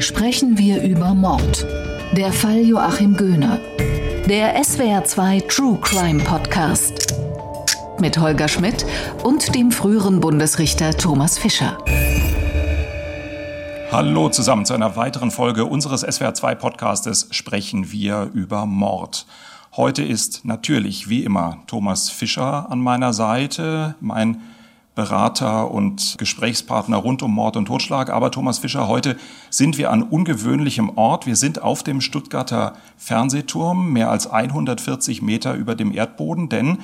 sprechen 0.00 0.58
wir 0.58 0.82
über 0.82 1.14
Mord. 1.14 1.66
Der 2.12 2.32
Fall 2.32 2.60
Joachim 2.60 3.16
Göhner. 3.16 3.58
Der 4.28 4.60
SWR2 4.60 5.46
True 5.48 5.78
Crime 5.80 6.22
Podcast. 6.22 7.14
Mit 7.98 8.18
Holger 8.18 8.48
Schmidt 8.48 8.84
und 9.22 9.54
dem 9.54 9.70
früheren 9.70 10.20
Bundesrichter 10.20 10.96
Thomas 10.96 11.38
Fischer. 11.38 11.78
Hallo 13.92 14.28
zusammen 14.28 14.64
zu 14.64 14.74
einer 14.74 14.96
weiteren 14.96 15.30
Folge 15.30 15.64
unseres 15.64 16.04
SWR2 16.04 16.54
Podcastes 16.56 17.28
Sprechen 17.30 17.92
wir 17.92 18.30
über 18.34 18.66
Mord. 18.66 19.26
Heute 19.76 20.02
ist 20.02 20.44
natürlich 20.44 21.08
wie 21.08 21.24
immer 21.24 21.58
Thomas 21.66 22.10
Fischer 22.10 22.70
an 22.70 22.80
meiner 22.80 23.12
Seite, 23.12 23.94
mein 24.00 24.40
Berater 24.94 25.70
und 25.70 26.16
Gesprächspartner 26.18 26.96
rund 26.96 27.22
um 27.22 27.32
Mord 27.32 27.56
und 27.56 27.66
Totschlag. 27.66 28.10
Aber 28.10 28.30
Thomas 28.30 28.58
Fischer, 28.58 28.86
heute 28.86 29.16
sind 29.50 29.76
wir 29.76 29.90
an 29.90 30.02
ungewöhnlichem 30.02 30.96
Ort. 30.96 31.26
Wir 31.26 31.36
sind 31.36 31.62
auf 31.62 31.82
dem 31.82 32.00
Stuttgarter 32.00 32.74
Fernsehturm, 32.96 33.92
mehr 33.92 34.10
als 34.10 34.28
140 34.28 35.20
Meter 35.20 35.54
über 35.54 35.74
dem 35.74 35.92
Erdboden, 35.92 36.48
denn 36.48 36.78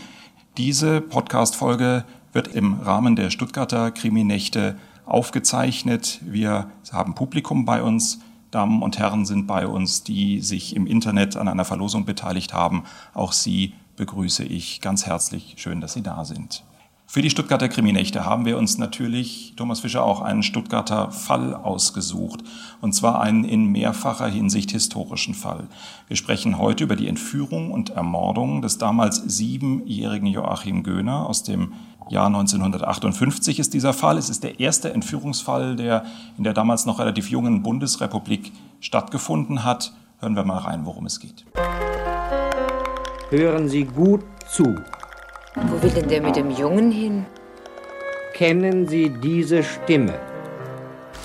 diese 0.56 1.00
Podcast-Folge 1.00 2.04
wird 2.32 2.48
im 2.48 2.80
Rahmen 2.80 3.14
der 3.14 3.30
Stuttgarter 3.30 3.92
Kriminächte 3.92 4.76
aufgezeichnet. 5.06 6.20
Wir 6.24 6.70
haben 6.92 7.14
Publikum 7.14 7.64
bei 7.64 7.82
uns. 7.82 8.20
Damen 8.50 8.82
und 8.82 8.98
Herren 8.98 9.26
sind 9.26 9.46
bei 9.46 9.66
uns, 9.68 10.02
die 10.02 10.40
sich 10.40 10.74
im 10.74 10.86
Internet 10.88 11.36
an 11.36 11.46
einer 11.46 11.64
Verlosung 11.64 12.04
beteiligt 12.04 12.52
haben. 12.52 12.82
Auch 13.14 13.30
Sie 13.32 13.74
begrüße 13.94 14.42
ich 14.42 14.80
ganz 14.80 15.06
herzlich. 15.06 15.54
Schön, 15.58 15.80
dass 15.80 15.92
Sie 15.92 16.02
da 16.02 16.24
sind. 16.24 16.64
Für 17.12 17.22
die 17.22 17.30
Stuttgarter 17.30 17.68
Kriminächte 17.68 18.24
haben 18.24 18.44
wir 18.44 18.56
uns 18.56 18.78
natürlich, 18.78 19.54
Thomas 19.56 19.80
Fischer, 19.80 20.04
auch 20.04 20.20
einen 20.20 20.44
Stuttgarter 20.44 21.10
Fall 21.10 21.54
ausgesucht. 21.56 22.44
Und 22.80 22.92
zwar 22.92 23.20
einen 23.20 23.42
in 23.42 23.66
mehrfacher 23.66 24.28
Hinsicht 24.28 24.70
historischen 24.70 25.34
Fall. 25.34 25.66
Wir 26.06 26.16
sprechen 26.16 26.56
heute 26.56 26.84
über 26.84 26.94
die 26.94 27.08
Entführung 27.08 27.72
und 27.72 27.90
Ermordung 27.90 28.62
des 28.62 28.78
damals 28.78 29.16
siebenjährigen 29.16 30.28
Joachim 30.28 30.84
Göhner 30.84 31.28
aus 31.28 31.42
dem 31.42 31.72
Jahr 32.10 32.28
1958 32.28 33.58
ist 33.58 33.74
dieser 33.74 33.92
Fall. 33.92 34.16
Es 34.16 34.30
ist 34.30 34.44
der 34.44 34.60
erste 34.60 34.92
Entführungsfall, 34.92 35.74
der 35.74 36.04
in 36.38 36.44
der 36.44 36.52
damals 36.52 36.86
noch 36.86 37.00
relativ 37.00 37.28
jungen 37.28 37.64
Bundesrepublik 37.64 38.52
stattgefunden 38.78 39.64
hat. 39.64 39.92
Hören 40.20 40.36
wir 40.36 40.44
mal 40.44 40.58
rein, 40.58 40.86
worum 40.86 41.06
es 41.06 41.18
geht. 41.18 41.44
Hören 43.30 43.68
Sie 43.68 43.82
gut 43.82 44.22
zu. 44.48 44.76
Wo 45.68 45.82
will 45.82 45.90
denn 45.90 46.08
der 46.08 46.22
mit 46.22 46.36
dem 46.36 46.50
Jungen 46.50 46.90
hin? 46.90 47.26
Kennen 48.34 48.86
Sie 48.86 49.10
diese 49.10 49.62
Stimme? 49.62 50.18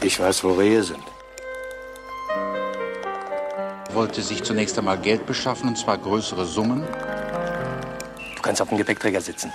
Ich 0.02 0.20
weiß, 0.20 0.44
wo 0.44 0.54
Rehe 0.54 0.84
sind. 0.84 1.04
wollte 3.96 4.22
sich 4.22 4.44
zunächst 4.44 4.78
einmal 4.78 4.98
Geld 4.98 5.26
beschaffen, 5.26 5.70
und 5.70 5.78
zwar 5.78 5.98
größere 5.98 6.46
Summen. 6.46 6.84
Du 8.36 8.42
kannst 8.42 8.62
auf 8.62 8.70
dem 8.70 8.78
Gepäckträger 8.78 9.22
sitzen. 9.22 9.52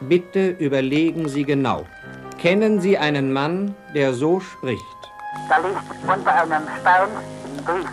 Bitte 0.00 0.50
überlegen 0.50 1.28
Sie 1.28 1.44
genau. 1.44 1.86
Kennen 2.38 2.80
Sie 2.80 2.98
einen 2.98 3.32
Mann, 3.32 3.74
der 3.94 4.12
so 4.12 4.38
spricht? 4.40 4.82
Da 5.48 5.56
liegt 5.58 5.78
unter 6.06 6.34
einem 6.34 6.62
Stein 6.80 7.08
ein 7.08 7.64
Brief. 7.64 7.88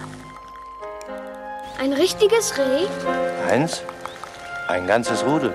Ein 1.80 1.94
richtiges 1.94 2.58
Reh? 2.58 2.88
Eins? 3.50 3.82
Ein 4.72 4.88
ganzes 4.88 5.26
Rudel. 5.26 5.54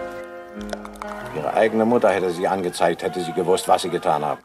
Ihre 1.35 1.55
eigene 1.55 1.87
Mutter 1.87 2.11
hätte 2.11 2.31
sie 2.31 2.47
angezeigt, 2.47 3.03
hätte 3.03 3.25
sie 3.25 3.33
gewusst, 3.33 3.67
was 3.67 3.81
sie 3.81 3.89
getan 3.89 4.23
haben. 4.23 4.43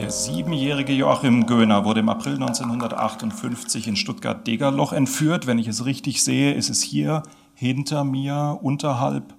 Der 0.00 0.10
siebenjährige 0.10 0.92
Joachim 0.92 1.46
Göhner 1.46 1.84
wurde 1.84 2.00
im 2.00 2.08
April 2.08 2.34
1958 2.34 3.86
in 3.86 3.94
Stuttgart-Degerloch 3.94 4.92
entführt. 4.92 5.46
Wenn 5.46 5.60
ich 5.60 5.68
es 5.68 5.84
richtig 5.84 6.24
sehe, 6.24 6.54
ist 6.54 6.70
es 6.70 6.82
hier 6.82 7.22
hinter 7.54 8.02
mir, 8.02 8.58
unterhalb 8.60 9.32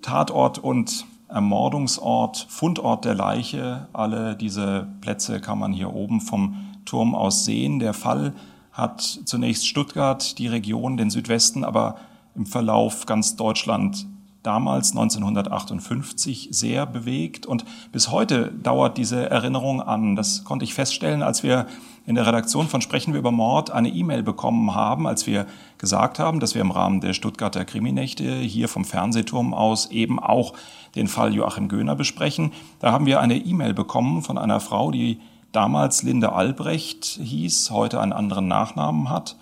Tatort 0.00 0.58
und 0.58 1.04
Ermordungsort, 1.28 2.46
Fundort 2.48 3.04
der 3.04 3.14
Leiche. 3.14 3.86
Alle 3.92 4.34
diese 4.34 4.88
Plätze 5.02 5.42
kann 5.42 5.58
man 5.58 5.74
hier 5.74 5.92
oben 5.92 6.22
vom 6.22 6.56
Turm 6.86 7.14
aus 7.14 7.44
sehen. 7.44 7.80
Der 7.80 7.92
Fall 7.92 8.32
hat 8.72 9.00
zunächst 9.24 9.66
Stuttgart, 9.66 10.38
die 10.38 10.48
Region, 10.48 10.96
den 10.96 11.10
Südwesten, 11.10 11.64
aber 11.64 11.96
im 12.34 12.46
Verlauf 12.46 13.06
ganz 13.06 13.36
Deutschland 13.36 14.06
damals 14.42 14.90
1958 14.90 16.48
sehr 16.50 16.84
bewegt 16.86 17.46
und 17.46 17.64
bis 17.92 18.10
heute 18.10 18.50
dauert 18.50 18.98
diese 18.98 19.30
Erinnerung 19.30 19.80
an. 19.80 20.16
Das 20.16 20.44
konnte 20.44 20.64
ich 20.64 20.74
feststellen, 20.74 21.22
als 21.22 21.42
wir 21.42 21.66
in 22.06 22.16
der 22.16 22.26
Redaktion 22.26 22.66
von 22.66 22.80
Sprechen 22.80 23.12
wir 23.12 23.20
über 23.20 23.30
Mord 23.30 23.70
eine 23.70 23.88
E-Mail 23.88 24.24
bekommen 24.24 24.74
haben, 24.74 25.06
als 25.06 25.28
wir 25.28 25.46
gesagt 25.78 26.18
haben, 26.18 26.40
dass 26.40 26.54
wir 26.54 26.60
im 26.60 26.72
Rahmen 26.72 27.00
der 27.00 27.12
Stuttgarter 27.12 27.64
Kriminächte 27.64 28.38
hier 28.38 28.66
vom 28.68 28.84
Fernsehturm 28.84 29.54
aus 29.54 29.90
eben 29.90 30.18
auch 30.18 30.54
den 30.96 31.06
Fall 31.06 31.32
Joachim 31.32 31.68
Göhner 31.68 31.94
besprechen. 31.94 32.52
Da 32.80 32.90
haben 32.90 33.06
wir 33.06 33.20
eine 33.20 33.36
E-Mail 33.36 33.74
bekommen 33.74 34.22
von 34.22 34.38
einer 34.38 34.58
Frau, 34.58 34.90
die 34.90 35.20
damals 35.52 36.02
Linde 36.02 36.32
Albrecht 36.32 37.04
hieß, 37.22 37.70
heute 37.70 38.00
einen 38.00 38.12
anderen 38.12 38.48
Nachnamen 38.48 39.08
hat. 39.10 39.36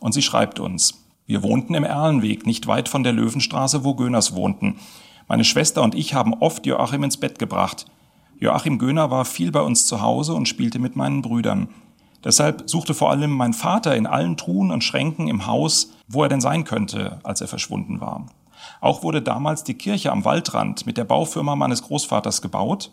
Und 0.00 0.12
sie 0.12 0.22
schreibt 0.22 0.60
uns, 0.60 1.04
wir 1.26 1.42
wohnten 1.42 1.74
im 1.74 1.84
Erlenweg, 1.84 2.46
nicht 2.46 2.66
weit 2.66 2.88
von 2.88 3.02
der 3.02 3.12
Löwenstraße, 3.12 3.84
wo 3.84 3.94
Göhners 3.94 4.34
wohnten. 4.34 4.76
Meine 5.26 5.44
Schwester 5.44 5.82
und 5.82 5.94
ich 5.94 6.14
haben 6.14 6.34
oft 6.34 6.66
Joachim 6.66 7.02
ins 7.02 7.16
Bett 7.16 7.38
gebracht. 7.38 7.86
Joachim 8.38 8.78
Göhner 8.78 9.10
war 9.10 9.24
viel 9.24 9.50
bei 9.50 9.62
uns 9.62 9.86
zu 9.86 10.02
Hause 10.02 10.34
und 10.34 10.48
spielte 10.48 10.78
mit 10.78 10.96
meinen 10.96 11.22
Brüdern. 11.22 11.68
Deshalb 12.22 12.68
suchte 12.68 12.94
vor 12.94 13.10
allem 13.10 13.30
mein 13.30 13.52
Vater 13.52 13.96
in 13.96 14.06
allen 14.06 14.36
Truhen 14.36 14.70
und 14.70 14.84
Schränken 14.84 15.28
im 15.28 15.46
Haus, 15.46 15.92
wo 16.08 16.22
er 16.22 16.28
denn 16.28 16.40
sein 16.40 16.64
könnte, 16.64 17.20
als 17.22 17.40
er 17.40 17.48
verschwunden 17.48 18.00
war. 18.00 18.26
Auch 18.80 19.02
wurde 19.02 19.22
damals 19.22 19.64
die 19.64 19.74
Kirche 19.74 20.12
am 20.12 20.24
Waldrand 20.24 20.86
mit 20.86 20.96
der 20.96 21.04
Baufirma 21.04 21.56
meines 21.56 21.82
Großvaters 21.82 22.42
gebaut. 22.42 22.90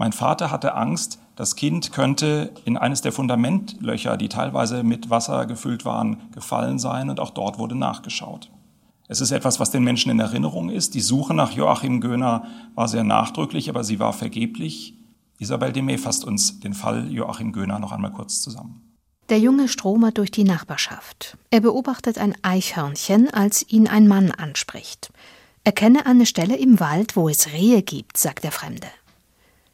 Mein 0.00 0.12
Vater 0.12 0.52
hatte 0.52 0.76
Angst, 0.76 1.18
das 1.34 1.56
Kind 1.56 1.90
könnte 1.90 2.52
in 2.64 2.76
eines 2.76 3.02
der 3.02 3.10
Fundamentlöcher, 3.10 4.16
die 4.16 4.28
teilweise 4.28 4.84
mit 4.84 5.10
Wasser 5.10 5.44
gefüllt 5.44 5.84
waren, 5.84 6.18
gefallen 6.30 6.78
sein 6.78 7.10
und 7.10 7.18
auch 7.18 7.30
dort 7.30 7.58
wurde 7.58 7.74
nachgeschaut. 7.74 8.48
Es 9.08 9.20
ist 9.20 9.32
etwas, 9.32 9.58
was 9.58 9.72
den 9.72 9.82
Menschen 9.82 10.12
in 10.12 10.20
Erinnerung 10.20 10.70
ist. 10.70 10.94
Die 10.94 11.00
Suche 11.00 11.34
nach 11.34 11.50
Joachim 11.50 12.00
Göhner 12.00 12.44
war 12.76 12.86
sehr 12.86 13.02
nachdrücklich, 13.02 13.68
aber 13.68 13.82
sie 13.82 13.98
war 13.98 14.12
vergeblich. 14.12 14.94
Isabel 15.40 15.72
Demey 15.72 15.98
fasst 15.98 16.24
uns 16.24 16.60
den 16.60 16.74
Fall 16.74 17.10
Joachim 17.10 17.50
Göhner 17.50 17.80
noch 17.80 17.90
einmal 17.90 18.12
kurz 18.12 18.40
zusammen. 18.40 18.94
Der 19.30 19.40
Junge 19.40 19.66
stromert 19.66 20.18
durch 20.18 20.30
die 20.30 20.44
Nachbarschaft. 20.44 21.36
Er 21.50 21.60
beobachtet 21.60 22.18
ein 22.18 22.36
Eichhörnchen, 22.42 23.34
als 23.34 23.68
ihn 23.68 23.88
ein 23.88 24.06
Mann 24.06 24.30
anspricht. 24.30 25.10
Er 25.64 25.72
kenne 25.72 26.06
eine 26.06 26.24
Stelle 26.24 26.56
im 26.56 26.78
Wald, 26.78 27.16
wo 27.16 27.28
es 27.28 27.52
Rehe 27.52 27.82
gibt, 27.82 28.16
sagt 28.16 28.44
der 28.44 28.52
Fremde. 28.52 28.86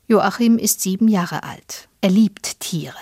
Joachim 0.06 0.58
ist 0.58 0.82
sieben 0.82 1.08
Jahre 1.08 1.44
alt. 1.44 1.88
Er 2.02 2.10
liebt 2.10 2.60
Tiere. 2.60 2.94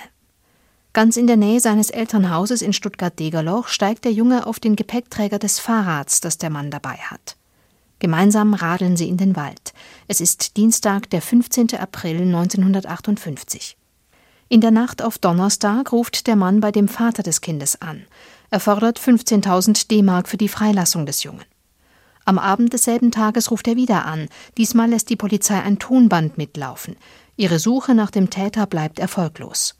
Ganz 0.92 1.16
in 1.16 1.26
der 1.26 1.36
Nähe 1.36 1.58
seines 1.58 1.90
Elternhauses 1.90 2.62
in 2.62 2.72
Stuttgart-Degerloch 2.72 3.66
steigt 3.66 4.04
der 4.04 4.12
Junge 4.12 4.46
auf 4.46 4.60
den 4.60 4.76
Gepäckträger 4.76 5.40
des 5.40 5.58
Fahrrads, 5.58 6.20
das 6.20 6.38
der 6.38 6.50
Mann 6.50 6.70
dabei 6.70 6.94
hat. 6.94 7.36
Gemeinsam 7.98 8.54
radeln 8.54 8.96
sie 8.96 9.08
in 9.08 9.16
den 9.16 9.34
Wald. 9.34 9.72
Es 10.06 10.20
ist 10.20 10.56
Dienstag, 10.56 11.10
der 11.10 11.22
15. 11.22 11.74
April 11.76 12.20
1958. 12.20 13.76
In 14.48 14.60
der 14.60 14.70
Nacht 14.70 15.02
auf 15.02 15.18
Donnerstag 15.18 15.92
ruft 15.92 16.26
der 16.26 16.36
Mann 16.36 16.60
bei 16.60 16.70
dem 16.70 16.86
Vater 16.86 17.22
des 17.22 17.40
Kindes 17.40 17.80
an. 17.80 18.04
Er 18.50 18.60
fordert 18.60 19.00
15.000 19.00 19.88
D-Mark 19.88 20.28
für 20.28 20.36
die 20.36 20.48
Freilassung 20.48 21.06
des 21.06 21.22
Jungen. 21.22 21.44
Am 22.24 22.38
Abend 22.38 22.72
desselben 22.72 23.10
Tages 23.10 23.50
ruft 23.50 23.66
er 23.68 23.76
wieder 23.76 24.06
an. 24.06 24.28
Diesmal 24.56 24.90
lässt 24.90 25.10
die 25.10 25.16
Polizei 25.16 25.60
ein 25.60 25.78
Tonband 25.78 26.38
mitlaufen. 26.38 26.96
Ihre 27.36 27.58
Suche 27.58 27.94
nach 27.94 28.10
dem 28.10 28.30
Täter 28.30 28.66
bleibt 28.66 28.98
erfolglos. 28.98 29.76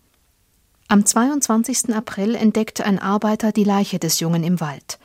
Am 0.89 1.07
22. 1.07 1.95
April 1.95 2.35
entdeckt 2.35 2.81
ein 2.81 2.99
Arbeiter 2.99 3.53
die 3.53 3.65
Leiche 3.65 3.99
des 3.99 4.21
Jungen 4.21 4.45
im 4.45 4.61
Wald. 4.61 4.99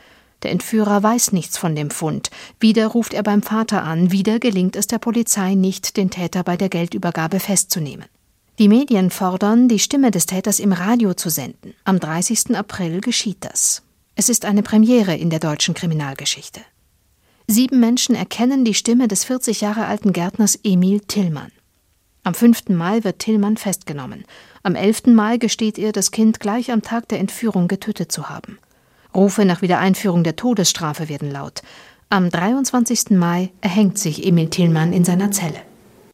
Der 0.44 0.52
Entführer 0.52 1.02
weiß 1.02 1.32
nichts 1.32 1.58
von 1.58 1.76
dem 1.76 1.90
Fund. 1.90 2.30
Wieder 2.60 2.88
ruft 2.88 3.14
er 3.14 3.24
beim 3.24 3.42
Vater 3.42 3.84
an, 3.84 4.12
wieder 4.12 4.40
gelingt 4.40 4.76
es 4.76 4.88
der 4.88 5.00
Polizei 5.00 5.56
nicht, 5.56 5.98
den 5.98 6.10
Täter 6.10 6.44
bei 6.44 6.58
der 6.58 6.70
Geldübergabe 6.70 7.40
festzunehmen. 7.40 8.06
Die 8.60 8.68
Medien 8.68 9.12
fordern, 9.12 9.68
die 9.68 9.80
Stimme 9.80 10.12
des 10.12 10.26
Täters 10.26 10.60
im 10.60 10.74
Radio 10.74 11.14
zu 11.14 11.30
senden. 11.30 11.74
Am 11.84 12.00
30. 12.00 12.56
April 12.56 13.02
geschieht 13.02 13.38
das. 13.42 13.84
Es 14.16 14.30
ist 14.30 14.46
eine 14.46 14.64
Premiere 14.64 15.16
in 15.16 15.30
der 15.30 15.40
deutschen 15.40 15.76
Kriminalgeschichte. 15.76 16.62
Sieben 17.50 17.80
Menschen 17.80 18.14
erkennen 18.14 18.66
die 18.66 18.74
Stimme 18.74 19.08
des 19.08 19.24
40 19.24 19.62
Jahre 19.62 19.86
alten 19.86 20.12
Gärtners 20.12 20.60
Emil 20.66 21.00
Tillmann. 21.00 21.54
Am 22.26 22.34
5. 22.34 22.68
Mai 22.68 23.06
wird 23.06 23.20
Tillmann 23.20 23.56
festgenommen. 23.56 24.26
Am 24.64 24.76
11. 24.76 25.06
Mai 25.08 25.38
gesteht 25.38 25.80
er, 25.80 25.94
das 25.94 26.12
Kind 26.12 26.42
gleich 26.42 26.74
am 26.74 26.82
Tag 26.82 27.08
der 27.08 27.22
Entführung 27.22 27.70
getötet 27.70 28.12
zu 28.12 28.28
haben. 28.28 28.58
Rufe 29.16 29.46
nach 29.46 29.62
Wiedereinführung 29.62 30.26
der 30.26 30.36
Todesstrafe 30.36 31.08
werden 31.08 31.32
laut. 31.32 31.62
Am 32.10 32.30
23. 32.30 33.12
Mai 33.12 33.52
erhängt 33.62 33.98
sich 33.98 34.28
Emil 34.28 34.50
Tillmann 34.50 34.92
in 34.92 35.06
seiner 35.06 35.32
Zelle. 35.32 35.62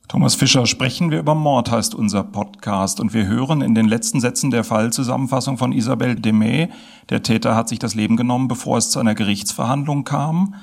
Thomas 0.07 0.35
Fischer, 0.35 0.67
sprechen 0.67 1.09
wir 1.09 1.17
über 1.17 1.33
Mord, 1.33 1.71
heißt 1.71 1.95
unser 1.95 2.23
Podcast. 2.23 2.99
Und 2.99 3.15
wir 3.15 3.25
hören 3.25 3.63
in 3.63 3.73
den 3.73 3.87
letzten 3.87 4.21
Sätzen 4.21 4.51
der 4.51 4.63
Fallzusammenfassung 4.63 5.57
von 5.57 5.71
Isabelle 5.71 6.15
Demey, 6.15 6.69
der 7.09 7.23
Täter 7.23 7.55
hat 7.55 7.69
sich 7.69 7.79
das 7.79 7.95
Leben 7.95 8.17
genommen, 8.17 8.47
bevor 8.47 8.77
es 8.77 8.91
zu 8.91 8.99
einer 8.99 9.15
Gerichtsverhandlung 9.15 10.03
kam. 10.03 10.53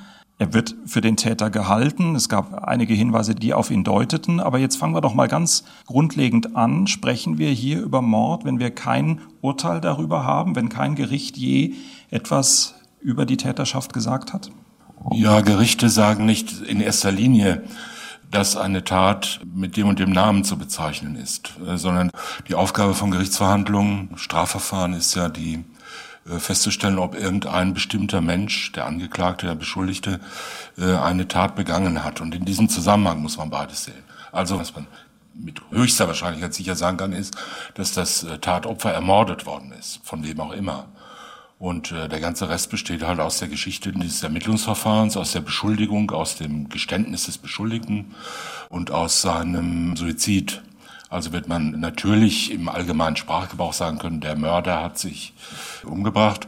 Er 0.41 0.55
wird 0.55 0.73
für 0.87 1.01
den 1.01 1.17
Täter 1.17 1.51
gehalten. 1.51 2.15
Es 2.15 2.27
gab 2.27 2.63
einige 2.63 2.95
Hinweise, 2.95 3.35
die 3.35 3.53
auf 3.53 3.69
ihn 3.69 3.83
deuteten. 3.83 4.39
Aber 4.39 4.57
jetzt 4.57 4.75
fangen 4.75 4.95
wir 4.95 5.01
doch 5.01 5.13
mal 5.13 5.27
ganz 5.27 5.65
grundlegend 5.85 6.55
an. 6.55 6.87
Sprechen 6.87 7.37
wir 7.37 7.51
hier 7.51 7.79
über 7.79 8.01
Mord, 8.01 8.43
wenn 8.43 8.57
wir 8.57 8.71
kein 8.71 9.21
Urteil 9.41 9.81
darüber 9.81 10.23
haben, 10.23 10.55
wenn 10.55 10.67
kein 10.67 10.95
Gericht 10.95 11.37
je 11.37 11.75
etwas 12.09 12.73
über 13.01 13.27
die 13.27 13.37
Täterschaft 13.37 13.93
gesagt 13.93 14.33
hat? 14.33 14.49
Ja, 15.11 15.41
Gerichte 15.41 15.89
sagen 15.89 16.25
nicht 16.25 16.59
in 16.63 16.81
erster 16.81 17.11
Linie, 17.11 17.61
dass 18.31 18.57
eine 18.57 18.83
Tat 18.83 19.41
mit 19.53 19.77
dem 19.77 19.89
und 19.89 19.99
dem 19.99 20.11
Namen 20.11 20.43
zu 20.43 20.57
bezeichnen 20.57 21.17
ist, 21.17 21.53
äh, 21.67 21.77
sondern 21.77 22.09
die 22.47 22.55
Aufgabe 22.55 22.95
von 22.95 23.11
Gerichtsverhandlungen, 23.11 24.09
Strafverfahren 24.15 24.93
ist 24.93 25.13
ja 25.13 25.29
die 25.29 25.63
festzustellen, 26.25 26.99
ob 26.99 27.15
irgendein 27.15 27.73
bestimmter 27.73 28.21
Mensch, 28.21 28.71
der 28.73 28.85
Angeklagte, 28.85 29.47
der 29.47 29.55
Beschuldigte, 29.55 30.19
äh, 30.77 30.95
eine 30.95 31.27
Tat 31.27 31.55
begangen 31.55 32.03
hat. 32.03 32.21
Und 32.21 32.35
in 32.35 32.45
diesem 32.45 32.69
Zusammenhang 32.69 33.21
muss 33.21 33.37
man 33.37 33.49
beides 33.49 33.85
sehen. 33.85 34.03
Also 34.31 34.59
was 34.59 34.75
man 34.75 34.87
mit 35.33 35.61
höchster 35.71 36.07
Wahrscheinlichkeit 36.07 36.53
sicher 36.53 36.75
sagen 36.75 36.97
kann, 36.97 37.13
ist, 37.13 37.35
dass 37.73 37.93
das 37.93 38.25
Tatopfer 38.41 38.91
ermordet 38.91 39.45
worden 39.45 39.71
ist, 39.71 40.01
von 40.03 40.23
wem 40.23 40.39
auch 40.39 40.51
immer. 40.51 40.87
Und 41.61 41.91
äh, 41.91 42.09
der 42.09 42.19
ganze 42.19 42.49
Rest 42.49 42.71
besteht 42.71 43.03
halt 43.03 43.19
aus 43.19 43.37
der 43.37 43.47
Geschichte 43.47 43.91
dieses 43.91 44.23
Ermittlungsverfahrens, 44.23 45.15
aus 45.15 45.31
der 45.31 45.41
Beschuldigung, 45.41 46.09
aus 46.09 46.35
dem 46.35 46.69
Geständnis 46.69 47.25
des 47.25 47.37
Beschuldigten 47.37 48.15
und 48.69 48.89
aus 48.89 49.21
seinem 49.21 49.95
Suizid. 49.95 50.63
Also 51.11 51.33
wird 51.33 51.49
man 51.49 51.79
natürlich 51.81 52.51
im 52.51 52.69
allgemeinen 52.69 53.17
Sprachgebrauch 53.17 53.73
sagen 53.73 53.99
können, 53.99 54.21
der 54.21 54.37
Mörder 54.37 54.81
hat 54.81 54.97
sich 54.97 55.33
umgebracht. 55.83 56.47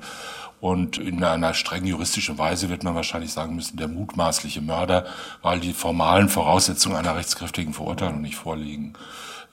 Und 0.62 0.98
in 0.98 1.22
einer 1.22 1.54
streng 1.54 1.84
juristischen 1.84 2.38
Weise 2.38 2.70
wird 2.70 2.86
man 2.86 2.96
wahrscheinlich 2.96 3.34
sagen 3.34 3.58
müssen, 3.58 3.76
der 3.76 3.90
mutmaßliche 3.90 4.62
Mörder, 4.62 5.06
weil 5.42 5.60
die 5.60 5.74
formalen 5.74 6.30
Voraussetzungen 6.30 6.96
einer 6.96 7.18
rechtskräftigen 7.18 7.74
Verurteilung 7.74 8.22
nicht 8.22 8.38
vorliegen. 8.38 8.94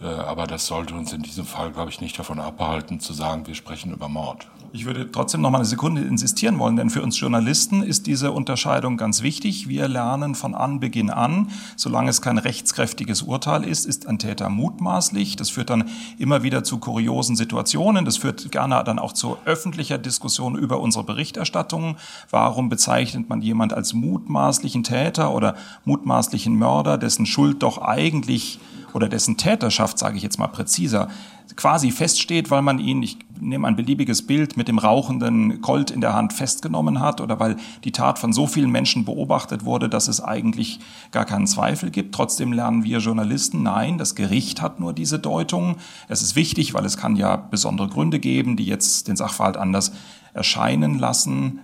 Äh, 0.01 0.05
aber 0.05 0.47
das 0.47 0.67
sollte 0.67 0.95
uns 0.95 1.13
in 1.13 1.23
diesem 1.23 1.45
Fall, 1.45 1.73
glaube 1.73 1.91
ich, 1.91 2.01
nicht 2.01 2.17
davon 2.17 2.39
abhalten, 2.39 3.01
zu 3.01 3.13
sagen, 3.13 3.49
wir 3.49 3.57
sprechen 3.57 3.93
über 3.93 4.09
Mord. 4.09 4.47
Ich 4.73 4.85
würde 4.85 5.11
trotzdem 5.11 5.41
noch 5.41 5.51
mal 5.51 5.59
eine 5.59 5.65
Sekunde 5.65 6.03
insistieren 6.03 6.61
wollen, 6.61 6.77
denn 6.77 6.91
für 6.91 7.03
uns 7.03 7.19
Journalisten 7.19 7.83
ist 7.83 8.07
diese 8.07 8.31
Unterscheidung 8.31 8.97
ganz 8.97 9.21
wichtig. 9.21 9.69
Wir 9.69 9.89
lernen 9.89 10.37
von 10.37 10.55
Anbeginn 10.55 11.11
an, 11.11 11.49
solange 11.75 12.11
es 12.11 12.23
kein 12.23 12.39
rechtskräftiges 12.39 13.23
Urteil 13.23 13.65
ist, 13.65 13.85
ist 13.85 14.07
ein 14.07 14.21
Täter 14.21 14.49
mutmaßlich. 14.49 15.35
Das 15.35 15.51
führt 15.51 15.71
dann 15.71 15.91
immer 16.19 16.45
wieder 16.45 16.63
zu 16.63 16.79
kuriosen 16.79 17.35
Situationen. 17.35 18.05
Das 18.05 18.19
führt 18.19 18.53
gerne 18.53 18.85
dann 18.85 19.01
auch 19.01 19.13
zu 19.13 19.39
öffentlicher 19.45 19.99
Diskussion 19.99 20.57
über 20.57 20.79
unsere 20.79 21.03
Berichterstattungen. 21.03 21.97
Warum 22.31 22.69
bezeichnet 22.69 23.29
man 23.29 23.43
jemand 23.43 23.73
als 23.73 23.93
mutmaßlichen 23.93 24.85
Täter 24.85 25.35
oder 25.35 25.57
mutmaßlichen 25.85 26.57
Mörder, 26.57 26.97
dessen 26.97 27.27
Schuld 27.27 27.65
doch 27.65 27.79
eigentlich 27.79 28.61
oder 28.95 29.09
dessen 29.09 29.37
Täterschaft, 29.37 29.99
sage 29.99 30.17
ich 30.17 30.23
jetzt 30.23 30.39
mal 30.39 30.49
präziser, 30.49 31.09
quasi 31.57 31.91
feststeht, 31.91 32.51
weil 32.51 32.63
man 32.63 32.79
ihn, 32.79 33.03
ich 33.03 33.19
nehme 33.41 33.67
ein 33.67 33.77
beliebiges 33.77 34.27
Bild, 34.27 34.57
mit 34.57 34.69
dem 34.69 34.79
rauchenden 34.79 35.61
Colt 35.61 35.91
in 35.91 36.01
der 36.01 36.15
Hand 36.15 36.33
festgenommen 36.33 37.01
hat 37.01 37.21
oder 37.21 37.41
weil 37.41 37.57
die 37.85 37.93
Tat 37.93 38.19
von 38.19 38.33
so 38.33 38.47
vielen 38.47 38.71
Menschen 38.71 39.05
beobachtet 39.05 39.65
wurde, 39.65 39.89
dass 39.89 40.09
es 40.09 40.23
eigentlich 40.23 40.81
gar 41.11 41.25
keinen 41.25 41.47
Zweifel 41.47 41.91
gibt. 41.91 42.15
Trotzdem 42.15 42.53
lernen 42.53 42.85
wir 42.85 42.99
Journalisten, 42.99 43.63
nein, 43.63 43.99
das 43.99 44.15
Gericht 44.15 44.63
hat 44.63 44.81
nur 44.81 44.93
diese 44.93 45.19
Deutung. 45.19 45.77
Es 46.09 46.23
ist 46.23 46.37
wichtig, 46.37 46.75
weil 46.75 46.85
es 46.85 46.97
kann 46.97 47.17
ja 47.17 47.37
besondere 47.37 47.89
Gründe 47.89 48.21
geben, 48.21 48.57
die 48.57 48.67
jetzt 48.67 49.09
den 49.09 49.17
Sachverhalt 49.17 49.57
anders 49.57 49.93
erscheinen 50.33 50.99
lassen. 50.99 51.61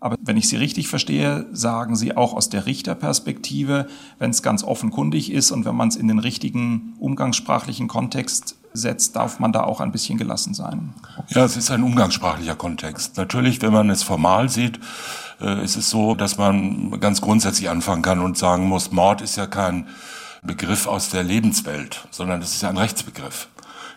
Aber 0.00 0.16
wenn 0.22 0.38
ich 0.38 0.48
Sie 0.48 0.56
richtig 0.56 0.88
verstehe, 0.88 1.46
sagen 1.52 1.94
Sie 1.94 2.16
auch 2.16 2.32
aus 2.32 2.48
der 2.48 2.64
Richterperspektive, 2.64 3.86
wenn 4.18 4.30
es 4.30 4.42
ganz 4.42 4.64
offenkundig 4.64 5.30
ist 5.30 5.50
und 5.50 5.66
wenn 5.66 5.76
man 5.76 5.88
es 5.88 5.96
in 5.96 6.08
den 6.08 6.18
richtigen 6.18 6.94
umgangssprachlichen 6.98 7.86
Kontext 7.86 8.56
setzt, 8.72 9.16
darf 9.16 9.40
man 9.40 9.52
da 9.52 9.64
auch 9.64 9.80
ein 9.80 9.92
bisschen 9.92 10.16
gelassen 10.16 10.54
sein. 10.54 10.94
Ja, 11.28 11.44
es 11.44 11.56
ist 11.56 11.70
ein 11.70 11.82
umgangssprachlicher 11.82 12.54
Kontext. 12.54 13.16
Natürlich, 13.16 13.60
wenn 13.62 13.72
man 13.72 13.90
es 13.90 14.02
formal 14.02 14.48
sieht, 14.48 14.80
äh, 15.40 15.62
ist 15.62 15.76
es 15.76 15.90
so, 15.90 16.14
dass 16.14 16.38
man 16.38 16.98
ganz 17.00 17.20
grundsätzlich 17.20 17.68
anfangen 17.68 18.02
kann 18.02 18.20
und 18.20 18.38
sagen 18.38 18.68
muss, 18.68 18.92
Mord 18.92 19.20
ist 19.20 19.36
ja 19.36 19.46
kein 19.46 19.88
Begriff 20.42 20.86
aus 20.86 21.10
der 21.10 21.22
Lebenswelt, 21.22 22.06
sondern 22.10 22.40
es 22.40 22.54
ist 22.54 22.62
ja 22.62 22.70
ein 22.70 22.78
Rechtsbegriff. 22.78 23.48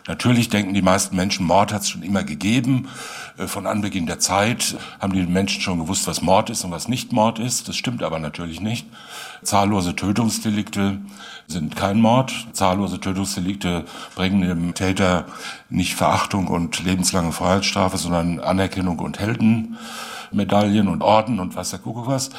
Natürlich 0.06 0.50
denken 0.50 0.74
die 0.74 0.82
meisten 0.82 1.16
Menschen, 1.16 1.46
Mord 1.46 1.72
hat 1.72 1.82
es 1.82 1.88
schon 1.88 2.02
immer 2.02 2.24
gegeben. 2.24 2.88
Äh, 3.38 3.46
von 3.46 3.66
Anbeginn 3.66 4.06
der 4.06 4.18
Zeit 4.18 4.76
haben 5.00 5.14
die 5.14 5.22
Menschen 5.22 5.62
schon 5.62 5.78
gewusst, 5.78 6.06
was 6.06 6.20
Mord 6.20 6.50
ist 6.50 6.64
und 6.64 6.70
was 6.70 6.88
nicht 6.88 7.12
Mord 7.12 7.38
ist. 7.38 7.68
Das 7.68 7.76
stimmt 7.76 8.02
aber 8.02 8.18
natürlich 8.18 8.60
nicht. 8.60 8.86
Zahllose 9.42 9.96
Tötungsdelikte 9.96 10.98
sind 11.46 11.74
kein 11.76 12.00
Mord. 12.00 12.32
Zahllose 12.52 13.00
Tötungsdelikte 13.00 13.84
bringen 14.14 14.42
dem 14.42 14.74
Täter 14.74 15.24
nicht 15.70 15.94
Verachtung 15.94 16.48
und 16.48 16.84
lebenslange 16.84 17.32
Freiheitsstrafe, 17.32 17.96
sondern 17.96 18.40
Anerkennung 18.40 18.98
und 18.98 19.18
Heldenmedaillen 19.18 20.88
und 20.88 21.02
Orden 21.02 21.40
und 21.40 21.56
was 21.56 21.70
der 21.70 21.78
Kuckuck 21.78 22.08
was 22.08 22.30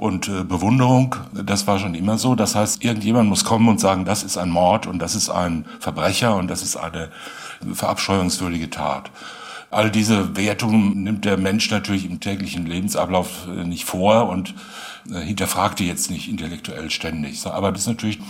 und 0.00 0.28
äh, 0.28 0.44
Bewunderung. 0.44 1.14
Das 1.32 1.66
war 1.66 1.78
schon 1.78 1.94
immer 1.94 2.16
so. 2.16 2.34
Das 2.34 2.54
heißt, 2.54 2.82
irgendjemand 2.82 3.28
muss 3.28 3.44
kommen 3.44 3.68
und 3.68 3.80
sagen, 3.80 4.06
das 4.06 4.22
ist 4.22 4.38
ein 4.38 4.48
Mord 4.48 4.86
und 4.86 4.98
das 4.98 5.14
ist 5.14 5.28
ein 5.28 5.66
Verbrecher 5.78 6.36
und 6.36 6.48
das 6.48 6.62
ist 6.62 6.76
eine 6.76 7.10
verabscheuungswürdige 7.74 8.70
Tat. 8.70 9.10
All 9.70 9.90
diese 9.90 10.36
Wertungen 10.38 11.04
nimmt 11.04 11.26
der 11.26 11.36
Mensch 11.36 11.70
natürlich 11.70 12.06
im 12.06 12.18
täglichen 12.18 12.64
Lebensablauf 12.64 13.46
äh, 13.46 13.64
nicht 13.64 13.84
vor 13.84 14.30
und 14.30 14.54
äh, 15.12 15.20
hinterfragt 15.20 15.78
die 15.78 15.86
jetzt 15.86 16.10
nicht 16.10 16.30
intellektuell 16.30 16.90
ständig. 16.90 17.46
Aber 17.46 17.70
das 17.70 17.82
ist 17.82 17.88
natürlich 17.88 18.20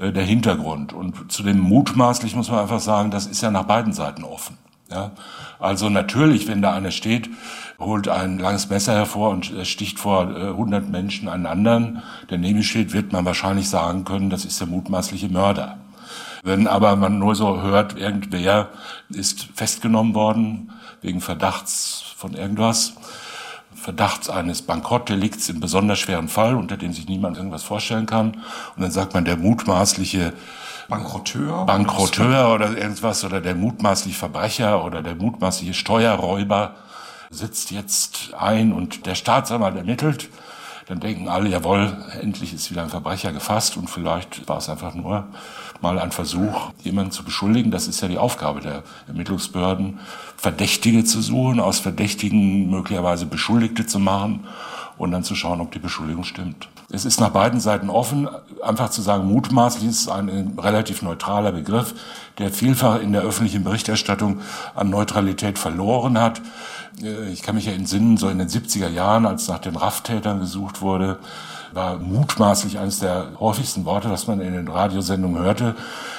äh, 0.00 0.10
der 0.10 0.24
Hintergrund. 0.24 0.92
Und 0.92 1.30
zu 1.30 1.44
dem 1.44 1.60
mutmaßlich 1.60 2.34
muss 2.34 2.50
man 2.50 2.58
einfach 2.58 2.80
sagen, 2.80 3.12
das 3.12 3.26
ist 3.26 3.42
ja 3.42 3.52
nach 3.52 3.64
beiden 3.64 3.92
Seiten 3.92 4.24
offen. 4.24 4.58
Ja? 4.90 5.12
Also 5.60 5.88
natürlich, 5.88 6.48
wenn 6.48 6.62
da 6.62 6.72
einer 6.72 6.90
steht, 6.90 7.30
holt 7.84 8.08
ein 8.08 8.38
langes 8.38 8.68
Messer 8.68 8.94
hervor 8.94 9.30
und 9.30 9.52
sticht 9.64 9.98
vor 9.98 10.26
100 10.26 10.88
Menschen 10.88 11.28
einen 11.28 11.46
anderen, 11.46 12.02
der 12.30 12.38
neben 12.38 12.58
ihm 12.58 12.62
steht, 12.62 12.92
wird 12.92 13.12
man 13.12 13.24
wahrscheinlich 13.24 13.68
sagen 13.68 14.04
können, 14.04 14.30
das 14.30 14.44
ist 14.44 14.60
der 14.60 14.68
mutmaßliche 14.68 15.28
Mörder. 15.28 15.78
Wenn 16.42 16.66
aber 16.66 16.96
man 16.96 17.18
nur 17.18 17.34
so 17.36 17.62
hört, 17.62 17.96
irgendwer 17.96 18.70
ist 19.08 19.48
festgenommen 19.54 20.14
worden, 20.14 20.72
wegen 21.00 21.20
Verdachts 21.20 22.02
von 22.16 22.34
irgendwas, 22.34 22.94
Verdachts 23.74 24.28
eines 24.30 24.62
Bankrottdelikts 24.62 25.48
im 25.48 25.60
besonders 25.60 25.98
schweren 25.98 26.28
Fall, 26.28 26.54
unter 26.56 26.76
dem 26.76 26.92
sich 26.92 27.08
niemand 27.08 27.36
irgendwas 27.36 27.62
vorstellen 27.64 28.06
kann. 28.06 28.34
Und 28.76 28.82
dann 28.82 28.90
sagt 28.90 29.14
man, 29.14 29.24
der 29.24 29.36
mutmaßliche 29.36 30.32
Bankrotteur, 30.88 31.64
Bankrotteur 31.64 32.52
oder 32.52 32.76
irgendwas 32.76 33.24
oder 33.24 33.40
der 33.40 33.54
mutmaßliche 33.54 34.16
Verbrecher 34.16 34.84
oder 34.84 35.02
der 35.02 35.14
mutmaßliche 35.14 35.74
Steuerräuber 35.74 36.74
sitzt 37.32 37.70
jetzt 37.70 38.34
ein 38.38 38.72
und 38.72 39.06
der 39.06 39.14
Staatsanwalt 39.14 39.76
ermittelt. 39.76 40.28
Dann 40.86 41.00
denken 41.00 41.28
alle, 41.28 41.48
jawohl, 41.48 41.96
endlich 42.20 42.52
ist 42.52 42.70
wieder 42.70 42.82
ein 42.82 42.90
Verbrecher 42.90 43.32
gefasst 43.32 43.76
und 43.76 43.88
vielleicht 43.88 44.48
war 44.48 44.58
es 44.58 44.68
einfach 44.68 44.94
nur 44.94 45.26
mal 45.80 45.98
ein 45.98 46.12
Versuch, 46.12 46.70
jemanden 46.82 47.12
zu 47.12 47.24
beschuldigen. 47.24 47.70
Das 47.70 47.88
ist 47.88 48.00
ja 48.02 48.08
die 48.08 48.18
Aufgabe 48.18 48.60
der 48.60 48.82
Ermittlungsbehörden, 49.08 50.00
Verdächtige 50.36 51.04
zu 51.04 51.22
suchen, 51.22 51.60
aus 51.60 51.78
Verdächtigen 51.78 52.68
möglicherweise 52.70 53.26
Beschuldigte 53.26 53.86
zu 53.86 53.98
machen 53.98 54.46
und 54.98 55.12
dann 55.12 55.24
zu 55.24 55.34
schauen, 55.34 55.60
ob 55.60 55.72
die 55.72 55.78
Beschuldigung 55.78 56.24
stimmt. 56.24 56.68
Es 56.90 57.06
ist 57.06 57.20
nach 57.20 57.30
beiden 57.30 57.58
Seiten 57.58 57.88
offen. 57.88 58.28
Einfach 58.62 58.90
zu 58.90 59.00
sagen, 59.00 59.26
mutmaßlich 59.26 59.88
ist 59.88 60.08
ein 60.08 60.58
relativ 60.58 61.00
neutraler 61.00 61.52
Begriff, 61.52 61.94
der 62.38 62.50
vielfach 62.50 63.00
in 63.00 63.12
der 63.12 63.22
öffentlichen 63.22 63.64
Berichterstattung 63.64 64.40
an 64.74 64.90
Neutralität 64.90 65.58
verloren 65.58 66.20
hat. 66.20 66.42
Äh, 67.00 67.30
ich 67.30 67.42
kann 67.42 67.54
mich 67.54 67.66
ja 67.66 67.72
entsinnen, 67.72 68.16
so 68.16 68.28
in 68.28 68.38
den 68.38 68.48
70er 68.48 68.88
Jahren, 68.88 69.26
als 69.26 69.48
nach 69.48 69.58
den 69.58 69.76
Rafftätern 69.76 70.40
gesucht 70.40 70.80
wurde, 70.80 71.18
war 71.72 71.98
mutmaßlich 71.98 72.78
eines 72.78 72.98
der 72.98 73.28
häufigsten 73.40 73.84
Worte, 73.84 74.10
was 74.10 74.26
man 74.26 74.40
in 74.40 74.52
den 74.52 74.68
Radiosendungen 74.68 75.42
hörte. 75.42 75.74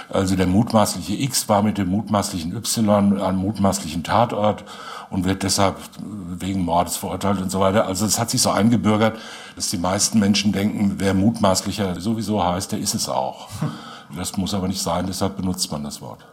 Also 0.10 0.36
der 0.36 0.48
mutmaßliche 0.48 1.14
X 1.14 1.48
war 1.48 1.62
mit 1.62 1.78
dem 1.78 1.90
mutmaßlichen 1.90 2.56
Y 2.56 3.22
am 3.22 3.38
mutmaßlichen 3.38 4.04
Tatort 4.04 4.64
und 5.10 5.26
wird 5.26 5.44
deshalb 5.44 5.76
wegen 6.02 6.66
Mordes 6.66 6.98
verurteilt 6.98 7.40
und 7.40 7.52
so 7.52 7.60
weiter. 7.60 7.86
Also 7.86 8.06
es 8.06 8.20
hat 8.20 8.30
sich 8.30 8.42
so 8.42 8.50
eingebürgert, 8.50 9.18
dass 9.56 9.70
die 9.70 9.78
meisten 9.78 10.20
Menschen 10.20 10.52
denken, 10.52 10.96
wer 10.98 11.14
mutmaßlicher 11.14 12.02
sowieso 12.02 12.44
heißt, 12.44 12.72
der 12.72 12.80
ist 12.80 12.96
es 12.96 13.10
auch. 13.10 13.48
Das 14.16 14.38
muss 14.38 14.54
aber 14.54 14.68
nicht 14.68 14.82
sein, 14.82 15.06
deshalb 15.08 15.38
benutzt 15.38 15.72
man 15.72 15.84
das 15.84 16.02
Wort. 16.02 16.26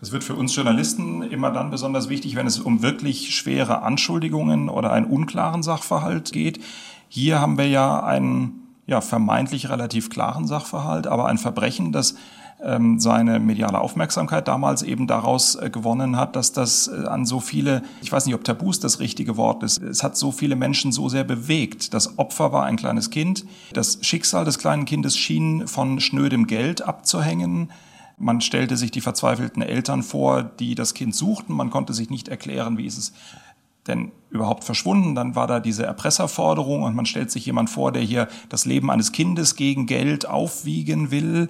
Es 0.00 0.12
wird 0.12 0.22
für 0.24 0.34
uns 0.34 0.54
Journalisten 0.54 1.22
immer 1.22 1.50
dann 1.50 1.70
besonders 1.70 2.08
wichtig, 2.08 2.36
wenn 2.36 2.46
es 2.46 2.58
um 2.58 2.82
wirklich 2.82 3.34
schwere 3.34 3.82
Anschuldigungen 3.82 4.68
oder 4.68 4.92
einen 4.92 5.06
unklaren 5.06 5.62
Sachverhalt 5.62 6.32
geht. 6.32 6.60
Hier 7.08 7.40
haben 7.40 7.58
wir 7.58 7.68
ja 7.68 8.02
einen 8.04 8.68
ja, 8.86 9.00
vermeintlich 9.00 9.68
relativ 9.68 10.10
klaren 10.10 10.46
Sachverhalt, 10.46 11.06
aber 11.06 11.26
ein 11.26 11.38
Verbrechen, 11.38 11.92
das 11.92 12.14
seine 12.98 13.38
mediale 13.38 13.78
Aufmerksamkeit 13.80 14.48
damals 14.48 14.82
eben 14.82 15.06
daraus 15.06 15.54
äh, 15.54 15.70
gewonnen 15.70 16.16
hat, 16.16 16.34
dass 16.34 16.52
das 16.52 16.88
äh, 16.88 17.06
an 17.06 17.24
so 17.24 17.38
viele, 17.38 17.82
ich 18.02 18.10
weiß 18.10 18.26
nicht, 18.26 18.34
ob 18.34 18.42
Tabus 18.42 18.80
das 18.80 18.98
richtige 18.98 19.36
Wort 19.36 19.62
ist, 19.62 19.80
es 19.80 20.02
hat 20.02 20.16
so 20.16 20.32
viele 20.32 20.56
Menschen 20.56 20.90
so 20.90 21.08
sehr 21.08 21.22
bewegt. 21.22 21.94
Das 21.94 22.18
Opfer 22.18 22.52
war 22.52 22.64
ein 22.64 22.76
kleines 22.76 23.10
Kind. 23.10 23.44
Das 23.72 23.98
Schicksal 24.02 24.44
des 24.44 24.58
kleinen 24.58 24.86
Kindes 24.86 25.16
schien 25.16 25.68
von 25.68 26.00
schnödem 26.00 26.48
Geld 26.48 26.82
abzuhängen. 26.82 27.70
Man 28.16 28.40
stellte 28.40 28.76
sich 28.76 28.90
die 28.90 29.00
verzweifelten 29.00 29.62
Eltern 29.62 30.02
vor, 30.02 30.42
die 30.42 30.74
das 30.74 30.94
Kind 30.94 31.14
suchten. 31.14 31.54
Man 31.54 31.70
konnte 31.70 31.92
sich 31.92 32.10
nicht 32.10 32.26
erklären, 32.26 32.76
wie 32.76 32.86
ist 32.86 32.98
es 32.98 33.12
denn 33.86 34.12
überhaupt 34.30 34.64
verschwunden. 34.64 35.14
Dann 35.14 35.36
war 35.36 35.46
da 35.46 35.60
diese 35.60 35.86
Erpresserforderung 35.86 36.82
und 36.82 36.96
man 36.96 37.06
stellt 37.06 37.30
sich 37.30 37.46
jemand 37.46 37.70
vor, 37.70 37.92
der 37.92 38.02
hier 38.02 38.28
das 38.48 38.64
Leben 38.64 38.90
eines 38.90 39.12
Kindes 39.12 39.54
gegen 39.54 39.86
Geld 39.86 40.26
aufwiegen 40.26 41.12
will. 41.12 41.48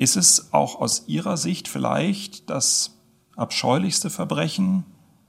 Ist 0.00 0.16
es 0.16 0.54
auch 0.54 0.80
aus 0.80 1.04
Ihrer 1.08 1.36
Sicht 1.36 1.68
vielleicht 1.68 2.48
das 2.48 2.96
abscheulichste 3.36 4.08
Verbrechen, 4.08 4.84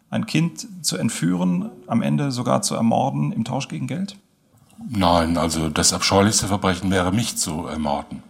ein 0.10 0.26
Kind 0.26 0.66
zu 0.86 0.96
entführen, 0.96 1.70
am 1.88 2.02
Ende 2.02 2.32
sogar 2.32 2.62
zu 2.62 2.76
ermorden 2.76 3.34
im 3.34 3.44
Tausch 3.44 3.68
gegen 3.68 3.88
Geld? 3.88 4.16
Nein, 4.90 5.38
also 5.38 5.68
das 5.68 5.92
abscheulichste 5.92 6.48
Verbrechen 6.48 6.90
wäre 6.90 7.12
mich 7.12 7.36
zu 7.36 7.68
ermorden. 7.68 8.24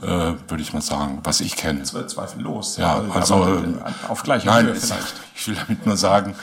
Äh, 0.00 0.06
würde 0.48 0.62
ich 0.62 0.72
mal 0.72 0.80
sagen, 0.80 1.18
was 1.22 1.42
ich 1.42 1.54
kenne. 1.54 1.82
Zweifellos. 1.82 2.78
Ja, 2.78 3.02
also 3.10 3.62
auf 4.08 4.22
gleicher 4.22 4.46
nein, 4.46 4.68
Höhe 4.68 4.74
vielleicht. 4.74 5.14
Ich 5.36 5.48
will 5.48 5.54
damit 5.54 5.84
nur 5.84 5.98
sagen, 5.98 6.34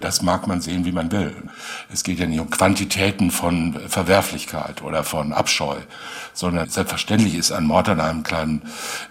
das 0.00 0.22
mag 0.22 0.46
man 0.46 0.60
sehen, 0.60 0.84
wie 0.84 0.92
man 0.92 1.10
will. 1.10 1.34
Es 1.92 2.04
geht 2.04 2.18
ja 2.18 2.26
nicht 2.26 2.40
um 2.40 2.50
Quantitäten 2.50 3.30
von 3.30 3.78
Verwerflichkeit 3.88 4.82
oder 4.82 5.04
von 5.04 5.32
Abscheu, 5.32 5.76
sondern 6.34 6.68
selbstverständlich 6.68 7.34
ist 7.34 7.52
ein 7.52 7.64
Mord 7.64 7.88
an 7.88 8.00
einem 8.00 8.22
kleinen 8.22 8.62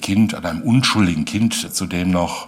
Kind, 0.01 0.33
an 0.33 0.45
einem 0.45 0.61
unschuldigen 0.61 1.25
Kind, 1.25 1.73
zudem 1.73 2.11
noch 2.11 2.47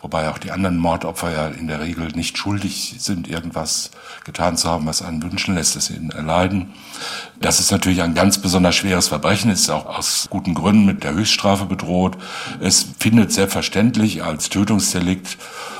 wobei 0.00 0.28
auch 0.28 0.38
die 0.38 0.52
anderen 0.52 0.76
Mordopfer 0.76 1.32
ja 1.32 1.48
in 1.48 1.66
der 1.66 1.80
Regel 1.80 2.08
nicht 2.08 2.38
schuldig 2.38 2.96
sind, 2.98 3.28
irgendwas 3.28 3.90
getan 4.24 4.56
zu 4.56 4.68
haben, 4.68 4.86
was 4.86 5.02
einen 5.02 5.22
wünschen 5.22 5.54
lässt, 5.54 5.74
dass 5.74 5.86
sie 5.86 5.94
ihn 5.94 6.10
erleiden. 6.10 6.72
Das 7.40 7.58
ist 7.58 7.72
natürlich 7.72 8.02
ein 8.02 8.14
ganz 8.14 8.38
besonders 8.38 8.76
schweres 8.76 9.08
Verbrechen, 9.08 9.50
ist 9.50 9.70
auch 9.70 9.86
aus 9.86 10.28
guten 10.30 10.54
Gründen 10.54 10.86
mit 10.86 11.02
der 11.02 11.14
Höchststrafe 11.14 11.64
bedroht. 11.64 12.16
Es 12.60 12.86
findet 12.98 13.32
selbstverständlich 13.32 14.22
als 14.22 14.48
Tötungsdelikt 14.50 15.36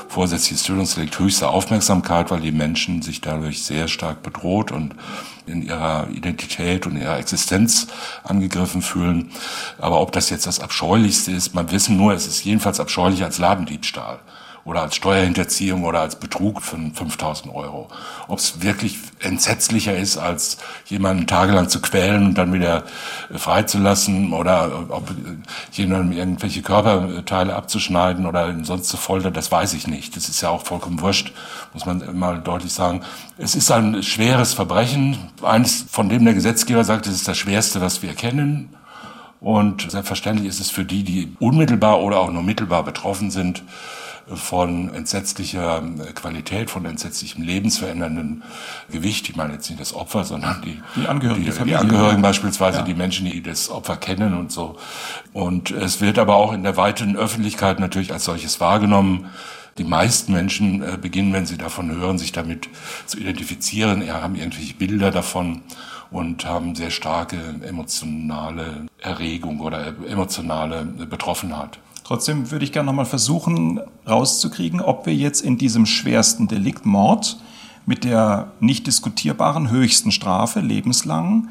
vorsätzliches 0.09 0.63
Tötungsdelikt 0.63 1.17
höchste 1.19 1.47
Aufmerksamkeit, 1.47 2.31
weil 2.31 2.41
die 2.41 2.51
Menschen 2.51 3.01
sich 3.01 3.21
dadurch 3.21 3.63
sehr 3.63 3.87
stark 3.87 4.23
bedroht 4.23 4.71
und 4.71 4.95
in 5.45 5.61
ihrer 5.61 6.07
Identität 6.09 6.85
und 6.87 6.97
ihrer 6.97 7.17
Existenz 7.17 7.87
angegriffen 8.23 8.81
fühlen. 8.81 9.31
Aber 9.77 10.01
ob 10.01 10.11
das 10.11 10.29
jetzt 10.29 10.47
das 10.47 10.59
Abscheulichste 10.59 11.31
ist, 11.31 11.53
man 11.53 11.71
wissen 11.71 11.95
nur, 11.95 12.13
es 12.13 12.27
ist 12.27 12.43
jedenfalls 12.43 12.79
abscheulicher 12.79 13.25
als 13.25 13.37
Ladendiebstahl 13.37 14.19
oder 14.65 14.81
als 14.81 14.95
Steuerhinterziehung 14.95 15.83
oder 15.83 16.01
als 16.01 16.17
Betrug 16.17 16.61
von 16.61 16.93
5000 16.93 17.53
Euro. 17.53 17.87
Ob 18.27 18.39
es 18.39 18.61
wirklich 18.61 18.97
entsetzlicher 19.19 19.97
ist, 19.97 20.17
als 20.17 20.57
jemanden 20.85 21.27
tagelang 21.27 21.69
zu 21.69 21.81
quälen 21.81 22.25
und 22.25 22.37
dann 22.37 22.53
wieder 22.53 22.83
freizulassen 23.33 24.33
oder 24.33 24.85
ob 24.89 25.09
jemandem 25.71 26.17
irgendwelche 26.17 26.61
Körperteile 26.61 27.55
abzuschneiden 27.55 28.25
oder 28.25 28.55
sonst 28.63 28.89
zu 28.89 28.97
foltern, 28.97 29.33
das 29.33 29.51
weiß 29.51 29.73
ich 29.73 29.87
nicht. 29.87 30.15
Das 30.15 30.29
ist 30.29 30.41
ja 30.41 30.49
auch 30.49 30.65
vollkommen 30.65 31.01
wurscht, 31.01 31.33
muss 31.73 31.85
man 31.85 32.17
mal 32.17 32.39
deutlich 32.39 32.73
sagen. 32.73 33.01
Es 33.37 33.55
ist 33.55 33.71
ein 33.71 34.03
schweres 34.03 34.53
Verbrechen, 34.53 35.17
eines, 35.41 35.85
von 35.89 36.09
dem 36.09 36.25
der 36.25 36.33
Gesetzgeber 36.33 36.83
sagt, 36.83 37.07
es 37.07 37.15
ist 37.15 37.27
das 37.27 37.37
schwerste, 37.37 37.81
was 37.81 38.01
wir 38.01 38.13
kennen. 38.13 38.75
Und 39.41 39.89
selbstverständlich 39.89 40.47
ist 40.47 40.59
es 40.59 40.69
für 40.69 40.83
die, 40.83 41.03
die 41.03 41.35
unmittelbar 41.39 42.01
oder 42.01 42.19
auch 42.19 42.31
nur 42.31 42.43
mittelbar 42.43 42.83
betroffen 42.83 43.31
sind, 43.31 43.63
von 44.33 44.93
entsetzlicher 44.93 45.83
Qualität, 46.15 46.69
von 46.69 46.85
entsetzlichem 46.85 47.43
lebensverändernden 47.43 48.43
Gewicht. 48.91 49.29
Ich 49.29 49.35
meine 49.35 49.53
jetzt 49.53 49.69
nicht 49.69 49.81
das 49.81 49.93
Opfer, 49.93 50.23
sondern 50.23 50.61
die, 50.61 50.79
die 50.95 51.07
Angehörigen, 51.07 51.45
die, 51.45 51.51
die, 51.51 51.63
die 51.63 51.75
Angehörigen 51.75 52.21
beispielsweise, 52.21 52.79
ja. 52.79 52.83
die 52.83 52.93
Menschen, 52.93 53.29
die 53.29 53.41
das 53.41 53.69
Opfer 53.69 53.97
kennen 53.97 54.37
und 54.37 54.51
so. 54.51 54.77
Und 55.33 55.71
es 55.71 56.01
wird 56.01 56.19
aber 56.19 56.35
auch 56.35 56.53
in 56.53 56.63
der 56.63 56.77
weiten 56.77 57.15
Öffentlichkeit 57.15 57.79
natürlich 57.79 58.13
als 58.13 58.25
solches 58.25 58.59
wahrgenommen. 58.59 59.29
Die 59.77 59.83
meisten 59.83 60.33
Menschen 60.33 60.83
äh, 60.83 60.97
beginnen, 60.97 61.31
wenn 61.33 61.45
sie 61.45 61.57
davon 61.57 61.91
hören, 61.91 62.17
sich 62.17 62.31
damit 62.31 62.69
zu 63.05 63.17
identifizieren, 63.17 64.05
ja, 64.05 64.21
haben 64.21 64.35
irgendwelche 64.35 64.73
Bilder 64.73 65.09
davon 65.09 65.61
und 66.11 66.45
haben 66.45 66.75
sehr 66.75 66.91
starke 66.91 67.37
emotionale 67.61 68.87
Erregung 68.99 69.59
oder 69.59 69.93
emotionale 70.07 70.83
Betroffenheit. 70.83 71.79
Trotzdem 72.09 72.49
würde 72.49 72.65
ich 72.65 72.71
gerne 72.71 72.87
nochmal 72.87 73.05
versuchen 73.05 73.79
rauszukriegen, 74.07 74.81
ob 74.81 75.05
wir 75.05 75.13
jetzt 75.13 75.41
in 75.41 75.59
diesem 75.59 75.85
schwersten 75.85 76.47
Delikt 76.47 76.83
Mord 76.83 77.37
mit 77.85 78.03
der 78.03 78.51
nicht 78.59 78.87
diskutierbaren 78.87 79.69
höchsten 79.69 80.11
Strafe 80.11 80.59
lebenslang 80.59 81.49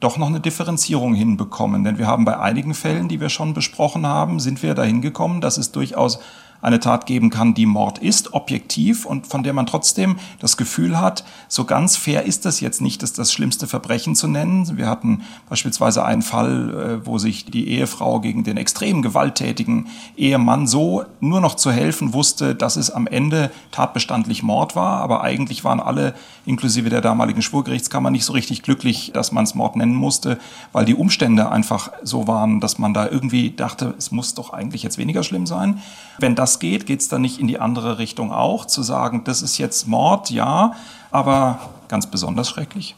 doch 0.00 0.16
noch 0.16 0.28
eine 0.28 0.40
Differenzierung 0.40 1.12
hinbekommen. 1.12 1.84
Denn 1.84 1.98
wir 1.98 2.06
haben 2.06 2.24
bei 2.24 2.40
einigen 2.40 2.72
Fällen, 2.72 3.08
die 3.08 3.20
wir 3.20 3.28
schon 3.28 3.52
besprochen 3.52 4.06
haben, 4.06 4.40
sind 4.40 4.62
wir 4.62 4.72
dahin 4.72 5.02
gekommen, 5.02 5.42
dass 5.42 5.58
es 5.58 5.70
durchaus 5.70 6.18
eine 6.62 6.80
Tat 6.80 7.06
geben 7.06 7.30
kann, 7.30 7.54
die 7.54 7.66
Mord 7.66 7.98
ist, 7.98 8.34
objektiv 8.34 9.06
und 9.06 9.26
von 9.26 9.42
der 9.42 9.52
man 9.52 9.66
trotzdem 9.66 10.16
das 10.38 10.56
Gefühl 10.56 11.00
hat, 11.00 11.24
so 11.48 11.64
ganz 11.64 11.96
fair 11.96 12.24
ist 12.24 12.44
das 12.44 12.60
jetzt 12.60 12.80
nicht, 12.80 13.02
das 13.02 13.12
das 13.12 13.32
schlimmste 13.32 13.66
Verbrechen 13.66 14.14
zu 14.14 14.28
nennen. 14.28 14.76
Wir 14.76 14.88
hatten 14.88 15.22
beispielsweise 15.48 16.04
einen 16.04 16.22
Fall, 16.22 17.00
äh, 17.02 17.06
wo 17.06 17.18
sich 17.18 17.44
die 17.46 17.68
Ehefrau 17.68 18.20
gegen 18.20 18.44
den 18.44 18.56
extrem 18.56 19.02
gewalttätigen 19.02 19.86
Ehemann 20.16 20.66
so 20.66 21.04
nur 21.20 21.40
noch 21.40 21.54
zu 21.54 21.72
helfen 21.72 22.12
wusste, 22.12 22.54
dass 22.54 22.76
es 22.76 22.90
am 22.90 23.06
Ende 23.06 23.50
tatbestandlich 23.70 24.42
Mord 24.42 24.76
war, 24.76 25.00
aber 25.00 25.22
eigentlich 25.22 25.64
waren 25.64 25.80
alle, 25.80 26.14
inklusive 26.46 26.90
der 26.90 27.00
damaligen 27.00 27.42
Schwurgerichtskammer, 27.42 28.10
nicht 28.10 28.24
so 28.24 28.32
richtig 28.32 28.62
glücklich, 28.62 29.12
dass 29.14 29.32
man 29.32 29.44
es 29.44 29.54
Mord 29.54 29.76
nennen 29.76 29.94
musste, 29.94 30.38
weil 30.72 30.84
die 30.84 30.94
Umstände 30.94 31.50
einfach 31.50 31.92
so 32.02 32.26
waren, 32.26 32.60
dass 32.60 32.78
man 32.78 32.94
da 32.94 33.08
irgendwie 33.08 33.50
dachte, 33.50 33.94
es 33.98 34.10
muss 34.10 34.34
doch 34.34 34.52
eigentlich 34.52 34.82
jetzt 34.82 34.98
weniger 34.98 35.22
schlimm 35.22 35.46
sein. 35.46 35.80
Wenn 36.18 36.34
das 36.34 36.49
geht, 36.58 36.86
geht 36.86 37.00
es 37.00 37.08
dann 37.08 37.22
nicht 37.22 37.38
in 37.38 37.46
die 37.46 37.58
andere 37.58 37.98
Richtung 37.98 38.32
auch, 38.32 38.66
zu 38.66 38.82
sagen, 38.82 39.24
das 39.24 39.42
ist 39.42 39.58
jetzt 39.58 39.86
Mord, 39.86 40.30
ja, 40.30 40.72
aber 41.10 41.60
ganz 41.88 42.06
besonders 42.06 42.48
schrecklich? 42.48 42.96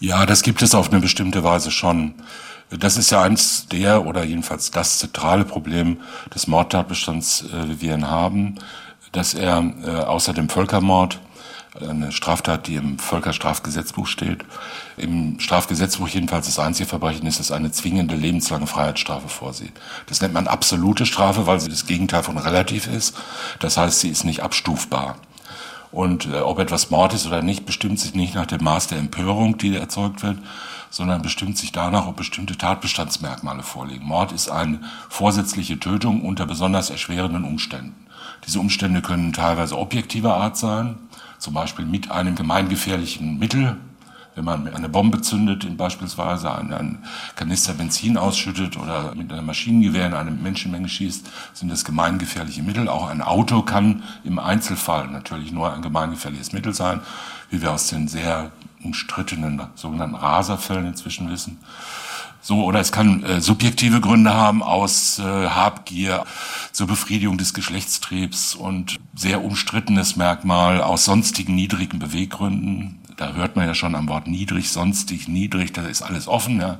Ja, 0.00 0.26
das 0.26 0.42
gibt 0.42 0.62
es 0.62 0.74
auf 0.74 0.90
eine 0.90 1.00
bestimmte 1.00 1.42
Weise 1.42 1.70
schon. 1.70 2.14
Das 2.70 2.96
ist 2.96 3.10
ja 3.10 3.22
eins 3.22 3.66
der 3.68 4.06
oder 4.06 4.24
jedenfalls 4.24 4.70
das 4.70 4.98
zentrale 4.98 5.44
Problem 5.44 5.98
des 6.34 6.46
Mordtatbestands, 6.46 7.44
äh, 7.44 7.68
wie 7.68 7.80
wir 7.80 7.94
ihn 7.94 8.10
haben, 8.10 8.56
dass 9.12 9.34
er 9.34 9.64
äh, 9.84 9.90
außer 9.90 10.32
dem 10.32 10.48
Völkermord 10.48 11.20
eine 11.82 12.12
Straftat, 12.12 12.66
die 12.66 12.76
im 12.76 12.98
Völkerstrafgesetzbuch 12.98 14.06
steht. 14.06 14.44
Im 14.96 15.38
Strafgesetzbuch 15.40 16.08
jedenfalls 16.08 16.46
das 16.46 16.58
einzige 16.58 16.88
Verbrechen 16.88 17.26
ist, 17.26 17.40
dass 17.40 17.50
eine 17.50 17.70
zwingende 17.70 18.14
lebenslange 18.14 18.66
Freiheitsstrafe 18.66 19.28
vorsieht. 19.28 19.72
Das 20.06 20.20
nennt 20.20 20.34
man 20.34 20.46
absolute 20.46 21.06
Strafe, 21.06 21.46
weil 21.46 21.60
sie 21.60 21.68
das 21.68 21.86
Gegenteil 21.86 22.22
von 22.22 22.38
relativ 22.38 22.86
ist. 22.86 23.16
Das 23.60 23.76
heißt, 23.76 24.00
sie 24.00 24.08
ist 24.08 24.24
nicht 24.24 24.42
abstufbar. 24.42 25.16
Und 25.92 26.26
äh, 26.26 26.40
ob 26.40 26.58
etwas 26.58 26.90
Mord 26.90 27.14
ist 27.14 27.26
oder 27.26 27.42
nicht, 27.42 27.64
bestimmt 27.64 28.00
sich 28.00 28.14
nicht 28.14 28.34
nach 28.34 28.46
dem 28.46 28.62
Maß 28.62 28.88
der 28.88 28.98
Empörung, 28.98 29.56
die 29.56 29.74
erzeugt 29.74 30.22
wird, 30.22 30.38
sondern 30.90 31.22
bestimmt 31.22 31.56
sich 31.56 31.72
danach, 31.72 32.06
ob 32.06 32.16
bestimmte 32.16 32.56
Tatbestandsmerkmale 32.56 33.62
vorliegen. 33.62 34.06
Mord 34.06 34.32
ist 34.32 34.50
eine 34.50 34.80
vorsätzliche 35.08 35.78
Tötung 35.78 36.22
unter 36.22 36.46
besonders 36.46 36.90
erschwerenden 36.90 37.44
Umständen. 37.44 37.94
Diese 38.46 38.60
Umstände 38.60 39.02
können 39.02 39.32
teilweise 39.32 39.78
objektiver 39.78 40.36
Art 40.36 40.56
sein, 40.56 40.96
zum 41.38 41.54
Beispiel 41.54 41.84
mit 41.84 42.10
einem 42.10 42.34
gemeingefährlichen 42.34 43.38
Mittel, 43.38 43.76
wenn 44.36 44.44
man 44.44 44.68
eine 44.68 44.90
Bombe 44.90 45.22
zündet, 45.22 45.64
in 45.64 45.78
beispielsweise 45.78 46.54
einen 46.54 46.98
Kanister 47.36 47.72
Benzin 47.72 48.18
ausschüttet 48.18 48.76
oder 48.76 49.14
mit 49.14 49.32
einem 49.32 49.46
Maschinengewehr 49.46 50.06
in 50.06 50.14
eine 50.14 50.30
Menschenmenge 50.30 50.90
schießt, 50.90 51.26
sind 51.54 51.70
das 51.70 51.86
gemeingefährliche 51.86 52.62
Mittel. 52.62 52.88
Auch 52.88 53.08
ein 53.08 53.22
Auto 53.22 53.62
kann 53.62 54.02
im 54.24 54.38
Einzelfall 54.38 55.08
natürlich 55.08 55.52
nur 55.52 55.72
ein 55.72 55.80
gemeingefährliches 55.80 56.52
Mittel 56.52 56.74
sein, 56.74 57.00
wie 57.50 57.62
wir 57.62 57.72
aus 57.72 57.88
den 57.88 58.08
sehr 58.08 58.50
umstrittenen 58.84 59.62
sogenannten 59.74 60.16
Raserfällen 60.16 60.86
inzwischen 60.86 61.30
wissen. 61.30 61.58
So, 62.46 62.62
oder 62.62 62.78
es 62.78 62.92
kann 62.92 63.24
äh, 63.24 63.40
subjektive 63.40 64.00
Gründe 64.00 64.32
haben 64.32 64.62
aus 64.62 65.18
äh, 65.18 65.22
Habgier 65.24 66.24
zur 66.70 66.86
Befriedigung 66.86 67.38
des 67.38 67.54
Geschlechtstriebs 67.54 68.54
und 68.54 69.00
sehr 69.16 69.42
umstrittenes 69.42 70.14
Merkmal 70.14 70.80
aus 70.80 71.06
sonstigen 71.06 71.56
niedrigen 71.56 71.98
Beweggründen. 71.98 73.00
Da 73.16 73.32
hört 73.32 73.56
man 73.56 73.66
ja 73.66 73.74
schon 73.74 73.96
am 73.96 74.08
Wort 74.08 74.28
niedrig, 74.28 74.70
sonstig, 74.70 75.26
niedrig, 75.26 75.72
da 75.72 75.88
ist 75.88 76.02
alles 76.02 76.28
offen. 76.28 76.60
Ja. 76.60 76.78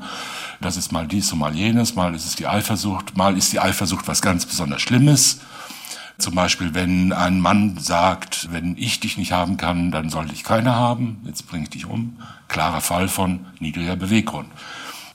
Das 0.60 0.76
ist 0.76 0.92
mal 0.92 1.08
dies 1.08 1.32
und 1.32 1.40
mal 1.40 1.56
jenes, 1.56 1.96
mal 1.96 2.14
ist 2.14 2.26
es 2.26 2.36
die 2.36 2.46
Eifersucht, 2.46 3.16
mal 3.16 3.36
ist 3.36 3.52
die 3.52 3.58
Eifersucht 3.58 4.06
was 4.06 4.22
ganz 4.22 4.46
besonders 4.46 4.82
Schlimmes. 4.82 5.40
Zum 6.16 6.36
Beispiel, 6.36 6.74
wenn 6.74 7.12
ein 7.12 7.40
Mann 7.40 7.76
sagt, 7.78 8.52
wenn 8.52 8.76
ich 8.78 9.00
dich 9.00 9.18
nicht 9.18 9.32
haben 9.32 9.56
kann, 9.56 9.90
dann 9.90 10.10
soll 10.10 10.26
dich 10.26 10.44
keiner 10.44 10.76
haben, 10.76 11.18
jetzt 11.24 11.48
bringe 11.48 11.64
ich 11.64 11.70
dich 11.70 11.86
um. 11.86 12.18
Klarer 12.46 12.80
Fall 12.80 13.08
von 13.08 13.46
niedriger 13.58 13.96
Beweggrund. 13.96 14.46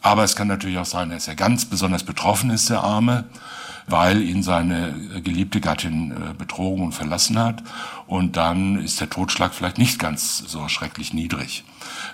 Aber 0.02 0.24
es 0.24 0.36
kann 0.36 0.48
natürlich 0.48 0.78
auch 0.78 0.86
sein, 0.86 1.12
dass 1.12 1.28
er 1.28 1.36
ganz 1.36 1.66
besonders 1.66 2.04
betroffen 2.04 2.50
ist, 2.50 2.70
der 2.70 2.84
Arme, 2.84 3.26
weil 3.88 4.22
ihn 4.22 4.42
seine 4.42 4.94
geliebte 5.24 5.62
Gattin 5.62 6.12
äh, 6.12 6.34
betrogen 6.34 6.86
und 6.86 6.92
verlassen 6.94 7.38
hat. 7.38 7.64
Und 8.08 8.38
dann 8.38 8.78
ist 8.84 9.00
der 9.00 9.10
Totschlag 9.10 9.54
vielleicht 9.54 9.78
nicht 9.78 10.00
ganz 10.00 10.40
so 10.40 10.68
schrecklich 10.68 11.14
niedrig. 11.14 11.64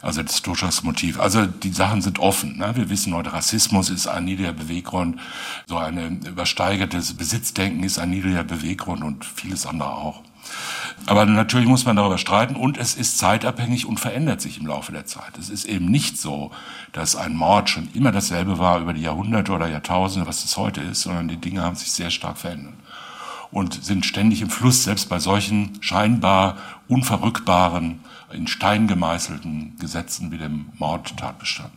Also 0.01 0.21
das 0.21 0.41
Totschlagsmotiv. 0.41 1.19
Also 1.19 1.45
die 1.45 1.71
Sachen 1.71 2.01
sind 2.01 2.19
offen. 2.19 2.57
Ne? 2.57 2.75
Wir 2.75 2.89
wissen 2.89 3.13
heute, 3.13 3.33
Rassismus 3.33 3.89
ist 3.89 4.07
ein 4.07 4.25
niedriger 4.25 4.53
Beweggrund. 4.53 5.19
So 5.65 5.77
ein 5.77 6.21
übersteigertes 6.23 7.13
Besitzdenken 7.13 7.83
ist 7.83 7.99
ein 7.99 8.09
niedriger 8.09 8.43
Beweggrund 8.43 9.03
und 9.03 9.25
vieles 9.25 9.65
andere 9.65 9.91
auch. 9.91 10.23
Aber 11.05 11.25
natürlich 11.25 11.67
muss 11.67 11.85
man 11.85 11.95
darüber 11.95 12.17
streiten 12.17 12.55
und 12.55 12.77
es 12.77 12.95
ist 12.95 13.17
zeitabhängig 13.17 13.85
und 13.85 13.99
verändert 13.99 14.41
sich 14.41 14.59
im 14.59 14.65
Laufe 14.65 14.91
der 14.91 15.05
Zeit. 15.05 15.37
Es 15.37 15.49
ist 15.49 15.65
eben 15.65 15.85
nicht 15.85 16.17
so, 16.17 16.51
dass 16.91 17.15
ein 17.15 17.35
Mord 17.35 17.69
schon 17.69 17.87
immer 17.93 18.11
dasselbe 18.11 18.57
war 18.57 18.79
über 18.79 18.93
die 18.93 19.03
Jahrhunderte 19.03 19.53
oder 19.53 19.69
Jahrtausende, 19.69 20.27
was 20.27 20.43
es 20.43 20.57
heute 20.57 20.81
ist, 20.81 21.01
sondern 21.01 21.29
die 21.29 21.37
Dinge 21.37 21.61
haben 21.61 21.75
sich 21.75 21.91
sehr 21.91 22.09
stark 22.09 22.37
verändert 22.37 22.73
und 23.51 23.83
sind 23.83 24.05
ständig 24.05 24.41
im 24.41 24.49
Fluss, 24.49 24.83
selbst 24.83 25.09
bei 25.09 25.19
solchen 25.19 25.77
scheinbar 25.81 26.57
unverrückbaren, 26.87 27.99
in 28.33 28.47
Stein 28.47 28.87
gemeißelten 28.87 29.77
Gesetzen 29.79 30.31
wie 30.31 30.37
dem 30.37 30.69
Mordtatbestand. 30.77 31.71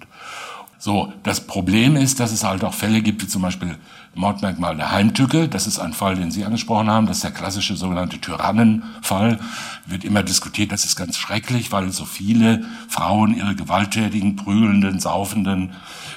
So, 0.78 1.12
das 1.22 1.46
Problem 1.46 1.94
ist, 1.94 2.20
dass 2.20 2.32
es 2.32 2.42
halt 2.42 2.64
auch 2.64 2.74
Fälle 2.74 3.02
gibt, 3.02 3.22
wie 3.22 3.28
zum 3.28 3.42
Beispiel 3.42 3.76
Mordmerkmal 4.14 4.76
der 4.76 4.90
Heimtücke. 4.90 5.48
Das 5.48 5.66
ist 5.66 5.78
ein 5.78 5.92
Fall, 5.92 6.16
den 6.16 6.30
Sie 6.30 6.44
angesprochen 6.44 6.90
haben. 6.90 7.06
Das 7.06 7.18
ist 7.18 7.24
der 7.24 7.30
klassische 7.30 7.76
sogenannte 7.76 8.20
Tyrannenfall. 8.20 9.38
Wird 9.86 10.04
immer 10.04 10.22
diskutiert. 10.22 10.72
Das 10.72 10.84
ist 10.84 10.96
ganz 10.96 11.16
schrecklich, 11.16 11.70
weil 11.72 11.90
so 11.90 12.04
viele 12.04 12.64
Frauen 12.88 13.36
ihre 13.36 13.54
gewalttätigen, 13.54 14.36
prügelnden, 14.36 14.98
saufenden 14.98 15.72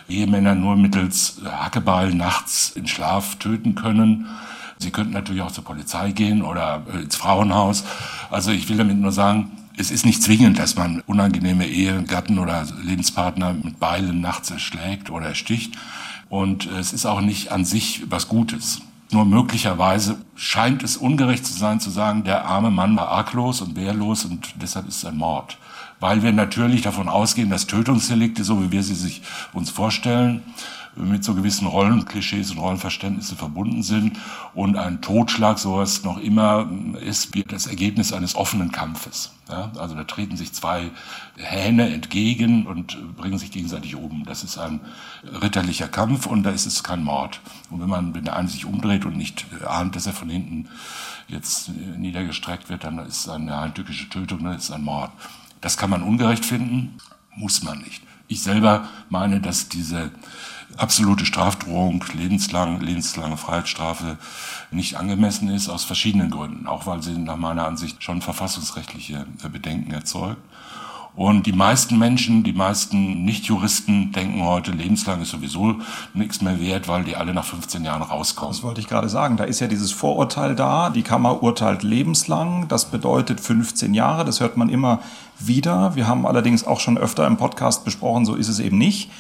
Ehemänner 0.09 0.55
nur 0.55 0.75
mittels 0.75 1.41
Hackebeil 1.45 2.13
nachts 2.13 2.71
in 2.71 2.87
Schlaf 2.87 3.35
töten 3.35 3.75
können. 3.75 4.27
Sie 4.79 4.91
könnten 4.91 5.13
natürlich 5.13 5.41
auch 5.41 5.51
zur 5.51 5.63
Polizei 5.63 6.11
gehen 6.11 6.41
oder 6.41 6.83
ins 6.93 7.15
Frauenhaus. 7.15 7.85
Also 8.29 8.51
ich 8.51 8.67
will 8.69 8.77
damit 8.77 8.97
nur 8.97 9.11
sagen, 9.11 9.51
es 9.77 9.91
ist 9.91 10.05
nicht 10.05 10.21
zwingend, 10.21 10.59
dass 10.59 10.75
man 10.75 11.01
unangenehme 11.07 11.65
Ehegatten 11.65 12.37
oder 12.37 12.65
Lebenspartner 12.83 13.53
mit 13.53 13.79
Beilen 13.79 14.21
nachts 14.21 14.51
erschlägt 14.51 15.09
oder 15.09 15.27
ersticht. 15.27 15.75
Und 16.33 16.65
es 16.65 16.93
ist 16.93 17.05
auch 17.05 17.21
nicht 17.21 17.51
an 17.51 17.63
sich 17.63 18.01
was 18.09 18.27
Gutes. 18.27 18.81
Nur 19.11 19.23
möglicherweise 19.23 20.17
scheint 20.33 20.81
es 20.81 20.97
ungerecht 20.97 21.45
zu 21.45 21.53
sein, 21.53 21.79
zu 21.79 21.91
sagen, 21.91 22.23
der 22.23 22.45
arme 22.45 22.71
Mann 22.71 22.97
war 22.97 23.09
arglos 23.09 23.61
und 23.61 23.75
wehrlos 23.75 24.25
und 24.25 24.55
deshalb 24.59 24.87
ist 24.87 24.97
es 24.97 25.05
ein 25.05 25.15
Mord. 25.15 25.59
Weil 25.99 26.23
wir 26.23 26.33
natürlich 26.33 26.81
davon 26.81 27.07
ausgehen, 27.07 27.51
dass 27.51 27.67
Tötungsdelikte, 27.67 28.43
so 28.43 28.63
wie 28.63 28.71
wir 28.71 28.81
sie 28.81 28.95
sich 28.95 29.21
uns 29.53 29.69
vorstellen, 29.69 30.41
mit 30.95 31.23
so 31.23 31.33
gewissen 31.33 31.67
Rollenklischees 31.67 32.51
und 32.51 32.59
Rollenverständnissen 32.59 33.37
verbunden 33.37 33.83
sind 33.83 34.19
und 34.53 34.77
ein 34.77 35.01
Totschlag 35.01 35.57
sowas 35.57 36.03
noch 36.03 36.17
immer 36.17 36.69
ist 37.01 37.33
wie 37.33 37.43
das 37.43 37.67
Ergebnis 37.67 38.13
eines 38.13 38.35
offenen 38.35 38.71
Kampfes. 38.71 39.31
Ja, 39.49 39.71
also 39.77 39.95
da 39.95 40.03
treten 40.05 40.37
sich 40.37 40.53
zwei 40.53 40.91
Hähne 41.35 41.89
entgegen 41.93 42.65
und 42.65 43.17
bringen 43.17 43.37
sich 43.37 43.51
gegenseitig 43.51 43.95
um. 43.95 44.23
Das 44.25 44.43
ist 44.43 44.57
ein 44.57 44.79
ritterlicher 45.23 45.87
Kampf 45.87 46.27
und 46.27 46.43
da 46.43 46.51
ist 46.51 46.65
es 46.65 46.83
kein 46.83 47.03
Mord. 47.03 47.41
Und 47.69 47.81
wenn 47.81 47.89
man, 47.89 48.15
wenn 48.15 48.23
der 48.23 48.37
eine 48.37 48.47
sich 48.47 48.65
umdreht 48.65 49.05
und 49.05 49.17
nicht 49.17 49.45
ahnt, 49.67 49.95
dass 49.95 50.05
er 50.05 50.13
von 50.13 50.29
hinten 50.29 50.69
jetzt 51.27 51.69
niedergestreckt 51.97 52.69
wird, 52.69 52.83
dann 52.83 52.99
ist 52.99 53.25
es 53.25 53.29
eine 53.29 53.59
heimtückische 53.59 54.09
Tötung, 54.09 54.43
dann 54.43 54.55
ist 54.55 54.65
es 54.65 54.71
ein 54.71 54.83
Mord. 54.83 55.11
Das 55.59 55.77
kann 55.77 55.89
man 55.89 56.03
ungerecht 56.03 56.45
finden, 56.45 56.97
muss 57.35 57.63
man 57.63 57.79
nicht. 57.79 58.01
Ich 58.27 58.41
selber 58.43 58.87
meine, 59.09 59.41
dass 59.41 59.69
diese 59.69 60.11
absolute 60.77 61.25
Strafdrohung, 61.25 62.03
lebenslang, 62.13 62.79
lebenslange 62.81 63.37
Freiheitsstrafe 63.37 64.17
nicht 64.71 64.97
angemessen 64.97 65.49
ist, 65.49 65.69
aus 65.69 65.83
verschiedenen 65.83 66.29
Gründen. 66.29 66.67
Auch 66.67 66.85
weil 66.85 67.01
sie 67.01 67.17
nach 67.17 67.37
meiner 67.37 67.67
Ansicht 67.67 68.03
schon 68.03 68.21
verfassungsrechtliche 68.21 69.25
Bedenken 69.51 69.91
erzeugt. 69.91 70.41
Und 71.15 71.45
die 71.45 71.53
meisten 71.53 71.99
Menschen, 71.99 72.43
die 72.43 72.53
meisten 72.53 73.23
Nichtjuristen 73.23 74.11
denken 74.11 74.43
heute, 74.43 74.71
lebenslang 74.71 75.21
ist 75.21 75.29
sowieso 75.29 75.75
nichts 76.15 76.41
mehr 76.41 76.59
wert, 76.59 76.87
weil 76.87 77.03
die 77.03 77.15
alle 77.15 77.35
nach 77.35 77.45
15 77.45 77.85
Jahren 77.85 78.01
rauskommen. 78.01 78.51
Das 78.51 78.63
wollte 78.63 78.81
ich 78.81 78.87
gerade 78.87 79.09
sagen. 79.09 79.37
Da 79.37 79.43
ist 79.43 79.59
ja 79.59 79.67
dieses 79.67 79.91
Vorurteil 79.91 80.55
da. 80.55 80.89
Die 80.89 81.03
Kammer 81.03 81.43
urteilt 81.43 81.83
lebenslang. 81.83 82.67
Das 82.67 82.85
bedeutet 82.85 83.41
15 83.41 83.93
Jahre. 83.93 84.25
Das 84.25 84.39
hört 84.39 84.57
man 84.57 84.69
immer 84.69 85.01
wieder. 85.37 85.95
Wir 85.95 86.07
haben 86.07 86.25
allerdings 86.25 86.65
auch 86.65 86.79
schon 86.79 86.97
öfter 86.97 87.27
im 87.27 87.37
Podcast 87.37 87.85
besprochen, 87.85 88.25
so 88.25 88.33
ist 88.33 88.47
es 88.47 88.59
eben 88.59 88.79
nicht. 88.79 89.11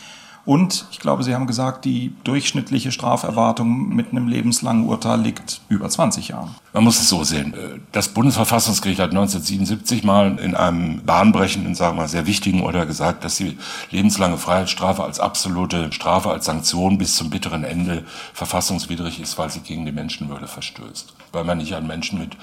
Und 0.45 0.85
ich 0.91 0.99
glaube, 0.99 1.23
Sie 1.23 1.33
haben 1.33 1.47
gesagt, 1.47 1.85
die 1.85 2.13
durchschnittliche 2.25 2.91
Straferwartung 2.91 3.95
mit 3.95 4.11
einem 4.11 4.27
lebenslangen 4.27 4.85
Urteil 4.85 5.21
liegt 5.21 5.61
über 5.69 5.89
20 5.89 6.27
Jahren. 6.29 6.53
Man 6.73 6.83
muss 6.83 6.99
es 6.99 7.07
so 7.07 7.23
sehen. 7.23 7.53
Das 7.93 8.09
Bundesverfassungsgericht 8.09 8.99
hat 8.99 9.11
1977 9.11 10.03
mal 10.03 10.37
in 10.39 10.53
einem 10.53 11.01
bahnbrechenden, 11.05 11.75
sagen 11.75 11.95
wir 11.95 12.01
mal, 12.01 12.07
sehr 12.09 12.25
wichtigen 12.25 12.61
Urteil 12.61 12.85
gesagt, 12.85 13.23
dass 13.23 13.37
die 13.37 13.57
lebenslange 13.91 14.37
Freiheitsstrafe 14.37 15.03
als 15.03 15.21
absolute 15.21 15.93
Strafe, 15.93 16.29
als 16.29 16.45
Sanktion 16.45 16.97
bis 16.97 17.15
zum 17.15 17.29
bitteren 17.29 17.63
Ende 17.63 18.03
verfassungswidrig 18.33 19.21
ist, 19.21 19.37
weil 19.37 19.49
sie 19.49 19.61
gegen 19.61 19.85
die 19.85 19.93
Menschenwürde 19.93 20.47
verstößt. 20.47 21.13
Weil 21.31 21.45
man 21.45 21.59
nicht 21.59 21.73
einen 21.73 21.87
Menschen 21.87 22.19
mit, 22.19 22.35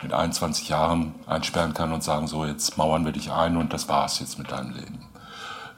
mit 0.00 0.12
21 0.12 0.68
Jahren 0.68 1.12
einsperren 1.26 1.74
kann 1.74 1.92
und 1.92 2.04
sagen, 2.04 2.28
so, 2.28 2.44
jetzt 2.44 2.78
mauern 2.78 3.04
wir 3.04 3.12
dich 3.12 3.32
ein 3.32 3.56
und 3.56 3.72
das 3.72 3.88
war's 3.88 4.20
jetzt 4.20 4.38
mit 4.38 4.52
deinem 4.52 4.70
Leben. 4.70 5.07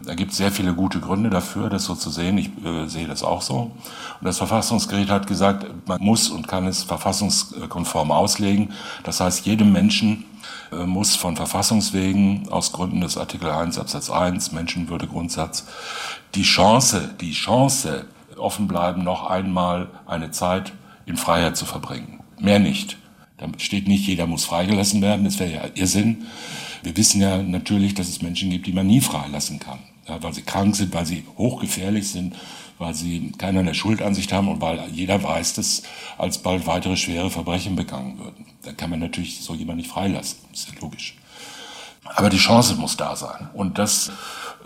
Da 0.03 0.15
gibt 0.15 0.33
es 0.33 0.39
sehr 0.39 0.51
viele 0.51 0.73
gute 0.73 0.99
Gründe 0.99 1.29
dafür, 1.29 1.69
das 1.69 1.85
so 1.85 1.95
zu 1.95 2.09
sehen. 2.11 2.39
Ich 2.39 2.51
äh, 2.65 2.89
sehe 2.89 3.07
das 3.07 3.23
auch 3.23 3.43
so. 3.43 3.71
Und 4.21 4.25
das 4.25 4.39
Verfassungsgericht 4.39 5.11
hat 5.11 5.27
gesagt, 5.27 5.67
man 5.87 6.03
muss 6.03 6.31
und 6.31 6.49
kann 6.49 6.67
es 6.67 6.83
verfassungskonform 6.85 8.11
auslegen. 8.11 8.73
Das 9.05 9.21
heißt, 9.21 9.45
jedem 9.45 9.73
Menschen 9.73 10.25
äh, 10.73 10.87
muss 10.87 11.17
von 11.17 11.37
Verfassungswegen 11.37 12.49
aus 12.51 12.73
Gründen 12.73 13.03
des 13.03 13.19
Artikel 13.19 13.51
1 13.51 13.79
Absatz 13.79 14.09
1 14.09 14.53
Menschenwürdegrundsatz 14.53 15.67
die 16.35 16.45
Chance, 16.45 17.15
die 17.21 17.33
Chance 17.33 18.07
offen 18.39 18.69
bleiben, 18.69 19.05
noch 19.05 19.29
einmal 19.29 19.89
eine 20.07 20.31
Zeit 20.31 20.73
in 21.05 21.19
Freiheit 21.19 21.59
zu 21.59 21.67
verbringen. 21.67 22.21
Mehr 22.39 22.59
nicht. 22.59 22.97
Da 23.37 23.49
steht 23.59 23.87
nicht, 23.87 24.07
jeder 24.07 24.27
muss 24.27 24.45
freigelassen 24.45 25.03
werden, 25.03 25.25
das 25.25 25.39
wäre 25.39 25.53
ja 25.53 25.63
Irrsinn. 25.75 26.27
Wir 26.83 26.97
wissen 26.97 27.21
ja 27.21 27.43
natürlich, 27.43 27.95
dass 27.95 28.09
es 28.09 28.23
Menschen 28.23 28.49
gibt, 28.49 28.67
die 28.67 28.73
man 28.73 28.87
nie 28.87 29.01
freilassen 29.01 29.59
kann 29.59 29.79
weil 30.21 30.33
sie 30.33 30.43
krank 30.43 30.77
sind, 30.77 30.95
weil 30.95 31.07
sie 31.07 31.25
hochgefährlich 31.39 32.11
sind, 32.11 32.37
weil 32.79 32.95
sie 32.95 33.33
keinerlei 33.37 33.75
Schuldansicht 33.75 34.33
haben 34.33 34.49
und 34.49 34.61
weil 34.61 34.83
jeder 34.91 35.23
weiß, 35.23 35.55
dass 35.55 35.83
alsbald 36.19 36.67
weitere 36.67 36.97
schwere 36.97 37.31
Verbrechen 37.31 37.77
begangen 37.77 38.19
würden. 38.19 38.47
Dann 38.63 38.77
kann 38.77 38.91
man 38.91 39.01
natürlich 39.01 39.41
so 39.43 39.55
jemand 39.55 39.79
nicht 39.79 39.91
freilassen, 39.91 40.39
ist 40.53 40.69
ja 40.69 40.75
logisch. 40.81 41.17
Aber 42.05 42.31
die 42.31 42.39
Chance 42.39 42.75
muss 42.75 42.97
da 42.97 43.15
sein. 43.15 43.51
Und 43.53 43.79
das 43.79 44.11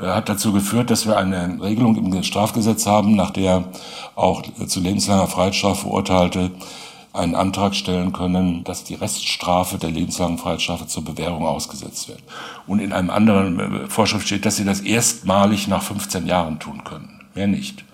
äh, 0.01 0.07
hat 0.07 0.29
dazu 0.29 0.53
geführt, 0.53 0.91
dass 0.91 1.07
wir 1.07 1.17
eine 1.17 1.61
Regelung 1.61 1.97
im 1.97 2.23
Strafgesetz 2.23 2.87
haben, 2.87 3.17
nach 3.17 3.31
der 3.31 3.65
auch 4.15 4.43
zu 4.67 4.81
lebenslanger 4.81 5.27
Freiheitsstrafe 5.27 5.83
Verurteilte 5.83 6.53
einen 7.15 7.37
Antrag 7.37 7.77
stellen 7.77 8.13
können, 8.13 8.65
dass 8.65 8.83
die 8.83 8.97
Reststrafe 8.97 9.79
der 9.79 9.91
lebenslangen 9.91 10.37
Freiheitsstrafe 10.37 10.89
zur 10.89 11.05
Bewährung 11.05 11.47
ausgesetzt 11.47 12.09
wird. 12.09 12.19
Und 12.67 12.81
in 12.81 12.93
einem 12.93 13.11
anderen 13.11 13.85
äh, 13.85 13.89
Vorschrift 13.89 14.27
steht, 14.27 14.45
dass 14.45 14.57
sie 14.57 14.65
das 14.65 14.81
erstmalig 14.81 15.69
nach 15.69 15.83
15 15.83 16.27
Jahren 16.27 16.59
tun 16.59 16.83
können. 16.83 17.23
Mehr 17.35 17.47
nicht. 17.47 17.85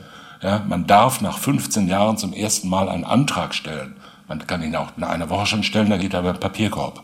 Ja, 0.43 0.65
man 0.67 0.87
darf 0.87 1.21
nach 1.21 1.37
15 1.37 1.87
Jahren 1.87 2.17
zum 2.17 2.33
ersten 2.33 2.71
Mal 2.71 2.89
einen 2.89 3.05
Antrag 3.05 3.55
stellen. 3.55 3.95
Man 4.27 4.47
kann 4.47 4.63
ihn 4.63 4.75
auch 4.75 4.93
in 4.97 5.05
einer 5.05 5.29
Woche 5.29 5.47
schon 5.47 5.65
stellen, 5.65 5.91
da 5.91 5.99
geht 5.99 6.15
aber 6.15 6.31
ein 6.31 6.41
Papierkorb. 6.41 7.03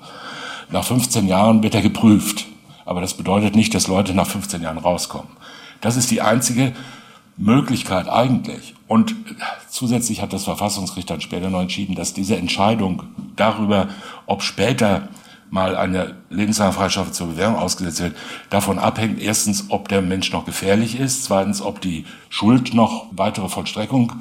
Nach 0.70 0.84
15 0.84 1.28
Jahren 1.28 1.62
wird 1.62 1.74
er 1.74 1.82
geprüft. 1.82 2.46
Aber 2.86 3.02
das 3.02 3.14
bedeutet 3.14 3.54
nicht, 3.54 3.74
dass 3.74 3.88
Leute 3.88 4.14
nach 4.14 4.26
15 4.26 4.62
Jahren 4.62 4.78
rauskommen. 4.78 5.28
Das 5.82 5.96
ist 5.96 6.10
die 6.10 6.22
einzige 6.22 6.72
Möglichkeit 7.36 8.08
eigentlich. 8.08 8.74
Und 8.88 9.14
zusätzlich 9.68 10.22
hat 10.22 10.32
das 10.32 10.44
Verfassungsgericht 10.44 11.10
dann 11.10 11.20
später 11.20 11.50
noch 11.50 11.60
entschieden, 11.60 11.94
dass 11.94 12.14
diese 12.14 12.36
Entscheidung 12.36 13.02
darüber, 13.36 13.88
ob 14.26 14.42
später 14.42 15.08
mal 15.50 15.76
eine 15.76 16.16
lebenslange 16.28 16.72
Freistrafe 16.72 17.12
zur 17.12 17.28
Bewährung 17.28 17.56
ausgesetzt 17.56 18.00
wird, 18.00 18.16
davon 18.50 18.78
abhängt, 18.78 19.20
erstens, 19.20 19.66
ob 19.68 19.88
der 19.88 20.02
Mensch 20.02 20.32
noch 20.32 20.44
gefährlich 20.44 20.98
ist, 20.98 21.24
zweitens, 21.24 21.62
ob 21.62 21.80
die 21.80 22.04
Schuld 22.28 22.74
noch 22.74 23.06
weitere 23.12 23.48
Vollstreckung 23.48 24.12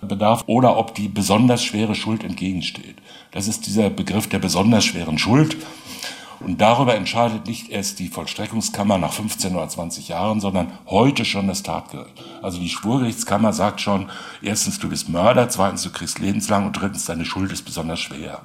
bedarf 0.00 0.44
oder 0.46 0.78
ob 0.78 0.94
die 0.94 1.08
besonders 1.08 1.62
schwere 1.62 1.94
Schuld 1.94 2.24
entgegensteht. 2.24 2.96
Das 3.32 3.46
ist 3.46 3.66
dieser 3.66 3.90
Begriff 3.90 4.28
der 4.28 4.38
besonders 4.38 4.84
schweren 4.84 5.18
Schuld. 5.18 5.56
Und 6.40 6.62
darüber 6.62 6.94
entscheidet 6.94 7.46
nicht 7.46 7.68
erst 7.68 7.98
die 7.98 8.08
Vollstreckungskammer 8.08 8.96
nach 8.96 9.12
15 9.12 9.54
oder 9.54 9.68
20 9.68 10.08
Jahren, 10.08 10.40
sondern 10.40 10.72
heute 10.86 11.26
schon 11.26 11.48
das 11.48 11.62
Tatgericht. 11.62 12.14
Also 12.42 12.58
die 12.58 12.70
Schwurgerichtskammer 12.70 13.52
sagt 13.52 13.82
schon, 13.82 14.08
erstens, 14.40 14.78
du 14.78 14.88
bist 14.88 15.10
Mörder, 15.10 15.50
zweitens, 15.50 15.82
du 15.82 15.90
kriegst 15.90 16.18
lebenslang 16.18 16.66
und 16.66 16.72
drittens, 16.72 17.04
deine 17.04 17.26
Schuld 17.26 17.52
ist 17.52 17.66
besonders 17.66 18.00
schwer. 18.00 18.40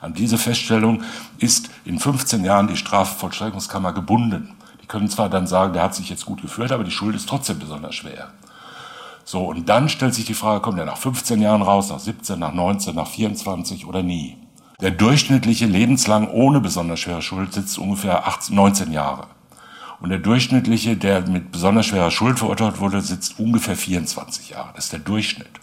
An 0.00 0.14
diese 0.14 0.38
Feststellung 0.38 1.02
ist 1.38 1.70
in 1.84 1.98
15 1.98 2.44
Jahren 2.44 2.68
die 2.68 2.76
Strafvollstreckungskammer 2.76 3.92
gebunden. 3.92 4.54
Die 4.80 4.86
können 4.86 5.10
zwar 5.10 5.28
dann 5.28 5.48
sagen, 5.48 5.72
der 5.72 5.82
hat 5.82 5.94
sich 5.96 6.08
jetzt 6.08 6.26
gut 6.26 6.40
geführt, 6.42 6.70
aber 6.70 6.84
die 6.84 6.90
Schuld 6.92 7.16
ist 7.16 7.28
trotzdem 7.28 7.58
besonders 7.58 7.96
schwer. 7.96 8.32
So, 9.24 9.44
und 9.44 9.68
dann 9.68 9.88
stellt 9.88 10.14
sich 10.14 10.24
die 10.24 10.34
Frage, 10.34 10.60
kommt 10.60 10.78
er 10.78 10.86
nach 10.86 10.96
15 10.96 11.42
Jahren 11.42 11.62
raus, 11.62 11.90
nach 11.90 11.98
17, 11.98 12.38
nach 12.38 12.54
19, 12.54 12.94
nach 12.94 13.08
24 13.08 13.86
oder 13.86 14.02
nie? 14.02 14.36
Der 14.80 14.90
durchschnittliche 14.90 15.66
lebenslang 15.66 16.28
ohne 16.28 16.60
besonders 16.60 17.00
schwere 17.00 17.20
Schuld 17.20 17.52
sitzt 17.52 17.78
ungefähr 17.78 18.26
18, 18.26 18.54
19 18.54 18.92
Jahre. 18.92 19.26
Und 20.00 20.08
der 20.08 20.18
durchschnittliche, 20.18 20.96
der 20.96 21.20
mit 21.28 21.52
besonders 21.52 21.84
schwerer 21.84 22.10
Schuld 22.10 22.38
verurteilt 22.38 22.80
wurde, 22.80 23.02
sitzt 23.02 23.38
ungefähr 23.38 23.76
24 23.76 24.50
Jahre. 24.50 24.70
Das 24.74 24.84
ist 24.84 24.92
der 24.94 25.00
Durchschnitt. 25.00 25.60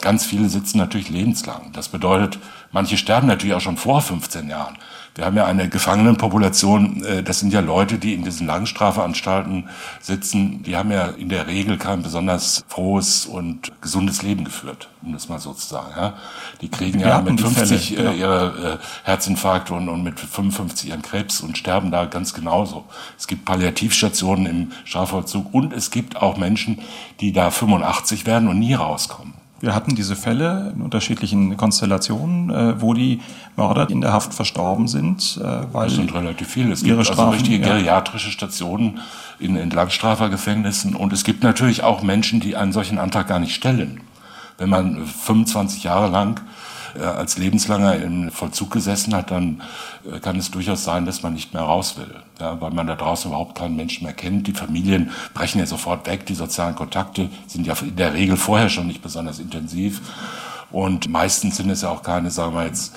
Ganz 0.00 0.24
viele 0.24 0.48
sitzen 0.48 0.78
natürlich 0.78 1.10
lebenslang. 1.10 1.72
Das 1.72 1.88
bedeutet, 1.88 2.38
manche 2.72 2.96
sterben 2.96 3.26
natürlich 3.26 3.54
auch 3.54 3.60
schon 3.60 3.76
vor 3.76 4.00
15 4.00 4.48
Jahren. 4.48 4.76
Wir 5.18 5.24
haben 5.24 5.36
ja 5.36 5.46
eine 5.46 5.68
Gefangenenpopulation, 5.68 7.04
äh, 7.04 7.22
das 7.24 7.40
sind 7.40 7.52
ja 7.52 7.58
Leute, 7.58 7.98
die 7.98 8.14
in 8.14 8.22
diesen 8.22 8.46
Langstrafanstalten 8.46 9.68
sitzen, 10.00 10.62
die 10.62 10.76
haben 10.76 10.92
ja 10.92 11.08
in 11.08 11.28
der 11.28 11.48
Regel 11.48 11.76
kein 11.76 12.04
besonders 12.04 12.64
frohes 12.68 13.26
und 13.26 13.72
gesundes 13.80 14.22
Leben 14.22 14.44
geführt, 14.44 14.88
um 15.02 15.12
das 15.12 15.28
mal 15.28 15.40
so 15.40 15.52
zu 15.54 15.66
sagen. 15.66 15.92
Ja. 15.96 16.14
Die 16.60 16.68
kriegen 16.68 17.00
ja 17.00 17.20
mit 17.20 17.40
50 17.40 17.96
Fälle, 17.96 18.12
äh, 18.12 18.16
ihre 18.16 18.78
äh, 18.80 19.06
Herzinfarkte 19.08 19.74
und, 19.74 19.88
und 19.88 20.04
mit 20.04 20.20
55 20.20 20.90
ihren 20.90 21.02
Krebs 21.02 21.40
und 21.40 21.58
sterben 21.58 21.90
da 21.90 22.04
ganz 22.04 22.32
genauso. 22.32 22.84
Es 23.18 23.26
gibt 23.26 23.44
Palliativstationen 23.44 24.46
im 24.46 24.72
Strafvollzug 24.84 25.52
und 25.52 25.72
es 25.72 25.90
gibt 25.90 26.16
auch 26.16 26.36
Menschen, 26.36 26.78
die 27.18 27.32
da 27.32 27.50
85 27.50 28.24
werden 28.24 28.46
und 28.46 28.60
nie 28.60 28.74
rauskommen. 28.74 29.37
Wir 29.60 29.74
hatten 29.74 29.96
diese 29.96 30.14
Fälle 30.14 30.72
in 30.74 30.82
unterschiedlichen 30.82 31.56
Konstellationen, 31.56 32.50
äh, 32.50 32.80
wo 32.80 32.94
die 32.94 33.20
Mörder 33.56 33.90
in 33.90 34.00
der 34.00 34.12
Haft 34.12 34.32
verstorben 34.32 34.86
sind, 34.86 35.40
äh, 35.42 35.72
weil 35.72 35.88
das 35.88 35.96
sind 35.96 36.14
relativ 36.14 36.48
viele. 36.48 36.72
Es 36.72 36.84
gibt 36.84 36.96
also 36.96 37.30
richtige 37.30 37.66
ja. 37.66 37.74
geriatrische 37.74 38.30
Stationen 38.30 39.00
in 39.40 39.56
Entlangstrafergefängnissen 39.56 40.94
und 40.94 41.12
es 41.12 41.24
gibt 41.24 41.42
natürlich 41.42 41.82
auch 41.82 42.02
Menschen, 42.02 42.38
die 42.38 42.56
einen 42.56 42.72
solchen 42.72 42.98
Antrag 42.98 43.26
gar 43.26 43.40
nicht 43.40 43.54
stellen. 43.54 44.00
Wenn 44.58 44.70
man 44.70 45.06
25 45.06 45.84
Jahre 45.84 46.08
lang 46.08 46.40
als 47.04 47.38
lebenslanger 47.38 47.96
im 47.96 48.30
Vollzug 48.30 48.70
gesessen 48.70 49.14
hat, 49.14 49.30
dann 49.30 49.62
äh, 50.10 50.18
kann 50.20 50.36
es 50.36 50.50
durchaus 50.50 50.84
sein, 50.84 51.06
dass 51.06 51.22
man 51.22 51.34
nicht 51.34 51.54
mehr 51.54 51.62
raus 51.62 51.96
will, 51.96 52.14
ja, 52.40 52.60
weil 52.60 52.70
man 52.70 52.86
da 52.86 52.96
draußen 52.96 53.30
überhaupt 53.30 53.56
keinen 53.56 53.76
Menschen 53.76 54.04
mehr 54.04 54.14
kennt. 54.14 54.46
Die 54.46 54.52
Familien 54.52 55.10
brechen 55.34 55.58
ja 55.58 55.66
sofort 55.66 56.06
weg, 56.06 56.26
die 56.26 56.34
sozialen 56.34 56.74
Kontakte 56.74 57.28
sind 57.46 57.66
ja 57.66 57.74
in 57.80 57.96
der 57.96 58.14
Regel 58.14 58.36
vorher 58.36 58.68
schon 58.68 58.86
nicht 58.86 59.02
besonders 59.02 59.38
intensiv. 59.38 60.00
Und 60.70 61.08
meistens 61.08 61.56
sind 61.56 61.70
es 61.70 61.80
ja 61.80 61.88
auch 61.88 62.02
keine, 62.02 62.30
sagen 62.30 62.54
wir 62.54 62.66
jetzt, 62.66 62.94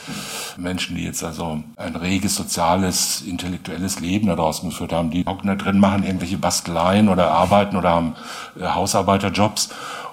Menschen, 0.57 0.97
die 0.97 1.05
jetzt 1.05 1.23
also 1.23 1.63
ein 1.77 1.95
reges 1.95 2.35
soziales, 2.35 3.21
intellektuelles 3.21 4.01
Leben 4.01 4.27
da 4.27 4.35
draußen 4.35 4.69
geführt 4.69 4.91
haben. 4.91 5.09
Die 5.09 5.25
hocken 5.25 5.47
da 5.47 5.55
drin, 5.55 5.79
machen 5.79 6.03
irgendwelche 6.03 6.37
Basteleien 6.37 7.07
oder 7.07 7.31
arbeiten 7.31 7.77
oder 7.77 7.91
haben 7.91 8.15
äh, 8.59 8.65
Hausarbeiterjobs 8.65 9.69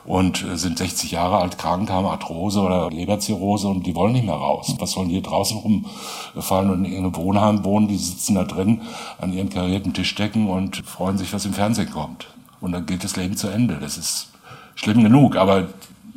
und 0.08 0.42
äh, 0.42 0.56
sind 0.56 0.78
60 0.78 1.10
Jahre 1.10 1.36
alt, 1.36 1.58
krank, 1.58 1.90
haben 1.90 2.06
Arthrose 2.06 2.60
oder 2.62 2.88
Leberzirrhose 2.90 3.68
und 3.68 3.86
die 3.86 3.94
wollen 3.94 4.14
nicht 4.14 4.24
mehr 4.24 4.34
raus. 4.34 4.74
Was 4.78 4.92
sollen 4.92 5.10
die 5.10 5.20
draußen 5.20 5.58
rumfallen 5.58 6.70
und 6.70 6.86
in 6.86 6.92
irgendeinem 6.92 7.24
Wohnheim 7.24 7.64
wohnen? 7.64 7.88
Die 7.88 7.98
sitzen 7.98 8.34
da 8.34 8.44
drin 8.44 8.80
an 9.20 9.34
ihren 9.34 9.50
karierten 9.50 9.92
Tischdecken 9.92 10.48
und 10.48 10.78
freuen 10.78 11.18
sich, 11.18 11.34
was 11.34 11.44
im 11.44 11.52
Fernsehen 11.52 11.90
kommt. 11.90 12.28
Und 12.62 12.72
dann 12.72 12.86
geht 12.86 13.04
das 13.04 13.16
Leben 13.16 13.36
zu 13.36 13.48
Ende. 13.48 13.76
Das 13.80 13.98
ist 13.98 14.30
schlimm 14.76 15.02
genug, 15.04 15.36
aber 15.36 15.68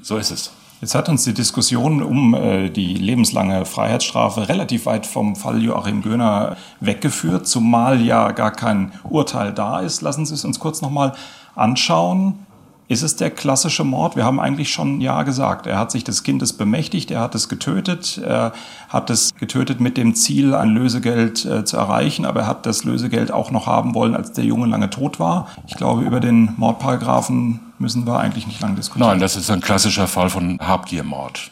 so 0.02 0.16
ist 0.16 0.32
es. 0.32 0.52
Jetzt 0.80 0.96
hat 0.96 1.10
uns 1.10 1.26
die 1.26 1.34
Diskussion 1.34 2.02
um 2.02 2.34
äh, 2.34 2.70
die 2.70 2.94
lebenslange 2.94 3.66
Freiheitsstrafe 3.66 4.48
relativ 4.48 4.86
weit 4.86 5.06
vom 5.06 5.36
Fall 5.36 5.62
Joachim 5.62 6.02
Göhner 6.02 6.56
weggeführt, 6.80 7.46
zumal 7.46 8.02
ja 8.02 8.32
gar 8.32 8.52
kein 8.52 8.94
Urteil 9.04 9.52
da 9.52 9.82
ist. 9.82 10.02
Lassen 10.02 10.26
Sie 10.26 10.34
es 10.34 10.46
uns 10.46 10.60
kurz 10.60 10.82
nochmal 10.82 11.12
anschauen. 11.56 12.46
Ist 12.92 13.04
es 13.04 13.16
der 13.16 13.32
klassische 13.32 13.86
Mord? 13.86 14.18
Wir 14.18 14.26
haben 14.26 14.38
eigentlich 14.38 14.74
schon 14.74 15.00
Ja 15.00 15.24
gesagt. 15.24 15.66
Er 15.66 15.80
hat 15.80 15.92
sich 15.92 16.04
des 16.04 16.24
Kindes 16.24 16.52
bemächtigt, 16.52 17.10
er 17.10 17.22
hat 17.22 17.34
es 17.36 17.48
getötet, 17.48 18.18
er 18.18 18.52
hat 18.90 19.10
es 19.10 19.34
getötet 19.34 19.80
mit 19.80 19.96
dem 19.96 20.14
Ziel, 20.14 20.54
ein 20.54 20.72
Lösegeld 20.72 21.46
äh, 21.46 21.64
zu 21.64 21.78
erreichen, 21.78 22.26
aber 22.26 22.42
er 22.42 22.48
hat 22.48 22.66
das 22.66 22.84
Lösegeld 22.84 23.32
auch 23.32 23.50
noch 23.50 23.66
haben 23.66 23.96
wollen, 23.96 24.14
als 24.14 24.34
der 24.34 24.44
Junge 24.44 24.68
lange 24.68 24.90
tot 24.90 25.22
war. 25.22 25.48
Ich 25.68 25.76
glaube, 25.76 26.02
über 26.02 26.20
den 26.20 26.54
Mordparagraphen 26.58 27.62
müssen 27.80 28.06
wir 28.06 28.20
eigentlich 28.20 28.46
nicht 28.46 28.60
lange 28.60 28.76
diskutieren. 28.76 29.12
Nein, 29.12 29.20
das 29.22 29.38
ist 29.38 29.50
ein 29.50 29.62
klassischer 29.62 30.10
Fall 30.10 30.30
von 30.30 30.60
Habgiermord. 30.60 31.50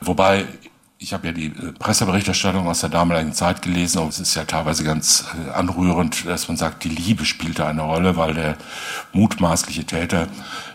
Wobei 0.00 0.44
ich 0.98 1.12
habe 1.12 1.26
ja 1.26 1.32
die 1.32 1.46
äh, 1.46 1.72
Presseberichterstattung 1.78 2.66
aus 2.66 2.80
der 2.80 2.88
damaligen 2.88 3.34
Zeit 3.34 3.60
gelesen 3.60 3.98
und 3.98 4.08
es 4.08 4.18
ist 4.18 4.34
ja 4.34 4.44
teilweise 4.44 4.82
ganz 4.82 5.26
äh, 5.46 5.50
anrührend, 5.50 6.24
dass 6.26 6.48
man 6.48 6.56
sagt, 6.56 6.84
die 6.84 6.88
Liebe 6.88 7.26
spielte 7.26 7.66
eine 7.66 7.82
Rolle, 7.82 8.16
weil 8.16 8.32
der 8.32 8.56
mutmaßliche 9.12 9.84
Täter 9.84 10.28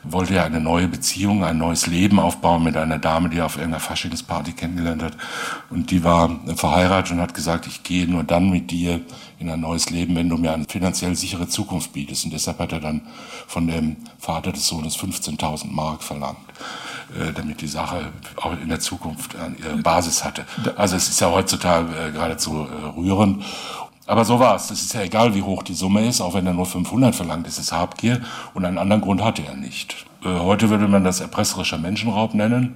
wollte 0.04 0.36
ja 0.36 0.44
eine 0.44 0.62
neue 0.62 0.88
Beziehung, 0.88 1.44
ein 1.44 1.58
neues 1.58 1.88
Leben 1.88 2.20
aufbauen 2.20 2.64
mit 2.64 2.78
einer 2.78 3.00
Dame, 3.00 3.30
die 3.30 3.40
er 3.40 3.48
auf 3.48 3.56
irgendeiner 3.56 3.80
Faschingsparty 3.80 4.54
kennengelernt 4.54 5.02
hat. 5.02 5.18
Und 5.72 5.90
die 5.90 6.04
war 6.04 6.40
verheiratet 6.56 7.14
und 7.14 7.22
hat 7.22 7.34
gesagt, 7.34 7.66
ich 7.66 7.82
gehe 7.82 8.08
nur 8.08 8.24
dann 8.24 8.50
mit 8.52 8.70
dir 8.70 9.02
in 9.40 9.50
ein 9.50 9.60
neues 9.60 9.90
Leben, 9.90 10.16
wenn 10.16 10.30
du 10.30 10.38
mir 10.38 10.54
eine 10.54 10.66
finanziell 10.66 11.16
sichere 11.16 11.48
Zukunft 11.48 11.94
bietest. 11.94 12.26
Und 12.26 12.34
deshalb 12.34 12.60
hat 12.60 12.72
er 12.72 12.80
dann 12.80 13.02
von 13.48 13.68
dem 13.68 13.98
Vater 14.20 14.52
des 14.52 14.68
Sohnes 14.68 14.98
15.000 14.98 15.72
Mark 15.72 16.04
verlangt. 16.04 16.38
Äh, 17.20 17.34
damit 17.34 17.60
die 17.60 17.68
Sache 17.68 18.10
auch 18.38 18.54
in 18.54 18.70
der 18.70 18.80
Zukunft 18.80 19.36
ihre 19.62 19.76
Basis 19.78 20.24
hatte. 20.24 20.46
Also 20.78 20.96
es 20.96 21.10
ist 21.10 21.20
ja 21.20 21.30
heutzutage 21.30 21.90
äh, 21.94 22.12
geradezu 22.12 22.66
äh, 22.66 22.98
rührend. 22.98 23.44
Aber 24.08 24.24
so 24.24 24.40
war 24.40 24.56
es. 24.56 24.72
Es 24.72 24.82
ist 24.82 24.94
ja 24.94 25.02
egal, 25.02 25.36
wie 25.36 25.42
hoch 25.42 25.62
die 25.62 25.74
Summe 25.74 26.08
ist, 26.08 26.22
auch 26.22 26.36
wenn 26.36 26.48
er 26.48 26.54
nur 26.54 26.66
500 26.66 27.14
verlangt, 27.14 27.48
ist 27.48 27.60
es 27.60 27.74
Habgier 27.74 28.22
und 28.54 28.64
einen 28.64 28.78
anderen 28.78 29.02
Grund 29.02 29.22
hatte 29.22 29.44
er 29.46 29.56
nicht. 29.56 30.06
Heute 30.24 30.70
würde 30.70 30.88
man 30.88 31.04
das 31.04 31.20
erpresserischer 31.20 31.78
Menschenraub 31.78 32.34
nennen. 32.34 32.76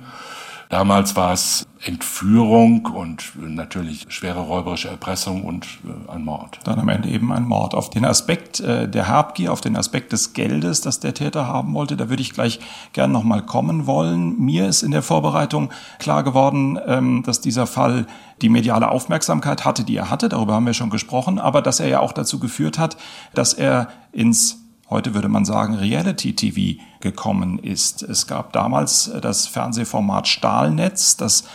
Damals 0.69 1.15
war 1.15 1.33
es 1.33 1.67
Entführung 1.83 2.87
und 2.87 3.33
natürlich 3.35 4.05
schwere 4.07 4.39
räuberische 4.39 4.89
Erpressung 4.89 5.43
und 5.43 5.65
äh, 5.65 6.11
ein 6.11 6.25
Mord. 6.25 6.59
Dann 6.63 6.79
am 6.79 6.89
Ende 6.89 7.09
eben 7.09 7.31
ein 7.31 7.43
Mord. 7.43 7.75
Auf 7.75 7.91
den 7.91 8.05
Aspekt 8.05 8.59
äh, 8.59 8.89
der 8.89 9.07
Habgier, 9.07 9.53
auf 9.53 9.61
den 9.61 9.75
Aspekt 9.75 10.11
des 10.11 10.33
Geldes, 10.33 10.81
das 10.81 10.99
der 10.99 11.13
Täter 11.13 11.47
haben 11.47 11.73
wollte, 11.75 11.95
da 11.95 12.09
würde 12.09 12.23
ich 12.23 12.33
gleich 12.33 12.59
gern 12.93 13.11
nochmal 13.11 13.43
kommen 13.43 13.85
wollen. 13.85 14.39
Mir 14.39 14.67
ist 14.67 14.81
in 14.81 14.91
der 14.91 15.03
Vorbereitung 15.03 15.69
klar 15.99 16.23
geworden, 16.23 16.79
ähm, 16.87 17.21
dass 17.23 17.41
dieser 17.41 17.67
Fall 17.67 18.07
die 18.41 18.49
mediale 18.49 18.89
Aufmerksamkeit 18.89 19.63
hatte, 19.63 19.83
die 19.83 19.95
er 19.95 20.09
hatte, 20.09 20.27
darüber 20.27 20.55
haben 20.55 20.65
wir 20.65 20.73
schon 20.73 20.89
gesprochen, 20.89 21.39
aber 21.39 21.61
dass 21.61 21.79
er 21.79 21.87
ja 21.87 21.99
auch 21.99 22.11
dazu 22.11 22.39
geführt 22.39 22.79
hat, 22.79 22.97
dass 23.33 23.53
er 23.53 23.89
ins 24.11 24.64
heute 24.89 25.13
würde 25.13 25.29
man 25.29 25.45
sagen, 25.45 25.75
Reality-TV 25.75 26.81
gekommen 26.99 27.59
ist. 27.59 28.03
Es 28.03 28.27
gab 28.27 28.53
damals 28.53 29.07
äh, 29.07 29.21
das 29.21 29.47
Fernsehformat 29.47 30.27
Stahlnetz, 30.27 31.17
das 31.17 31.45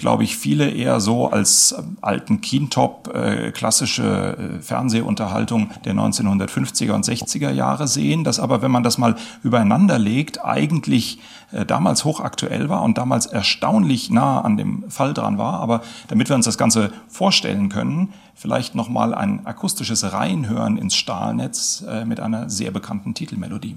glaube 0.00 0.24
ich, 0.24 0.36
viele 0.36 0.68
eher 0.70 0.98
so 0.98 1.30
als 1.30 1.74
ähm, 1.78 1.98
alten 2.00 2.40
Keentop 2.40 3.14
äh, 3.14 3.52
klassische 3.52 4.58
äh, 4.58 4.62
Fernsehunterhaltung 4.62 5.70
der 5.84 5.94
1950er 5.94 6.92
und 6.92 7.04
60er 7.04 7.50
Jahre 7.50 7.86
sehen, 7.86 8.24
das 8.24 8.40
aber, 8.40 8.62
wenn 8.62 8.70
man 8.70 8.82
das 8.82 8.98
mal 8.98 9.14
übereinander 9.44 9.98
legt, 9.98 10.42
eigentlich 10.44 11.20
äh, 11.52 11.66
damals 11.66 12.04
hochaktuell 12.04 12.68
war 12.68 12.82
und 12.82 12.96
damals 12.98 13.26
erstaunlich 13.26 14.10
nah 14.10 14.40
an 14.40 14.56
dem 14.56 14.90
Fall 14.90 15.12
dran 15.12 15.36
war. 15.36 15.60
Aber 15.60 15.82
damit 16.08 16.30
wir 16.30 16.36
uns 16.36 16.46
das 16.46 16.58
Ganze 16.58 16.90
vorstellen 17.08 17.68
können, 17.68 18.14
vielleicht 18.34 18.74
nochmal 18.74 19.14
ein 19.14 19.44
akustisches 19.44 20.12
Reinhören 20.12 20.78
ins 20.78 20.96
Stahlnetz 20.96 21.84
äh, 21.86 22.06
mit 22.06 22.20
einer 22.20 22.48
sehr 22.48 22.70
bekannten 22.70 23.12
Titelmelodie. 23.12 23.76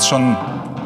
schon 0.09 0.35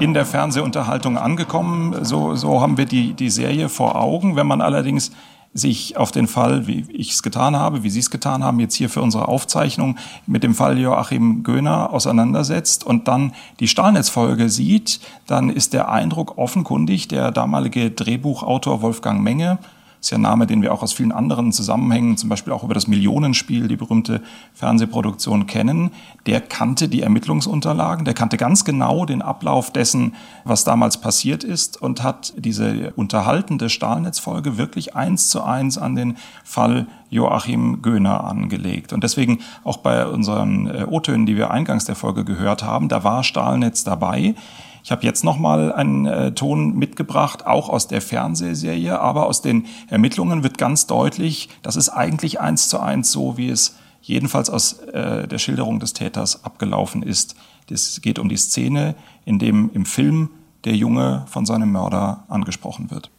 in 0.01 0.13
der 0.13 0.25
Fernsehunterhaltung 0.25 1.17
angekommen. 1.17 2.03
So, 2.03 2.35
so 2.35 2.59
haben 2.59 2.77
wir 2.77 2.85
die, 2.85 3.13
die 3.13 3.29
Serie 3.29 3.69
vor 3.69 3.95
Augen. 3.95 4.35
Wenn 4.35 4.47
man 4.47 4.59
allerdings 4.59 5.11
sich 5.53 5.95
auf 5.95 6.11
den 6.11 6.27
Fall, 6.27 6.67
wie 6.67 6.85
ich 6.91 7.11
es 7.11 7.23
getan 7.23 7.55
habe, 7.55 7.83
wie 7.83 7.89
Sie 7.89 7.99
es 7.99 8.09
getan 8.09 8.43
haben, 8.43 8.59
jetzt 8.59 8.75
hier 8.75 8.89
für 8.89 9.01
unsere 9.01 9.29
Aufzeichnung 9.29 9.97
mit 10.27 10.43
dem 10.43 10.53
Fall 10.53 10.77
Joachim 10.77 11.43
Göhner 11.43 11.93
auseinandersetzt 11.93 12.83
und 12.83 13.07
dann 13.07 13.33
die 13.61 13.69
Stahlnetzfolge 13.69 14.49
sieht, 14.49 14.99
dann 15.25 15.49
ist 15.49 15.71
der 15.71 15.89
Eindruck 15.89 16.37
offenkundig, 16.37 17.07
der 17.07 17.31
damalige 17.31 17.91
Drehbuchautor 17.91 18.81
Wolfgang 18.81 19.21
Menge 19.21 19.57
ist 20.03 20.09
ja 20.09 20.17
ein 20.17 20.21
Name, 20.21 20.45
den 20.45 20.61
wir 20.61 20.73
auch 20.73 20.83
aus 20.83 20.91
vielen 20.91 21.13
anderen 21.13 21.53
Zusammenhängen, 21.53 22.17
zum 22.17 22.27
Beispiel 22.27 22.51
auch 22.51 22.65
über 22.65 22.73
das 22.73 22.87
Millionenspiel, 22.87 23.69
die 23.69 23.77
berühmte 23.77 24.21
Fernsehproduktion 24.53 25.47
kennen, 25.47 25.91
der 26.25 26.41
kannte 26.41 26.89
die 26.89 27.01
Ermittlungsunterlagen, 27.01 28.03
der 28.03 28.13
kannte 28.13 28.35
ganz 28.35 28.65
genau 28.65 29.05
den 29.05 29.21
Ablauf 29.21 29.71
dessen, 29.71 30.15
was 30.43 30.65
damals 30.65 30.97
passiert 30.97 31.45
ist 31.45 31.81
und 31.81 32.03
hat 32.03 32.33
diese 32.35 32.91
unterhaltende 32.97 33.69
Stahlnetzfolge 33.69 34.57
wirklich 34.57 34.93
eins 34.93 35.29
zu 35.29 35.41
eins 35.41 35.77
an 35.77 35.95
den 35.95 36.17
Fall 36.43 36.87
Joachim 37.09 37.81
Göhner 37.81 38.25
angelegt. 38.25 38.91
Und 38.91 39.05
deswegen 39.05 39.39
auch 39.63 39.77
bei 39.77 40.05
unseren 40.05 40.67
äh, 40.67 40.85
O-Tönen, 40.89 41.25
die 41.25 41.37
wir 41.37 41.51
eingangs 41.51 41.85
der 41.85 41.95
Folge 41.95 42.25
gehört 42.25 42.63
haben, 42.63 42.89
da 42.89 43.05
war 43.05 43.23
Stahlnetz 43.23 43.85
dabei. 43.85 44.35
Ich 44.83 44.91
habe 44.91 45.03
jetzt 45.03 45.23
noch 45.23 45.37
mal 45.37 45.71
einen 45.71 46.05
äh, 46.05 46.33
Ton 46.33 46.75
mitgebracht, 46.75 47.47
auch 47.47 47.69
aus 47.69 47.87
der 47.87 48.01
Fernsehserie, 48.01 48.99
aber 48.99 49.27
aus 49.27 49.41
den 49.41 49.65
Ermittlungen 49.89 50.43
wird 50.43 50.57
ganz 50.57 50.87
deutlich, 50.87 51.49
das 51.61 51.77
ist 51.77 51.89
eigentlich 51.89 52.41
eins 52.41 52.67
zu 52.67 52.79
eins 52.79 53.11
so, 53.11 53.37
wie 53.37 53.49
es 53.49 53.77
jedenfalls 54.01 54.49
aus 54.49 54.79
äh, 54.79 55.25
der 55.27 55.37
Schilderung 55.37 55.79
des 55.79 55.93
Täters 55.93 56.43
abgelaufen 56.43 57.01
ist. 57.01 57.35
Es 57.71 58.01
geht 58.01 58.19
um 58.19 58.27
die 58.27 58.35
Szene, 58.35 58.95
in 59.23 59.39
dem 59.39 59.71
im 59.73 59.85
Film 59.85 60.29
der 60.65 60.75
Junge 60.75 61.25
von 61.29 61.45
seinem 61.45 61.71
Mörder 61.71 62.25
angesprochen 62.27 62.91
wird. 62.91 63.09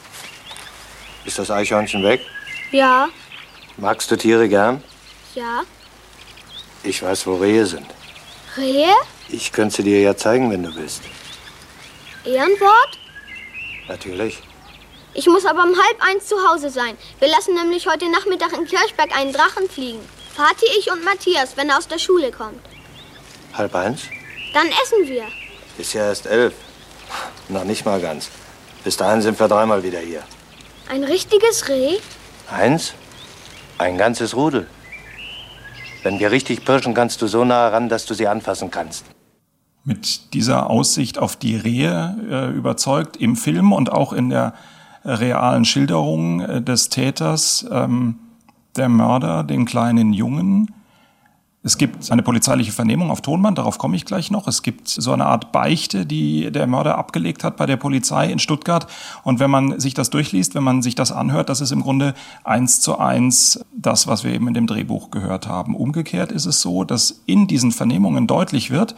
Ist 1.24 1.38
das 1.38 1.50
Eichhörnchen 1.50 2.03
weg? 2.03 2.20
Ja. 2.72 3.09
Magst 3.79 4.11
du 4.11 4.16
Tiere 4.16 4.48
gern? 4.48 4.83
Ja. 5.35 5.62
Ich 6.83 7.03
weiß, 7.03 7.27
wo 7.27 7.37
Rehe 7.37 7.64
sind. 7.64 7.87
Rehe? 8.59 8.92
Ich 9.31 9.50
könnte 9.50 9.77
sie 9.77 9.83
dir 9.85 10.00
ja 10.03 10.14
zeigen, 10.14 10.50
wenn 10.50 10.62
du 10.62 10.74
willst. 10.74 11.00
Ehrenwort? 12.24 12.98
Natürlich. 13.88 14.42
Ich 15.12 15.26
muss 15.26 15.46
aber 15.46 15.62
um 15.62 15.76
halb 15.76 15.96
eins 16.00 16.26
zu 16.26 16.37
Hause 16.48 16.70
sein. 16.70 16.96
Wir 17.20 17.28
lassen 17.28 17.54
nämlich 17.54 17.87
heute 17.87 18.10
Nachmittag 18.10 18.52
in 18.52 18.66
Kirchberg 18.66 19.16
einen 19.16 19.32
Drachen 19.32 19.68
fliegen. 19.68 20.00
Vati, 20.37 20.66
ich 20.78 20.90
und 20.90 21.04
Matthias, 21.04 21.56
wenn 21.56 21.68
er 21.68 21.78
aus 21.78 21.87
der 21.87 21.98
Schule 21.98 22.32
kommt. 22.32 22.60
Halb 23.52 23.74
eins? 23.76 24.02
Dann 24.52 24.66
essen 24.66 25.06
wir. 25.06 25.24
Ist 25.78 25.92
ja 25.92 26.06
erst 26.06 26.26
elf. 26.26 26.54
Noch 27.48 27.64
nicht 27.64 27.84
mal 27.84 28.00
ganz. 28.00 28.30
Bis 28.82 28.96
dahin 28.96 29.22
sind 29.22 29.38
wir 29.38 29.46
dreimal 29.46 29.82
wieder 29.84 30.00
hier. 30.00 30.22
Ein 30.88 31.04
richtiges 31.04 31.68
Reh? 31.68 31.98
Eins? 32.50 32.94
Ein 33.78 33.96
ganzes 33.96 34.34
Rudel. 34.34 34.66
Wenn 36.02 36.18
wir 36.18 36.30
richtig 36.30 36.64
pirschen, 36.64 36.94
kannst 36.94 37.22
du 37.22 37.28
so 37.28 37.44
nah 37.44 37.68
ran, 37.68 37.88
dass 37.88 38.04
du 38.06 38.14
sie 38.14 38.26
anfassen 38.26 38.70
kannst 38.70 39.04
mit 39.85 40.33
dieser 40.35 40.70
Aussicht 40.70 41.18
auf 41.18 41.37
die 41.37 41.57
Rehe 41.57 42.16
äh, 42.31 42.57
überzeugt 42.57 43.16
im 43.18 43.37
Film 43.37 43.73
und 43.73 43.92
auch 43.92 44.12
in 44.12 44.31
der 44.31 44.55
äh, 45.03 45.11
realen 45.11 45.64
Schilderung 45.64 46.40
äh, 46.40 46.62
des 46.62 46.88
Täters, 46.88 47.66
ähm, 47.70 48.16
der 48.77 48.88
Mörder, 48.88 49.44
den 49.44 49.66
kleinen 49.66 50.12
Jungen. 50.12 50.73
Es 51.62 51.79
gibt 51.79 52.11
eine 52.11 52.23
polizeiliche 52.23 52.73
Vernehmung 52.73 53.11
auf 53.11 53.23
Tonband, 53.23 53.57
darauf 53.57 53.79
komme 53.79 53.97
ich 53.97 54.05
gleich 54.05 54.31
noch. 54.31 54.49
Es 54.49 54.62
gibt 54.62 54.88
so 54.88 55.12
eine 55.12 55.25
Art 55.25 55.51
Beichte, 55.53 56.05
die 56.05 56.51
der 56.51 56.66
Mörder 56.66 56.99
abgelegt 56.99 57.42
hat 57.42 57.57
bei 57.57 57.64
der 57.64 57.79
Polizei 57.79 58.31
in 58.31 58.38
Stuttgart. 58.38 58.87
Und 59.23 59.40
wenn 59.40 59.51
man 59.51 59.81
sich 59.81 59.94
das 59.94 60.11
durchliest, 60.11 60.55
wenn 60.55 60.62
man 60.62 60.83
sich 60.83 60.94
das 60.94 61.11
anhört, 61.11 61.49
das 61.49 61.62
ist 61.62 61.73
im 61.73 61.81
Grunde 61.83 62.14
eins 62.42 62.81
zu 62.81 62.99
eins 62.99 63.64
das, 63.75 64.07
was 64.07 64.25
wir 64.25 64.35
eben 64.35 64.49
in 64.49 64.55
dem 64.55 64.66
Drehbuch 64.66 65.11
gehört 65.11 65.47
haben. 65.47 65.75
Umgekehrt 65.75 66.33
ist 66.33 66.44
es 66.44 66.61
so, 66.61 66.85
dass 66.85 67.23
in 67.25 67.47
diesen 67.47 67.73
Vernehmungen 67.73 68.27
deutlich 68.27 68.70
wird, 68.70 68.94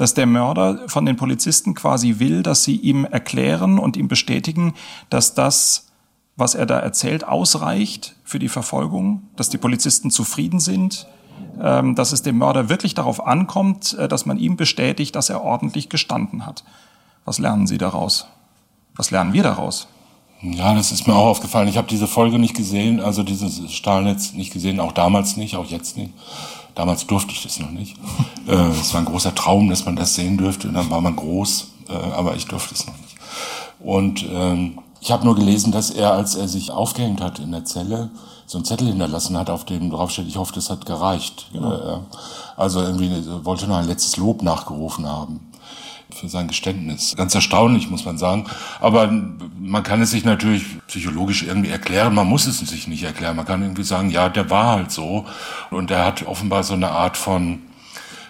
dass 0.00 0.14
der 0.14 0.24
Mörder 0.24 0.88
von 0.88 1.04
den 1.04 1.16
Polizisten 1.16 1.74
quasi 1.74 2.18
will, 2.18 2.42
dass 2.42 2.64
sie 2.64 2.76
ihm 2.76 3.04
erklären 3.04 3.78
und 3.78 3.98
ihm 3.98 4.08
bestätigen, 4.08 4.72
dass 5.10 5.34
das, 5.34 5.88
was 6.36 6.54
er 6.54 6.64
da 6.64 6.78
erzählt, 6.78 7.22
ausreicht 7.22 8.16
für 8.24 8.38
die 8.38 8.48
Verfolgung, 8.48 9.24
dass 9.36 9.50
die 9.50 9.58
Polizisten 9.58 10.10
zufrieden 10.10 10.58
sind, 10.58 11.06
ähm, 11.60 11.96
dass 11.96 12.12
es 12.12 12.22
dem 12.22 12.38
Mörder 12.38 12.70
wirklich 12.70 12.94
darauf 12.94 13.26
ankommt, 13.26 13.92
äh, 13.98 14.08
dass 14.08 14.24
man 14.24 14.38
ihm 14.38 14.56
bestätigt, 14.56 15.14
dass 15.16 15.28
er 15.28 15.42
ordentlich 15.42 15.90
gestanden 15.90 16.46
hat. 16.46 16.64
Was 17.26 17.38
lernen 17.38 17.66
Sie 17.66 17.76
daraus? 17.76 18.26
Was 18.96 19.10
lernen 19.10 19.34
wir 19.34 19.42
daraus? 19.42 19.86
Ja, 20.40 20.72
das 20.74 20.92
ist 20.92 21.06
mir 21.06 21.14
auch 21.14 21.26
aufgefallen. 21.26 21.68
Ich 21.68 21.76
habe 21.76 21.88
diese 21.88 22.06
Folge 22.06 22.38
nicht 22.38 22.56
gesehen, 22.56 23.00
also 23.00 23.22
dieses 23.22 23.70
Stahlnetz 23.70 24.32
nicht 24.32 24.50
gesehen, 24.50 24.80
auch 24.80 24.92
damals 24.92 25.36
nicht, 25.36 25.56
auch 25.56 25.66
jetzt 25.66 25.98
nicht. 25.98 26.14
Damals 26.74 27.06
durfte 27.06 27.32
ich 27.32 27.42
das 27.42 27.58
noch 27.58 27.70
nicht. 27.70 27.96
äh, 28.46 28.54
es 28.70 28.92
war 28.92 29.00
ein 29.00 29.06
großer 29.06 29.34
Traum, 29.34 29.68
dass 29.68 29.84
man 29.84 29.96
das 29.96 30.14
sehen 30.14 30.38
dürfte. 30.38 30.68
Und 30.68 30.74
dann 30.74 30.90
war 30.90 31.00
man 31.00 31.16
groß, 31.16 31.68
äh, 31.88 31.92
aber 31.92 32.36
ich 32.36 32.46
durfte 32.46 32.74
es 32.74 32.86
noch 32.86 32.96
nicht. 32.96 33.16
Und 33.80 34.26
ähm, 34.30 34.78
ich 35.00 35.10
habe 35.10 35.24
nur 35.24 35.34
gelesen, 35.34 35.72
dass 35.72 35.90
er, 35.90 36.12
als 36.12 36.34
er 36.34 36.48
sich 36.48 36.70
aufgehängt 36.70 37.20
hat 37.20 37.38
in 37.38 37.52
der 37.52 37.64
Zelle, 37.64 38.10
so 38.46 38.58
einen 38.58 38.64
Zettel 38.64 38.88
hinterlassen 38.88 39.38
hat, 39.38 39.48
auf 39.48 39.64
dem 39.64 39.90
draufsteht, 39.90 40.26
ich 40.26 40.36
hoffe, 40.36 40.52
das 40.54 40.70
hat 40.70 40.84
gereicht. 40.84 41.46
Genau. 41.52 41.72
Äh, 41.72 41.98
also 42.56 42.80
irgendwie 42.80 43.10
wollte 43.44 43.66
noch 43.66 43.76
ein 43.76 43.86
letztes 43.86 44.16
Lob 44.16 44.42
nachgerufen 44.42 45.06
haben 45.06 45.49
für 46.20 46.28
sein 46.28 46.48
Geständnis. 46.48 47.14
Ganz 47.16 47.34
erstaunlich, 47.34 47.90
muss 47.90 48.04
man 48.04 48.18
sagen. 48.18 48.44
Aber 48.80 49.10
man 49.58 49.82
kann 49.82 50.02
es 50.02 50.10
sich 50.10 50.24
natürlich 50.24 50.64
psychologisch 50.86 51.42
irgendwie 51.42 51.70
erklären. 51.70 52.14
Man 52.14 52.26
muss 52.26 52.46
es 52.46 52.58
sich 52.58 52.86
nicht 52.86 53.02
erklären. 53.02 53.36
Man 53.36 53.46
kann 53.46 53.62
irgendwie 53.62 53.84
sagen, 53.84 54.10
ja, 54.10 54.28
der 54.28 54.50
war 54.50 54.66
halt 54.68 54.90
so. 54.90 55.26
Und 55.70 55.90
er 55.90 56.04
hat 56.04 56.26
offenbar 56.26 56.62
so 56.62 56.74
eine 56.74 56.90
Art 56.90 57.16
von 57.16 57.60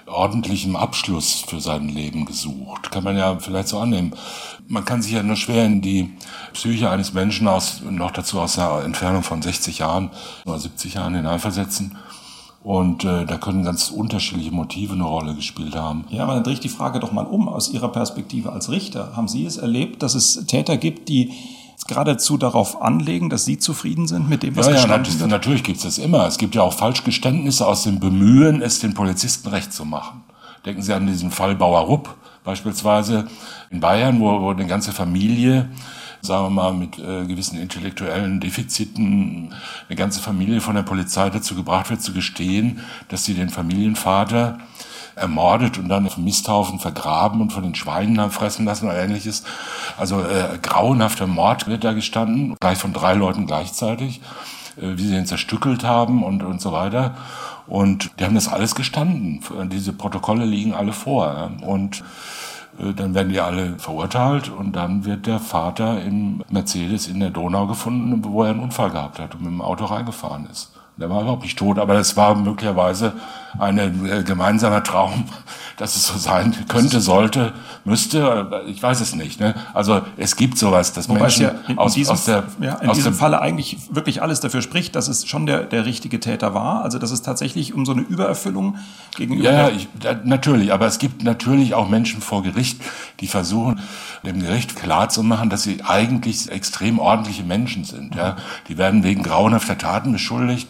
ordentlichem 0.06 0.76
Abschluss 0.76 1.44
für 1.46 1.60
sein 1.60 1.88
Leben 1.88 2.24
gesucht. 2.24 2.90
Kann 2.90 3.04
man 3.04 3.16
ja 3.16 3.38
vielleicht 3.38 3.68
so 3.68 3.78
annehmen. 3.78 4.14
Man 4.68 4.84
kann 4.84 5.02
sich 5.02 5.12
ja 5.12 5.22
nur 5.22 5.36
schwer 5.36 5.66
in 5.66 5.80
die 5.80 6.10
Psyche 6.52 6.90
eines 6.90 7.12
Menschen 7.12 7.48
aus, 7.48 7.82
noch 7.88 8.10
dazu 8.10 8.40
aus 8.40 8.58
einer 8.58 8.84
Entfernung 8.84 9.22
von 9.22 9.42
60 9.42 9.78
Jahren 9.78 10.10
oder 10.44 10.58
70 10.58 10.94
Jahren 10.94 11.14
hineinversetzen. 11.14 11.96
Und 12.62 13.04
äh, 13.04 13.24
da 13.24 13.38
können 13.38 13.64
ganz 13.64 13.90
unterschiedliche 13.90 14.50
Motive 14.50 14.92
eine 14.92 15.04
Rolle 15.04 15.34
gespielt 15.34 15.74
haben. 15.74 16.04
Ja, 16.10 16.24
aber 16.24 16.34
dann 16.34 16.44
drehe 16.44 16.52
ich 16.52 16.60
die 16.60 16.68
Frage 16.68 17.00
doch 17.00 17.10
mal 17.10 17.24
um 17.24 17.48
aus 17.48 17.70
Ihrer 17.70 17.88
Perspektive 17.88 18.52
als 18.52 18.70
Richter. 18.70 19.16
Haben 19.16 19.28
Sie 19.28 19.46
es 19.46 19.56
erlebt, 19.56 20.02
dass 20.02 20.14
es 20.14 20.44
Täter 20.46 20.76
gibt, 20.76 21.08
die 21.08 21.32
geradezu 21.88 22.36
darauf 22.36 22.82
anlegen, 22.82 23.30
dass 23.30 23.46
Sie 23.46 23.58
zufrieden 23.58 24.06
sind 24.06 24.28
mit 24.28 24.42
dem, 24.42 24.56
was 24.56 24.66
ja, 24.66 24.72
gestanden 24.72 25.12
ja, 25.12 25.20
wird? 25.20 25.30
Natürlich 25.30 25.62
gibt 25.62 25.78
es 25.78 25.84
das 25.84 25.98
immer. 25.98 26.26
Es 26.26 26.36
gibt 26.36 26.54
ja 26.54 26.62
auch 26.62 26.74
Falschgeständnisse 26.74 27.66
aus 27.66 27.84
dem 27.84 27.98
Bemühen, 27.98 28.60
es 28.60 28.78
den 28.80 28.92
Polizisten 28.92 29.48
recht 29.48 29.72
zu 29.72 29.86
machen. 29.86 30.22
Denken 30.66 30.82
Sie 30.82 30.92
an 30.92 31.06
diesen 31.06 31.30
Fall 31.30 31.56
Bauer 31.56 31.80
Rupp 31.80 32.14
beispielsweise 32.44 33.26
in 33.70 33.80
Bayern, 33.80 34.20
wo, 34.20 34.40
wo 34.42 34.50
eine 34.50 34.66
ganze 34.66 34.92
Familie 34.92 35.70
sagen 36.22 36.44
wir 36.44 36.50
mal, 36.50 36.72
mit 36.72 36.98
äh, 36.98 37.26
gewissen 37.26 37.58
intellektuellen 37.58 38.40
Defiziten 38.40 39.54
eine 39.88 39.96
ganze 39.96 40.20
Familie 40.20 40.60
von 40.60 40.74
der 40.74 40.82
Polizei 40.82 41.30
dazu 41.30 41.54
gebracht 41.54 41.90
wird, 41.90 42.02
zu 42.02 42.12
gestehen, 42.12 42.80
dass 43.08 43.24
sie 43.24 43.34
den 43.34 43.48
Familienvater 43.48 44.58
ermordet 45.16 45.78
und 45.78 45.88
dann 45.88 46.06
auf 46.06 46.16
Misthaufen 46.16 46.78
vergraben 46.78 47.40
und 47.40 47.52
von 47.52 47.62
den 47.62 47.74
Schweinen 47.74 48.20
haben 48.20 48.30
fressen 48.30 48.64
lassen 48.64 48.86
oder 48.86 48.98
ähnliches. 48.98 49.44
Also 49.96 50.20
äh, 50.20 50.58
grauenhafter 50.62 51.26
Mord 51.26 51.66
wird 51.66 51.84
da 51.84 51.92
gestanden, 51.92 52.56
gleich 52.60 52.78
von 52.78 52.92
drei 52.92 53.14
Leuten 53.14 53.46
gleichzeitig, 53.46 54.20
äh, 54.76 54.96
wie 54.96 55.06
sie 55.06 55.16
ihn 55.16 55.26
zerstückelt 55.26 55.84
haben 55.84 56.22
und, 56.22 56.42
und 56.42 56.60
so 56.60 56.72
weiter. 56.72 57.14
Und 57.66 58.10
die 58.18 58.24
haben 58.24 58.34
das 58.34 58.48
alles 58.48 58.74
gestanden. 58.74 59.40
Diese 59.70 59.92
Protokolle 59.92 60.44
liegen 60.44 60.74
alle 60.74 60.92
vor. 60.92 61.52
Und 61.60 62.02
dann 62.94 63.14
werden 63.14 63.32
die 63.32 63.40
alle 63.40 63.78
verurteilt 63.78 64.48
und 64.48 64.72
dann 64.72 65.04
wird 65.04 65.26
der 65.26 65.38
Vater 65.38 66.02
im 66.02 66.42
Mercedes 66.50 67.08
in 67.08 67.20
der 67.20 67.30
Donau 67.30 67.66
gefunden, 67.66 68.24
wo 68.24 68.42
er 68.42 68.50
einen 68.50 68.60
Unfall 68.60 68.90
gehabt 68.90 69.18
hat 69.18 69.34
und 69.34 69.42
mit 69.42 69.50
dem 69.50 69.62
Auto 69.62 69.84
reingefahren 69.84 70.46
ist. 70.50 70.72
Der 70.96 71.08
war 71.08 71.22
überhaupt 71.22 71.42
nicht 71.42 71.58
tot, 71.58 71.78
aber 71.78 71.94
das 71.94 72.16
war 72.16 72.34
möglicherweise 72.34 73.14
ein 73.58 73.78
äh, 73.78 74.22
gemeinsamer 74.22 74.82
Traum, 74.82 75.24
dass 75.76 75.96
es 75.96 76.06
so 76.06 76.18
sein 76.18 76.54
könnte, 76.68 77.00
sollte, 77.00 77.52
müsste. 77.84 78.64
Ich 78.66 78.82
weiß 78.82 79.00
es 79.00 79.14
nicht. 79.14 79.40
Ne? 79.40 79.54
Also 79.72 80.02
es 80.16 80.36
gibt 80.36 80.58
sowas, 80.58 80.92
dass 80.92 81.08
Wobei 81.08 81.20
Menschen 81.20 81.42
ja 81.42 81.54
in, 81.68 81.78
aus, 81.78 81.94
diesem, 81.94 82.12
aus 82.12 82.24
der 82.24 82.44
ja, 82.60 82.74
in 82.76 82.90
aus 82.90 82.96
diesem 82.96 83.14
Falle 83.14 83.40
eigentlich 83.40 83.78
wirklich 83.90 84.22
alles 84.22 84.40
dafür 84.40 84.60
spricht, 84.60 84.94
dass 84.94 85.08
es 85.08 85.26
schon 85.26 85.46
der, 85.46 85.62
der 85.64 85.86
richtige 85.86 86.20
Täter 86.20 86.52
war. 86.54 86.82
Also 86.84 86.98
dass 86.98 87.10
es 87.10 87.22
tatsächlich 87.22 87.72
um 87.72 87.86
so 87.86 87.92
eine 87.92 88.02
Übererfüllung 88.02 88.76
gegenüber. 89.16 89.44
Ja, 89.44 89.68
ja 89.68 89.70
ich, 89.70 89.88
natürlich. 90.24 90.72
Aber 90.72 90.86
es 90.86 90.98
gibt 90.98 91.24
natürlich 91.24 91.74
auch 91.74 91.88
Menschen 91.88 92.20
vor 92.20 92.42
Gericht, 92.42 92.80
die 93.20 93.26
versuchen, 93.26 93.80
dem 94.22 94.40
Gericht 94.40 94.76
klarzumachen, 94.76 95.48
dass 95.48 95.62
sie 95.62 95.82
eigentlich 95.82 96.50
extrem 96.50 96.98
ordentliche 96.98 97.42
Menschen 97.42 97.84
sind. 97.84 98.14
Ja? 98.14 98.36
Die 98.68 98.76
werden 98.76 99.02
wegen 99.02 99.22
grauenhafter 99.22 99.78
Taten 99.78 100.12
beschuldigt 100.12 100.68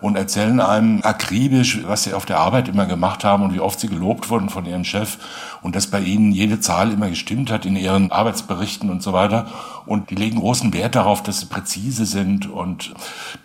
und 0.00 0.16
erzählen 0.16 0.60
einem 0.60 1.02
akribisch, 1.02 1.80
was 1.86 2.04
sie 2.04 2.14
auf 2.14 2.21
der 2.24 2.38
Arbeit 2.38 2.68
immer 2.68 2.86
gemacht 2.86 3.24
haben 3.24 3.42
und 3.42 3.54
wie 3.54 3.60
oft 3.60 3.80
sie 3.80 3.88
gelobt 3.88 4.30
wurden 4.30 4.48
von 4.48 4.66
ihrem 4.66 4.84
Chef 4.84 5.18
und 5.62 5.76
dass 5.76 5.86
bei 5.86 6.00
ihnen 6.00 6.32
jede 6.32 6.60
Zahl 6.60 6.92
immer 6.92 7.08
gestimmt 7.08 7.50
hat 7.50 7.66
in 7.66 7.76
ihren 7.76 8.10
Arbeitsberichten 8.10 8.90
und 8.90 9.02
so 9.02 9.12
weiter. 9.12 9.46
Und 9.86 10.10
die 10.10 10.14
legen 10.14 10.38
großen 10.38 10.72
Wert 10.72 10.94
darauf, 10.94 11.22
dass 11.22 11.40
sie 11.40 11.46
präzise 11.46 12.06
sind 12.06 12.48
und 12.48 12.94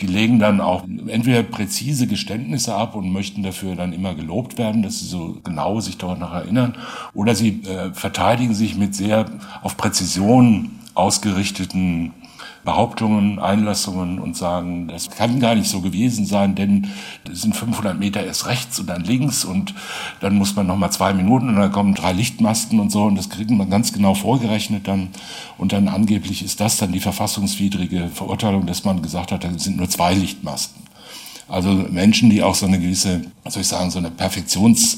die 0.01 0.07
legen 0.07 0.39
dann 0.39 0.61
auch 0.61 0.83
entweder 1.07 1.43
präzise 1.43 2.07
Geständnisse 2.07 2.75
ab 2.75 2.95
und 2.95 3.11
möchten 3.11 3.43
dafür 3.43 3.75
dann 3.75 3.93
immer 3.93 4.13
gelobt 4.13 4.57
werden, 4.57 4.83
dass 4.83 4.99
sie 4.99 5.07
so 5.07 5.37
genau 5.43 5.79
sich 5.79 5.97
daran 5.97 6.19
noch 6.19 6.33
erinnern, 6.33 6.75
oder 7.13 7.35
sie 7.35 7.63
äh, 7.63 7.93
verteidigen 7.93 8.53
sich 8.53 8.75
mit 8.75 8.95
sehr 8.95 9.25
auf 9.61 9.77
Präzision 9.77 10.71
ausgerichteten 10.93 12.13
Behauptungen, 12.67 13.39
Einlassungen 13.39 14.19
und 14.19 14.35
sagen, 14.35 14.89
das 14.89 15.09
kann 15.09 15.39
gar 15.39 15.55
nicht 15.55 15.69
so 15.69 15.79
gewesen 15.79 16.25
sein, 16.25 16.53
denn 16.53 16.89
es 17.31 17.41
sind 17.41 17.55
500 17.55 17.97
Meter 17.97 18.21
erst 18.25 18.45
rechts 18.45 18.77
und 18.77 18.87
dann 18.87 19.05
links 19.05 19.45
und 19.45 19.73
dann 20.19 20.35
muss 20.35 20.53
man 20.53 20.67
noch 20.67 20.75
mal 20.75 20.91
zwei 20.91 21.13
Minuten 21.13 21.47
und 21.47 21.55
dann 21.55 21.71
kommen 21.71 21.95
drei 21.95 22.11
Lichtmasten 22.11 22.81
und 22.81 22.91
so 22.91 23.05
und 23.05 23.15
das 23.15 23.29
kriegen 23.29 23.55
man 23.55 23.69
ganz 23.69 23.93
genau 23.93 24.15
vorgerechnet 24.15 24.85
dann 24.85 25.07
und 25.57 25.71
dann 25.71 25.87
angeblich 25.87 26.43
ist 26.43 26.59
das 26.59 26.75
dann 26.75 26.91
die 26.91 26.99
verfassungswidrige 26.99 28.09
Verurteilung, 28.09 28.65
dass 28.65 28.83
man 28.83 29.01
gesagt 29.01 29.31
hat, 29.31 29.45
da 29.45 29.57
sind 29.57 29.77
nur 29.77 29.89
zwei 29.89 30.13
Lichtmasten. 30.13 30.86
Also 31.47 31.69
Menschen, 31.69 32.29
die 32.29 32.43
auch 32.43 32.55
so 32.55 32.65
eine 32.65 32.79
gewisse, 32.79 33.21
soll 33.47 33.61
ich 33.61 33.67
sagen, 33.67 33.89
so 33.89 33.99
eine 33.99 34.11
Perfektions 34.11 34.97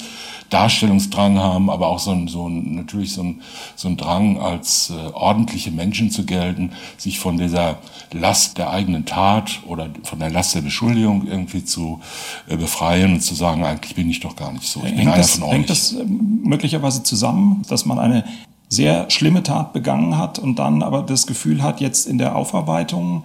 Darstellungsdrang 0.49 1.37
haben, 1.37 1.69
aber 1.69 1.87
auch 1.87 1.99
so 1.99 2.11
ein, 2.11 2.27
so 2.27 2.47
ein 2.47 2.75
natürlich 2.75 3.13
so 3.13 3.23
ein, 3.23 3.41
so 3.75 3.87
ein 3.87 3.97
Drang, 3.97 4.39
als 4.39 4.89
äh, 4.89 5.11
ordentliche 5.13 5.71
Menschen 5.71 6.11
zu 6.11 6.25
gelten, 6.25 6.71
sich 6.97 7.19
von 7.19 7.37
dieser 7.37 7.77
Last 8.11 8.57
der 8.57 8.71
eigenen 8.71 9.05
Tat 9.05 9.61
oder 9.67 9.89
von 10.03 10.19
der 10.19 10.31
Last 10.31 10.55
der 10.55 10.61
Beschuldigung 10.61 11.27
irgendwie 11.27 11.63
zu 11.63 12.01
äh, 12.47 12.57
befreien 12.57 13.13
und 13.13 13.21
zu 13.21 13.35
sagen, 13.35 13.63
eigentlich 13.63 13.95
bin 13.95 14.09
ich 14.09 14.19
doch 14.19 14.35
gar 14.35 14.51
nicht 14.51 14.67
so. 14.67 14.79
Ich 14.83 14.95
bin 14.95 15.07
hängt 15.07 15.17
das, 15.17 15.35
von 15.35 15.43
euch. 15.43 15.51
Hängt 15.51 15.69
das 15.69 15.93
äh, 15.93 16.03
möglicherweise 16.03 17.03
zusammen, 17.03 17.61
dass 17.69 17.85
man 17.85 17.99
eine 17.99 18.25
sehr 18.69 19.09
schlimme 19.09 19.43
Tat 19.43 19.73
begangen 19.73 20.17
hat 20.17 20.39
und 20.39 20.57
dann 20.57 20.83
aber 20.83 21.03
das 21.03 21.27
Gefühl 21.27 21.63
hat, 21.63 21.81
jetzt 21.81 22.07
in 22.07 22.17
der 22.17 22.35
Aufarbeitung 22.35 23.23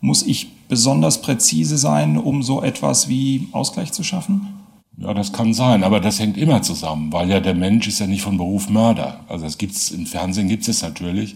muss 0.00 0.22
ich 0.22 0.48
besonders 0.68 1.20
präzise 1.20 1.78
sein, 1.78 2.18
um 2.18 2.42
so 2.42 2.62
etwas 2.62 3.08
wie 3.08 3.48
Ausgleich 3.52 3.92
zu 3.92 4.02
schaffen? 4.02 4.54
Ja, 4.96 5.12
das 5.12 5.32
kann 5.32 5.54
sein, 5.54 5.82
aber 5.82 5.98
das 5.98 6.20
hängt 6.20 6.36
immer 6.36 6.62
zusammen, 6.62 7.12
weil 7.12 7.28
ja 7.28 7.40
der 7.40 7.54
Mensch 7.54 7.88
ist 7.88 7.98
ja 7.98 8.06
nicht 8.06 8.22
von 8.22 8.36
Beruf 8.36 8.68
Mörder. 8.68 9.20
Also 9.28 9.44
das 9.44 9.58
gibt's 9.58 9.90
im 9.90 10.06
Fernsehen 10.06 10.48
gibt's 10.48 10.68
es 10.68 10.82
natürlich 10.82 11.34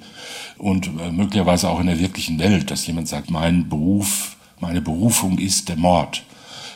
und 0.58 0.86
äh, 0.86 1.10
möglicherweise 1.10 1.68
auch 1.68 1.80
in 1.80 1.88
der 1.88 1.98
wirklichen 1.98 2.38
Welt, 2.38 2.70
dass 2.70 2.86
jemand 2.86 3.08
sagt, 3.08 3.30
mein 3.30 3.68
Beruf, 3.68 4.36
meine 4.60 4.80
Berufung 4.80 5.38
ist 5.38 5.68
der 5.68 5.76
Mord. 5.76 6.22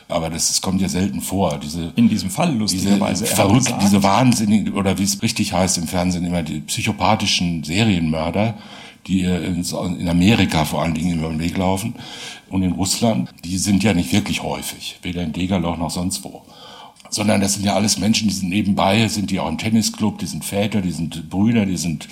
Aber 0.09 0.29
das, 0.29 0.49
das 0.49 0.61
kommt 0.61 0.81
ja 0.81 0.89
selten 0.89 1.21
vor. 1.21 1.59
Diese, 1.59 1.93
in 1.95 2.09
diesem 2.09 2.31
Fall 2.31 2.55
lustigerweise. 2.55 3.25
Diese 3.25 3.37
verrückt, 3.37 3.75
diese 3.81 4.03
wahnsinnigen, 4.03 4.75
oder 4.75 4.99
wie 4.99 5.05
es 5.05 5.23
richtig 5.23 5.53
heißt 5.53 5.79
im 5.79 5.87
Fernsehen 5.87 6.25
immer, 6.25 6.43
die 6.43 6.61
psychopathischen 6.61 7.63
Serienmörder, 7.65 8.55
die 9.07 9.23
in 9.23 10.09
Amerika 10.09 10.65
vor 10.65 10.83
allen 10.83 10.95
Dingen 10.95 11.19
über 11.19 11.29
den 11.29 11.41
Weg 11.41 11.57
laufen 11.57 11.95
und 12.49 12.63
in 12.63 12.73
Russland, 12.73 13.31
die 13.45 13.59
sind 13.59 13.83
ja 13.83 13.95
nicht 13.95 14.13
wirklich 14.13 14.43
häufig, 14.43 14.99
weder 15.03 15.23
in 15.23 15.33
Degerloch 15.33 15.77
noch 15.77 15.91
sonst 15.91 16.23
wo 16.25 16.43
sondern 17.13 17.43
das 17.43 17.55
sind 17.55 17.65
ja 17.65 17.75
alles 17.75 17.99
Menschen, 17.99 18.29
die 18.29 18.35
sind 18.35 18.49
nebenbei, 18.49 19.07
sind 19.07 19.31
die 19.31 19.39
auch 19.39 19.49
im 19.49 19.59
Tennisclub, 19.59 20.19
die 20.19 20.27
sind 20.27 20.47
Väter, 20.47 20.81
die 20.81 20.93
sind 20.93 21.29
Brüder, 21.29 21.67
die 21.67 21.77
sind 21.77 22.09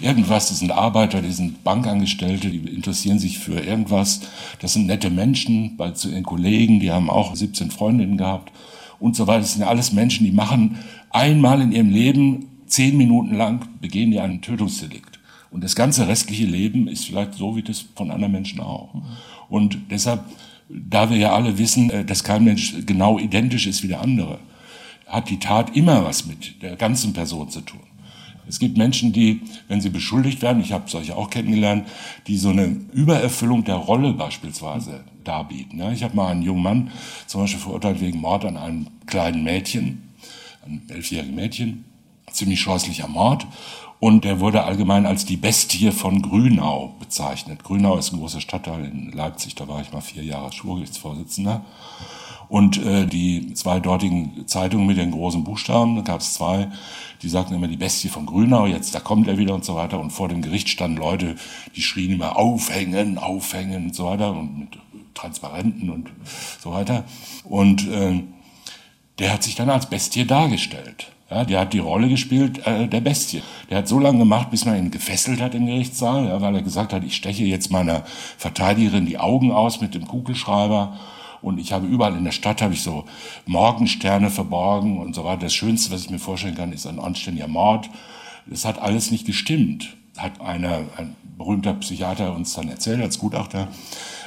irgendwas, 0.00 0.48
die 0.48 0.54
sind 0.54 0.72
Arbeiter, 0.72 1.22
die 1.22 1.30
sind 1.30 1.62
Bankangestellte, 1.62 2.50
die 2.50 2.58
interessieren 2.74 3.20
sich 3.20 3.38
für 3.38 3.60
irgendwas. 3.60 4.22
Das 4.58 4.72
sind 4.72 4.86
nette 4.86 5.10
Menschen, 5.10 5.76
bei 5.76 5.92
ihren 6.04 6.24
Kollegen, 6.24 6.80
die 6.80 6.90
haben 6.90 7.08
auch 7.08 7.36
17 7.36 7.70
Freundinnen 7.70 8.18
gehabt 8.18 8.50
und 8.98 9.14
so 9.14 9.28
weiter. 9.28 9.42
Das 9.42 9.52
sind 9.52 9.62
ja 9.62 9.68
alles 9.68 9.92
Menschen, 9.92 10.26
die 10.26 10.32
machen 10.32 10.78
einmal 11.10 11.60
in 11.60 11.70
ihrem 11.70 11.90
Leben 11.90 12.48
zehn 12.66 12.96
Minuten 12.96 13.36
lang 13.36 13.68
begehen 13.80 14.10
die 14.10 14.18
einen 14.18 14.42
Tötungsdelikt. 14.42 15.20
Und 15.52 15.62
das 15.62 15.76
ganze 15.76 16.08
restliche 16.08 16.46
Leben 16.46 16.88
ist 16.88 17.04
vielleicht 17.04 17.34
so 17.34 17.54
wie 17.54 17.62
das 17.62 17.84
von 17.94 18.10
anderen 18.10 18.32
Menschen 18.32 18.60
auch. 18.60 18.94
Und 19.48 19.78
deshalb 19.90 20.24
da 20.72 21.10
wir 21.10 21.16
ja 21.16 21.34
alle 21.34 21.58
wissen, 21.58 21.90
äh, 21.90 22.04
dass 22.04 22.24
kein 22.24 22.44
Mensch 22.44 22.74
genau 22.86 23.18
identisch 23.18 23.66
ist 23.66 23.82
wie 23.82 23.88
der 23.88 24.00
andere, 24.00 24.38
hat 25.06 25.28
die 25.28 25.38
Tat 25.38 25.76
immer 25.76 26.04
was 26.04 26.26
mit 26.26 26.62
der 26.62 26.76
ganzen 26.76 27.12
Person 27.12 27.50
zu 27.50 27.60
tun. 27.60 27.80
Es 28.48 28.58
gibt 28.58 28.76
Menschen, 28.76 29.12
die, 29.12 29.40
wenn 29.68 29.80
sie 29.80 29.90
beschuldigt 29.90 30.42
werden, 30.42 30.60
ich 30.62 30.72
habe 30.72 30.90
solche 30.90 31.16
auch 31.16 31.30
kennengelernt, 31.30 31.86
die 32.26 32.36
so 32.36 32.48
eine 32.48 32.64
Übererfüllung 32.92 33.64
der 33.64 33.76
Rolle 33.76 34.14
beispielsweise 34.14 35.04
darbieten. 35.22 35.80
ich 35.92 36.02
habe 36.02 36.16
mal 36.16 36.32
einen 36.32 36.42
jungen 36.42 36.62
Mann 36.62 36.90
zum 37.26 37.42
Beispiel 37.42 37.60
verurteilt 37.60 38.00
wegen 38.00 38.20
Mord 38.20 38.44
an 38.44 38.56
einem 38.56 38.88
kleinen 39.06 39.44
Mädchen, 39.44 40.08
einem 40.66 40.82
elfjährigen 40.88 41.36
Mädchen, 41.36 41.84
ziemlich 42.32 42.60
scheußlicher 42.60 43.06
Mord. 43.06 43.46
Und 44.02 44.24
er 44.24 44.40
wurde 44.40 44.64
allgemein 44.64 45.06
als 45.06 45.26
die 45.26 45.36
Bestie 45.36 45.92
von 45.92 46.22
Grünau 46.22 46.96
bezeichnet. 46.98 47.62
Grünau 47.62 47.98
ist 47.98 48.12
ein 48.12 48.18
großer 48.18 48.40
Stadtteil 48.40 48.84
in 48.84 49.12
Leipzig, 49.12 49.54
da 49.54 49.68
war 49.68 49.80
ich 49.80 49.92
mal 49.92 50.00
vier 50.00 50.24
Jahre 50.24 50.50
Schwurgerichtsvorsitzender. 50.50 51.64
Und 52.48 52.84
äh, 52.84 53.06
die 53.06 53.54
zwei 53.54 53.78
dortigen 53.78 54.44
Zeitungen 54.48 54.88
mit 54.88 54.96
den 54.96 55.12
großen 55.12 55.44
Buchstaben, 55.44 55.94
da 55.94 56.02
gab 56.02 56.20
es 56.20 56.34
zwei, 56.34 56.72
die 57.22 57.28
sagten 57.28 57.54
immer 57.54 57.68
die 57.68 57.76
Bestie 57.76 58.08
von 58.08 58.26
Grünau, 58.26 58.66
jetzt 58.66 58.92
da 58.92 58.98
kommt 58.98 59.28
er 59.28 59.38
wieder 59.38 59.54
und 59.54 59.64
so 59.64 59.76
weiter. 59.76 60.00
Und 60.00 60.10
vor 60.10 60.28
dem 60.28 60.42
Gericht 60.42 60.68
standen 60.68 60.96
Leute, 60.96 61.36
die 61.76 61.82
schrien 61.82 62.10
immer 62.10 62.36
aufhängen, 62.36 63.18
aufhängen 63.18 63.84
und 63.84 63.94
so 63.94 64.06
weiter 64.06 64.32
und 64.32 64.58
mit 64.58 64.78
Transparenten 65.14 65.90
und 65.90 66.10
so 66.58 66.72
weiter. 66.72 67.04
Und 67.44 67.86
äh, 67.86 68.20
der 69.20 69.32
hat 69.32 69.44
sich 69.44 69.54
dann 69.54 69.70
als 69.70 69.88
Bestie 69.88 70.26
dargestellt. 70.26 71.12
Ja, 71.32 71.46
der 71.46 71.60
hat 71.60 71.72
die 71.72 71.78
Rolle 71.78 72.10
gespielt 72.10 72.66
äh, 72.66 72.86
der 72.88 73.00
Bestie. 73.00 73.42
Der 73.70 73.78
hat 73.78 73.88
so 73.88 73.98
lange 73.98 74.18
gemacht, 74.18 74.50
bis 74.50 74.66
man 74.66 74.76
ihn 74.76 74.90
gefesselt 74.90 75.40
hat 75.40 75.54
im 75.54 75.64
Gerichtssaal, 75.64 76.26
ja, 76.26 76.42
weil 76.42 76.54
er 76.56 76.62
gesagt 76.62 76.92
hat, 76.92 77.04
ich 77.04 77.16
steche 77.16 77.44
jetzt 77.44 77.70
meiner 77.70 78.02
Verteidigerin 78.36 79.06
die 79.06 79.16
Augen 79.16 79.50
aus 79.50 79.80
mit 79.80 79.94
dem 79.94 80.06
Kugelschreiber. 80.06 80.98
Und 81.40 81.58
ich 81.58 81.72
habe 81.72 81.86
überall 81.86 82.16
in 82.18 82.24
der 82.24 82.32
Stadt 82.32 82.60
habe 82.60 82.74
ich 82.74 82.82
so 82.82 83.04
Morgensterne 83.46 84.28
verborgen 84.28 84.98
und 84.98 85.14
so 85.14 85.24
weiter. 85.24 85.44
Das 85.44 85.54
Schönste, 85.54 85.90
was 85.90 86.04
ich 86.04 86.10
mir 86.10 86.18
vorstellen 86.18 86.54
kann, 86.54 86.70
ist 86.70 86.86
ein 86.86 87.00
anständiger 87.00 87.48
Mord. 87.48 87.88
Das 88.44 88.66
hat 88.66 88.78
alles 88.78 89.10
nicht 89.10 89.24
gestimmt, 89.24 89.96
hat 90.18 90.38
einer, 90.42 90.82
ein 90.98 91.16
berühmter 91.38 91.72
Psychiater 91.74 92.34
uns 92.34 92.52
dann 92.52 92.68
erzählt 92.68 93.00
als 93.00 93.18
Gutachter. 93.18 93.68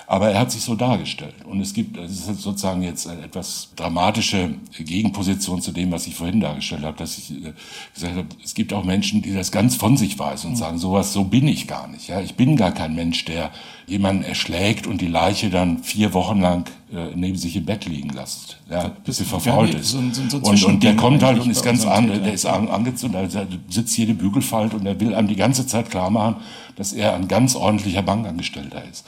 Aber 0.08 0.30
er 0.30 0.40
hat 0.40 0.52
sich 0.52 0.62
so 0.62 0.76
dargestellt. 0.76 1.34
Und 1.46 1.62
es 1.62 1.74
gibt, 1.74 1.98
es 1.98 2.28
ist 2.28 2.42
sozusagen 2.42 2.84
jetzt 2.84 3.08
eine 3.08 3.24
etwas 3.24 3.70
dramatische 3.76 4.54
Gegenposition 4.78 5.62
zu 5.62 5.72
dem, 5.72 5.92
was 5.92 6.06
ich 6.06 6.16
vorhin 6.16 6.40
dargestellt 6.40 6.84
habe, 6.84 6.98
dass 6.98 7.18
ich 7.18 7.32
äh, 7.32 7.54
gesagt 7.94 8.16
habe, 8.16 8.28
es 8.44 8.54
gibt 8.54 8.72
auch 8.74 8.84
Menschen, 8.84 9.22
die 9.22 9.34
das 9.34 9.52
ganz 9.52 9.76
von 9.76 9.98
sich 9.98 10.20
weisen 10.20 10.48
und 10.48 10.54
mhm. 10.54 10.60
sagen, 10.60 10.78
sowas, 10.78 11.12
so 11.12 11.24
bin 11.24 11.48
ich 11.48 11.68
gar 11.68 11.88
nicht. 11.88 12.08
Ja, 12.08 12.22
ich 12.22 12.36
bin 12.36 12.56
gar 12.56 12.72
kein 12.72 12.94
Mensch, 12.94 13.26
der 13.26 13.52
jemanden 13.88 14.24
erschlägt 14.24 14.88
und 14.88 15.02
die 15.02 15.08
Leiche 15.08 15.50
dann 15.50 15.84
vier 15.84 16.14
Wochen 16.14 16.42
lang 16.42 16.70
äh, 16.92 17.16
neben 17.16 17.38
sich 17.38 17.56
im 17.56 17.66
Bett 17.66 17.86
liegen 17.86 18.10
lässt, 18.10 18.58
ja, 18.70 18.92
bis 19.04 19.18
sie 19.18 19.26
verfault 19.26 19.74
ist. 19.74 19.90
So, 19.90 20.00
so, 20.12 20.30
so 20.30 20.38
und, 20.38 20.64
und 20.64 20.84
der 20.84 20.96
kommt 20.96 21.24
halt 21.24 21.40
und 21.40 21.50
ist 21.50 21.64
ganz 21.64 21.86
anders, 21.86 22.22
der 22.22 22.34
ist 22.34 22.46
angezogen, 22.46 23.16
also 23.16 23.42
sitzt 23.70 23.98
jede 23.98 24.14
Bügelfalt 24.14 24.74
und 24.74 24.86
er 24.86 25.00
will 25.00 25.14
einem 25.14 25.28
die 25.28 25.36
ganze 25.36 25.68
Zeit 25.68 25.90
klar 25.90 26.10
machen, 26.10 26.38
dass 26.76 26.94
er 26.94 27.16
ein 27.16 27.28
ganz 27.28 27.56
ordentlicher 27.56 28.02
Bankangestellter 28.02 28.84
ist. 28.90 29.06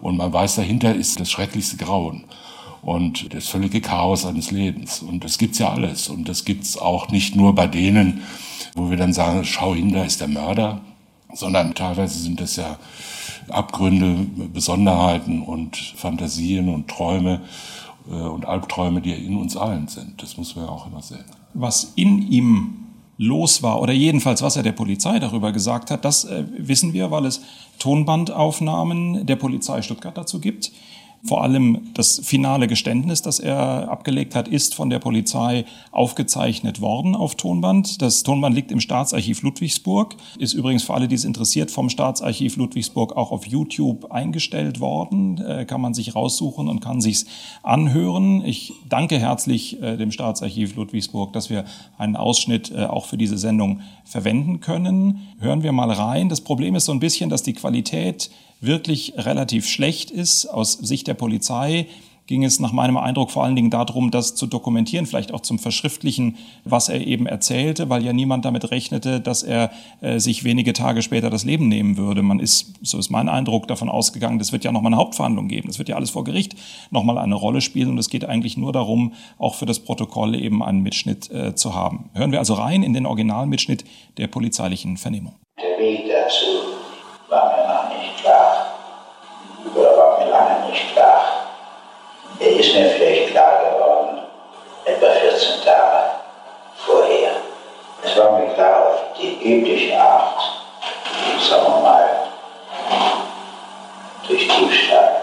Und 0.00 0.16
man 0.16 0.32
weiß, 0.32 0.56
dahinter 0.56 0.94
ist 0.94 1.20
das 1.20 1.30
schrecklichste 1.30 1.76
Grauen 1.76 2.24
und 2.82 3.34
das 3.34 3.48
völlige 3.48 3.80
Chaos 3.80 4.24
eines 4.24 4.50
Lebens. 4.50 5.00
Und 5.00 5.24
das 5.24 5.38
gibt's 5.38 5.58
ja 5.58 5.70
alles. 5.70 6.08
Und 6.08 6.28
das 6.28 6.44
gibt's 6.44 6.78
auch 6.78 7.08
nicht 7.08 7.36
nur 7.36 7.54
bei 7.54 7.66
denen, 7.66 8.22
wo 8.74 8.90
wir 8.90 8.96
dann 8.96 9.12
sagen, 9.12 9.44
schau 9.44 9.74
hin, 9.74 9.92
da 9.92 10.04
ist 10.04 10.20
der 10.20 10.28
Mörder, 10.28 10.80
sondern 11.34 11.74
teilweise 11.74 12.18
sind 12.18 12.40
das 12.40 12.56
ja 12.56 12.78
Abgründe, 13.48 14.26
Besonderheiten 14.52 15.42
und 15.42 15.76
Fantasien 15.76 16.68
und 16.68 16.88
Träume 16.88 17.42
äh, 18.08 18.14
und 18.14 18.46
Albträume, 18.46 19.00
die 19.00 19.12
in 19.12 19.36
uns 19.36 19.56
allen 19.56 19.88
sind. 19.88 20.22
Das 20.22 20.36
muss 20.36 20.56
man 20.56 20.66
ja 20.66 20.70
auch 20.70 20.86
immer 20.86 21.02
sehen. 21.02 21.24
Was 21.52 21.92
in 21.96 22.30
ihm 22.30 22.79
los 23.20 23.62
war 23.62 23.82
oder 23.82 23.92
jedenfalls 23.92 24.40
was 24.40 24.56
er 24.56 24.62
der 24.62 24.72
Polizei 24.72 25.18
darüber 25.18 25.52
gesagt 25.52 25.90
hat, 25.90 26.04
das 26.06 26.24
äh, 26.24 26.44
wissen 26.56 26.94
wir, 26.94 27.10
weil 27.10 27.26
es 27.26 27.42
Tonbandaufnahmen 27.78 29.26
der 29.26 29.36
Polizei 29.36 29.82
Stuttgart 29.82 30.16
dazu 30.16 30.40
gibt. 30.40 30.72
Vor 31.22 31.42
allem 31.42 31.90
das 31.92 32.20
finale 32.24 32.66
Geständnis, 32.66 33.20
das 33.20 33.40
er 33.40 33.90
abgelegt 33.90 34.34
hat, 34.34 34.48
ist 34.48 34.74
von 34.74 34.88
der 34.88 35.00
Polizei 35.00 35.66
aufgezeichnet 35.90 36.80
worden 36.80 37.14
auf 37.14 37.34
Tonband. 37.34 38.00
Das 38.00 38.22
Tonband 38.22 38.54
liegt 38.54 38.72
im 38.72 38.80
Staatsarchiv 38.80 39.42
Ludwigsburg, 39.42 40.16
ist 40.38 40.54
übrigens 40.54 40.82
für 40.82 40.94
alle, 40.94 41.08
die 41.08 41.14
es 41.14 41.26
interessiert, 41.26 41.70
vom 41.70 41.90
Staatsarchiv 41.90 42.56
Ludwigsburg 42.56 43.16
auch 43.16 43.32
auf 43.32 43.46
YouTube 43.46 44.10
eingestellt 44.10 44.80
worden. 44.80 45.38
Äh, 45.44 45.66
kann 45.66 45.82
man 45.82 45.92
sich 45.92 46.14
raussuchen 46.14 46.68
und 46.68 46.80
kann 46.80 47.02
sich's 47.02 47.26
anhören. 47.62 48.42
Ich 48.44 48.72
danke 48.88 49.18
herzlich 49.18 49.80
äh, 49.82 49.98
dem 49.98 50.12
Staatsarchiv 50.12 50.74
Ludwigsburg, 50.74 51.34
dass 51.34 51.50
wir 51.50 51.66
einen 51.98 52.16
Ausschnitt 52.16 52.72
äh, 52.74 52.84
auch 52.84 53.04
für 53.04 53.18
diese 53.18 53.36
Sendung 53.36 53.80
verwenden 54.04 54.60
können. 54.60 55.20
Hören 55.38 55.62
wir 55.62 55.72
mal 55.72 55.90
rein. 55.90 56.30
Das 56.30 56.40
Problem 56.40 56.74
ist 56.76 56.86
so 56.86 56.92
ein 56.92 57.00
bisschen, 57.00 57.28
dass 57.28 57.42
die 57.42 57.52
Qualität 57.52 58.30
wirklich 58.60 59.14
relativ 59.16 59.68
schlecht 59.68 60.10
ist. 60.10 60.46
Aus 60.46 60.74
Sicht 60.74 61.06
der 61.06 61.14
Polizei 61.14 61.86
ging 62.30 62.44
es 62.44 62.60
nach 62.60 62.70
meinem 62.70 62.96
Eindruck 62.96 63.32
vor 63.32 63.42
allen 63.42 63.56
Dingen 63.56 63.70
darum, 63.70 64.12
das 64.12 64.36
zu 64.36 64.46
dokumentieren, 64.46 65.04
vielleicht 65.04 65.34
auch 65.34 65.40
zum 65.40 65.58
Verschriftlichen, 65.58 66.36
was 66.64 66.88
er 66.88 67.04
eben 67.04 67.26
erzählte, 67.26 67.90
weil 67.90 68.04
ja 68.04 68.12
niemand 68.12 68.44
damit 68.44 68.70
rechnete, 68.70 69.20
dass 69.20 69.42
er 69.42 69.72
äh, 70.00 70.20
sich 70.20 70.44
wenige 70.44 70.72
Tage 70.72 71.02
später 71.02 71.28
das 71.28 71.44
Leben 71.44 71.66
nehmen 71.66 71.96
würde. 71.96 72.22
Man 72.22 72.38
ist, 72.38 72.74
so 72.82 72.98
ist 72.98 73.10
mein 73.10 73.28
Eindruck, 73.28 73.66
davon 73.66 73.88
ausgegangen, 73.88 74.38
das 74.38 74.52
wird 74.52 74.62
ja 74.62 74.70
nochmal 74.70 74.92
eine 74.92 75.00
Hauptverhandlung 75.00 75.48
geben. 75.48 75.66
Das 75.66 75.78
wird 75.78 75.88
ja 75.88 75.96
alles 75.96 76.10
vor 76.10 76.22
Gericht 76.22 76.54
nochmal 76.92 77.18
eine 77.18 77.34
Rolle 77.34 77.60
spielen 77.60 77.90
und 77.90 77.98
es 77.98 78.10
geht 78.10 78.24
eigentlich 78.24 78.56
nur 78.56 78.72
darum, 78.72 79.14
auch 79.36 79.56
für 79.56 79.66
das 79.66 79.80
Protokoll 79.80 80.36
eben 80.36 80.62
einen 80.62 80.84
Mitschnitt 80.84 81.32
äh, 81.32 81.56
zu 81.56 81.74
haben. 81.74 82.10
Hören 82.14 82.30
wir 82.30 82.38
also 82.38 82.54
rein 82.54 82.84
in 82.84 82.92
den 82.92 83.06
Originalmitschnitt 83.06 83.84
der 84.18 84.28
polizeilichen 84.28 84.98
Vernehmung. 84.98 85.34
Der 85.58 85.84
Weg 85.84 86.04
dazu 86.06 86.79
war 87.30 87.56
mir 87.56 87.66
noch 87.66 87.88
nicht 87.96 88.22
klar. 88.22 88.70
nicht 90.70 90.92
klar. 90.92 91.24
Er 92.38 92.48
ist 92.48 92.74
mir 92.74 92.90
vielleicht 92.90 93.32
klar 93.32 93.58
geworden, 93.64 94.22
etwa 94.84 95.10
14 95.10 95.64
Tage 95.64 96.10
vorher. 96.86 97.32
Es 98.02 98.16
war 98.16 98.38
mir 98.38 98.54
klar 98.54 98.86
auf 98.86 99.18
die 99.18 99.36
übliche 99.42 100.00
Art, 100.00 100.40
sagen 101.38 101.64
wir 101.66 101.80
mal, 101.80 102.08
durch 104.26 104.48
Diebstahl 104.48 105.16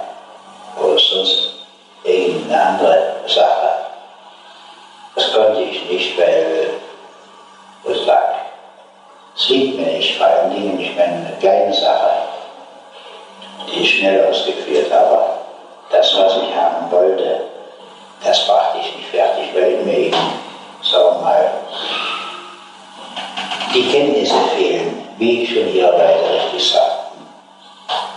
oder 0.77 0.99
sonst 0.99 1.53
irgendeine 2.03 2.63
andere 2.63 3.15
Sache. 3.25 3.69
Das 5.15 5.33
konnte 5.33 5.61
ich 5.61 5.89
nicht, 5.89 6.19
weil 6.19 6.69
es 7.85 8.05
lag. 8.05 8.36
Es 9.39 9.49
liegt 9.49 9.77
mir 9.77 9.85
nicht, 9.85 10.17
vor 10.17 10.25
allen 10.25 10.51
Dingen 10.51 10.77
nicht 10.77 10.95
mehr 10.95 11.05
eine 11.05 11.31
kleine 11.39 11.71
Sache, 11.71 12.09
die 13.67 13.81
ich 13.81 13.99
schnell 13.99 14.25
ausgeführt 14.25 14.91
habe. 14.91 15.19
Das, 15.91 16.17
was 16.17 16.37
ich 16.37 16.55
haben 16.55 16.89
wollte, 16.91 17.41
das 18.23 18.47
brachte 18.47 18.79
ich 18.79 18.95
nicht 18.95 19.09
fertig, 19.09 19.49
weil 19.53 19.77
mir 19.83 19.97
eben, 19.97 20.17
sagen 20.81 21.17
wir 21.17 21.21
mal, 21.21 21.51
die 23.75 23.91
Kenntnisse 23.91 24.35
fehlen, 24.55 25.07
wie 25.17 25.43
ich 25.43 25.53
schon 25.53 25.67
hier 25.67 25.93
weiter 25.93 26.33
richtig 26.33 26.71
sagten. 26.71 27.27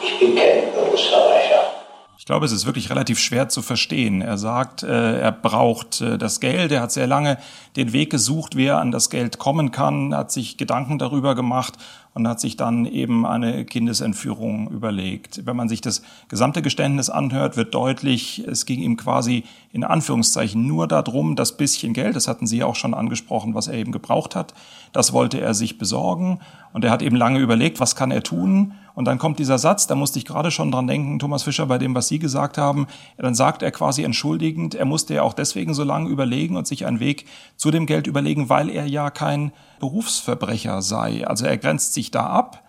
Ich 0.00 0.18
bin 0.18 0.34
kein 0.34 0.72
Berufsverbrecher. 0.72 1.79
Ich 2.20 2.26
glaube, 2.26 2.44
es 2.44 2.52
ist 2.52 2.66
wirklich 2.66 2.90
relativ 2.90 3.18
schwer 3.18 3.48
zu 3.48 3.62
verstehen. 3.62 4.20
Er 4.20 4.36
sagt, 4.36 4.82
äh, 4.82 5.20
er 5.20 5.32
braucht 5.32 6.02
äh, 6.02 6.18
das 6.18 6.38
Geld. 6.38 6.70
Er 6.70 6.82
hat 6.82 6.92
sehr 6.92 7.06
lange 7.06 7.38
den 7.76 7.94
Weg 7.94 8.10
gesucht, 8.10 8.56
wie 8.56 8.66
er 8.66 8.78
an 8.78 8.90
das 8.90 9.08
Geld 9.08 9.38
kommen 9.38 9.70
kann, 9.70 10.14
hat 10.14 10.30
sich 10.30 10.58
Gedanken 10.58 10.98
darüber 10.98 11.34
gemacht 11.34 11.78
und 12.12 12.28
hat 12.28 12.38
sich 12.38 12.58
dann 12.58 12.84
eben 12.84 13.24
eine 13.24 13.64
Kindesentführung 13.64 14.70
überlegt. 14.70 15.46
Wenn 15.46 15.56
man 15.56 15.70
sich 15.70 15.80
das 15.80 16.02
gesamte 16.28 16.60
Geständnis 16.60 17.08
anhört, 17.08 17.56
wird 17.56 17.72
deutlich, 17.72 18.44
es 18.46 18.66
ging 18.66 18.82
ihm 18.82 18.98
quasi 18.98 19.44
in 19.72 19.84
Anführungszeichen 19.84 20.66
nur 20.66 20.88
darum, 20.88 21.36
das 21.36 21.56
bisschen 21.56 21.92
Geld, 21.92 22.16
das 22.16 22.26
hatten 22.26 22.46
Sie 22.46 22.58
ja 22.58 22.66
auch 22.66 22.74
schon 22.74 22.92
angesprochen, 22.92 23.54
was 23.54 23.68
er 23.68 23.74
eben 23.74 23.92
gebraucht 23.92 24.34
hat, 24.34 24.52
das 24.92 25.12
wollte 25.12 25.40
er 25.40 25.54
sich 25.54 25.78
besorgen. 25.78 26.40
Und 26.72 26.84
er 26.84 26.90
hat 26.90 27.02
eben 27.02 27.14
lange 27.14 27.38
überlegt, 27.38 27.78
was 27.78 27.94
kann 27.94 28.10
er 28.10 28.22
tun? 28.22 28.72
Und 28.94 29.04
dann 29.04 29.18
kommt 29.18 29.38
dieser 29.38 29.58
Satz, 29.58 29.86
da 29.86 29.94
musste 29.94 30.18
ich 30.18 30.24
gerade 30.24 30.50
schon 30.50 30.72
dran 30.72 30.88
denken, 30.88 31.20
Thomas 31.20 31.44
Fischer, 31.44 31.66
bei 31.66 31.78
dem, 31.78 31.94
was 31.94 32.08
Sie 32.08 32.18
gesagt 32.18 32.58
haben, 32.58 32.88
dann 33.16 33.36
sagt 33.36 33.62
er 33.62 33.70
quasi 33.70 34.02
entschuldigend, 34.02 34.74
er 34.74 34.86
musste 34.86 35.14
ja 35.14 35.22
auch 35.22 35.34
deswegen 35.34 35.72
so 35.72 35.84
lange 35.84 36.08
überlegen 36.08 36.56
und 36.56 36.66
sich 36.66 36.84
einen 36.84 36.98
Weg 36.98 37.26
zu 37.56 37.70
dem 37.70 37.86
Geld 37.86 38.08
überlegen, 38.08 38.48
weil 38.48 38.70
er 38.70 38.86
ja 38.86 39.10
kein 39.10 39.52
Berufsverbrecher 39.78 40.82
sei. 40.82 41.26
Also 41.26 41.46
er 41.46 41.56
grenzt 41.56 41.94
sich 41.94 42.10
da 42.10 42.26
ab, 42.26 42.64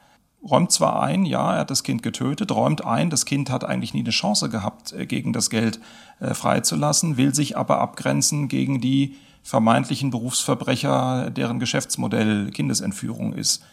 räumt 0.50 0.72
zwar 0.72 1.02
ein, 1.02 1.26
ja, 1.26 1.54
er 1.54 1.60
hat 1.62 1.72
das 1.72 1.84
Kind 1.84 2.04
getötet, 2.04 2.52
räumt 2.52 2.86
ein, 2.86 3.10
das 3.10 3.26
Kind 3.26 3.50
hat 3.50 3.64
eigentlich 3.64 3.94
nie 3.94 4.02
eine 4.02 4.10
Chance 4.10 4.50
gehabt, 4.50 4.94
äh, 4.94 5.06
gegen 5.06 5.34
das 5.34 5.50
Geld 5.50 5.80
äh, 6.20 6.34
freizulassen, 6.34 7.18
will 7.18 7.34
sich 7.34 7.58
aber 7.58 7.80
abgrenzen 7.80 8.48
gegen 8.48 8.82
die 8.82 9.16
vermeintlichen 9.44 10.12
Berufsverbrecher, 10.12 11.32
deren 11.32 11.60
Geschäftsmodell 11.60 12.52
Kindesentführung 12.52 13.34
ist. 13.34 13.64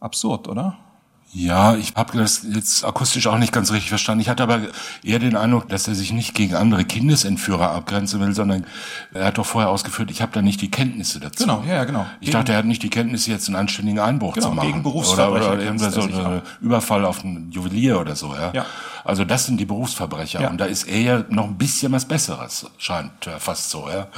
Absurd, 0.00 0.48
oder? 0.48 0.76
Ja, 1.34 1.74
ich 1.74 1.94
habe 1.96 2.16
das 2.16 2.46
jetzt 2.48 2.84
akustisch 2.84 3.26
auch 3.26 3.38
nicht 3.38 3.52
ganz 3.52 3.72
richtig 3.72 3.88
verstanden. 3.88 4.20
Ich 4.20 4.28
hatte 4.28 4.44
aber 4.44 4.60
eher 5.02 5.18
den 5.18 5.34
Eindruck, 5.34 5.68
dass 5.68 5.88
er 5.88 5.96
sich 5.96 6.12
nicht 6.12 6.32
gegen 6.34 6.54
andere 6.54 6.84
Kindesentführer 6.84 7.72
abgrenzen 7.72 8.20
will, 8.20 8.32
sondern 8.32 8.64
er 9.12 9.26
hat 9.26 9.38
doch 9.38 9.44
vorher 9.44 9.68
ausgeführt, 9.68 10.12
ich 10.12 10.22
habe 10.22 10.30
da 10.32 10.42
nicht 10.42 10.62
die 10.62 10.70
Kenntnisse 10.70 11.18
dazu. 11.18 11.42
Genau, 11.42 11.64
ja, 11.68 11.82
genau. 11.84 12.06
Ich 12.20 12.26
gegen, 12.26 12.38
dachte, 12.38 12.52
er 12.52 12.58
hat 12.58 12.66
nicht 12.66 12.84
die 12.84 12.90
Kenntnisse, 12.90 13.32
jetzt 13.32 13.48
einen 13.48 13.56
anständigen 13.56 13.98
Einbruch 13.98 14.34
genau, 14.34 14.50
zu 14.50 14.54
machen. 14.54 14.68
Gegen 14.68 14.82
Berufsverbrecher 14.84 15.46
oder, 15.46 15.54
oder 15.54 15.64
irgendwer 15.64 15.90
so 15.90 16.02
einen 16.02 16.42
Überfall 16.60 17.04
auf 17.04 17.24
einen 17.24 17.50
Juwelier 17.50 18.00
oder 18.00 18.14
so. 18.14 18.32
Ja. 18.32 18.52
ja. 18.54 18.66
Also 19.04 19.24
das 19.24 19.44
sind 19.46 19.58
die 19.58 19.66
Berufsverbrecher. 19.66 20.40
Ja. 20.40 20.50
Und 20.50 20.58
da 20.58 20.64
ist 20.64 20.84
er 20.84 21.00
ja 21.00 21.24
noch 21.28 21.44
ein 21.44 21.58
bisschen 21.58 21.92
was 21.92 22.06
Besseres, 22.06 22.66
scheint 22.78 23.12
fast 23.38 23.70
so. 23.70 23.88
Ja. 23.88 24.08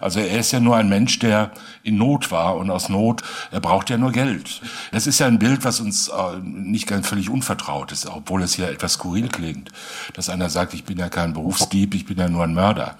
Also 0.00 0.20
er 0.20 0.38
ist 0.38 0.52
ja 0.52 0.60
nur 0.60 0.76
ein 0.76 0.88
Mensch, 0.88 1.18
der 1.18 1.50
in 1.82 1.96
Not 1.96 2.30
war 2.30 2.56
und 2.56 2.70
aus 2.70 2.88
Not, 2.88 3.22
er 3.50 3.60
braucht 3.60 3.90
ja 3.90 3.98
nur 3.98 4.12
Geld. 4.12 4.60
Das 4.92 5.06
ist 5.06 5.18
ja 5.18 5.26
ein 5.26 5.40
Bild, 5.40 5.64
was 5.64 5.80
uns 5.80 6.08
äh, 6.08 6.38
nicht 6.42 6.86
ganz 6.86 7.08
völlig 7.08 7.28
unvertraut 7.28 7.90
ist, 7.90 8.06
obwohl 8.06 8.42
es 8.42 8.54
hier 8.54 8.68
etwas 8.68 8.94
skurril 8.94 9.28
klingt, 9.28 9.70
dass 10.14 10.28
einer 10.28 10.48
sagt, 10.48 10.74
ich 10.74 10.84
bin 10.84 10.98
ja 10.98 11.08
kein 11.08 11.32
Berufsdieb, 11.32 11.94
ich 11.94 12.06
bin 12.06 12.18
ja 12.18 12.28
nur 12.28 12.44
ein 12.44 12.54
Mörder. 12.54 12.96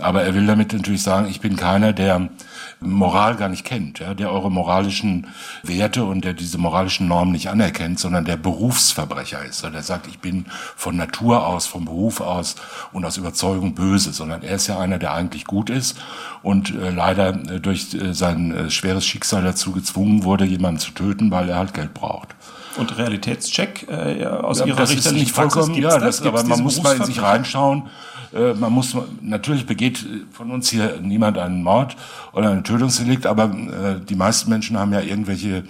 Aber 0.00 0.22
er 0.22 0.34
will 0.34 0.46
damit 0.46 0.72
natürlich 0.72 1.02
sagen, 1.02 1.28
ich 1.28 1.40
bin 1.40 1.56
keiner, 1.56 1.92
der 1.92 2.28
Moral 2.80 3.34
gar 3.36 3.48
nicht 3.48 3.64
kennt, 3.64 3.98
ja, 3.98 4.14
der 4.14 4.30
eure 4.30 4.50
moralischen 4.50 5.26
Werte 5.64 6.04
und 6.04 6.24
der 6.24 6.32
diese 6.32 6.58
moralischen 6.58 7.08
Normen 7.08 7.32
nicht 7.32 7.48
anerkennt, 7.48 7.98
sondern 7.98 8.24
der 8.24 8.36
Berufsverbrecher 8.36 9.44
ist. 9.44 9.64
Der 9.64 9.82
sagt, 9.82 10.06
ich 10.06 10.20
bin 10.20 10.46
von 10.76 10.96
Natur 10.96 11.46
aus, 11.46 11.66
vom 11.66 11.84
Beruf 11.84 12.20
aus 12.20 12.54
und 12.92 13.04
aus 13.04 13.16
Überzeugung 13.16 13.74
böse, 13.74 14.12
sondern 14.12 14.42
er 14.42 14.56
ist 14.56 14.68
ja 14.68 14.78
einer, 14.78 14.98
der 14.98 15.12
eigentlich 15.12 15.44
gut 15.44 15.70
ist 15.70 15.98
und 16.42 16.70
äh, 16.74 16.90
leider 16.90 17.30
äh, 17.30 17.60
durch 17.60 17.94
äh, 17.94 18.14
sein 18.14 18.52
äh, 18.52 18.70
schweres 18.70 19.04
Schicksal 19.04 19.42
dazu 19.42 19.72
gezwungen 19.72 20.22
wurde, 20.22 20.44
jemanden 20.44 20.78
zu 20.78 20.92
töten, 20.92 21.30
weil 21.32 21.48
er 21.48 21.56
halt 21.56 21.74
Geld 21.74 21.94
braucht. 21.94 22.36
Und 22.76 22.96
Realitätscheck 22.96 23.88
äh, 23.88 24.24
aus 24.24 24.60
ja, 24.60 24.66
Ihrer 24.66 24.76
das 24.76 24.90
richterlichen 24.90 25.16
ist 25.16 25.24
nicht 25.24 25.34
vollkommen, 25.34 25.80
Praxis, 25.80 25.82
ja, 25.82 25.98
das, 25.98 26.22
aber 26.22 26.44
man 26.44 26.60
muss 26.60 26.80
mal 26.80 26.96
in 26.96 27.04
sich 27.04 27.20
reinschauen 27.20 27.88
äh, 28.34 28.54
man 28.54 28.72
muss, 28.72 28.96
natürlich 29.20 29.66
begeht 29.66 30.04
von 30.32 30.50
uns 30.50 30.70
hier 30.70 31.00
niemand 31.00 31.38
einen 31.38 31.62
Mord 31.62 31.96
oder 32.32 32.50
ein 32.50 32.64
Tötungsdelikt, 32.64 33.26
aber 33.26 33.44
äh, 33.44 34.04
die 34.04 34.16
meisten 34.16 34.50
Menschen 34.50 34.78
haben 34.78 34.92
ja 34.92 35.00
irgendwelche 35.00 35.64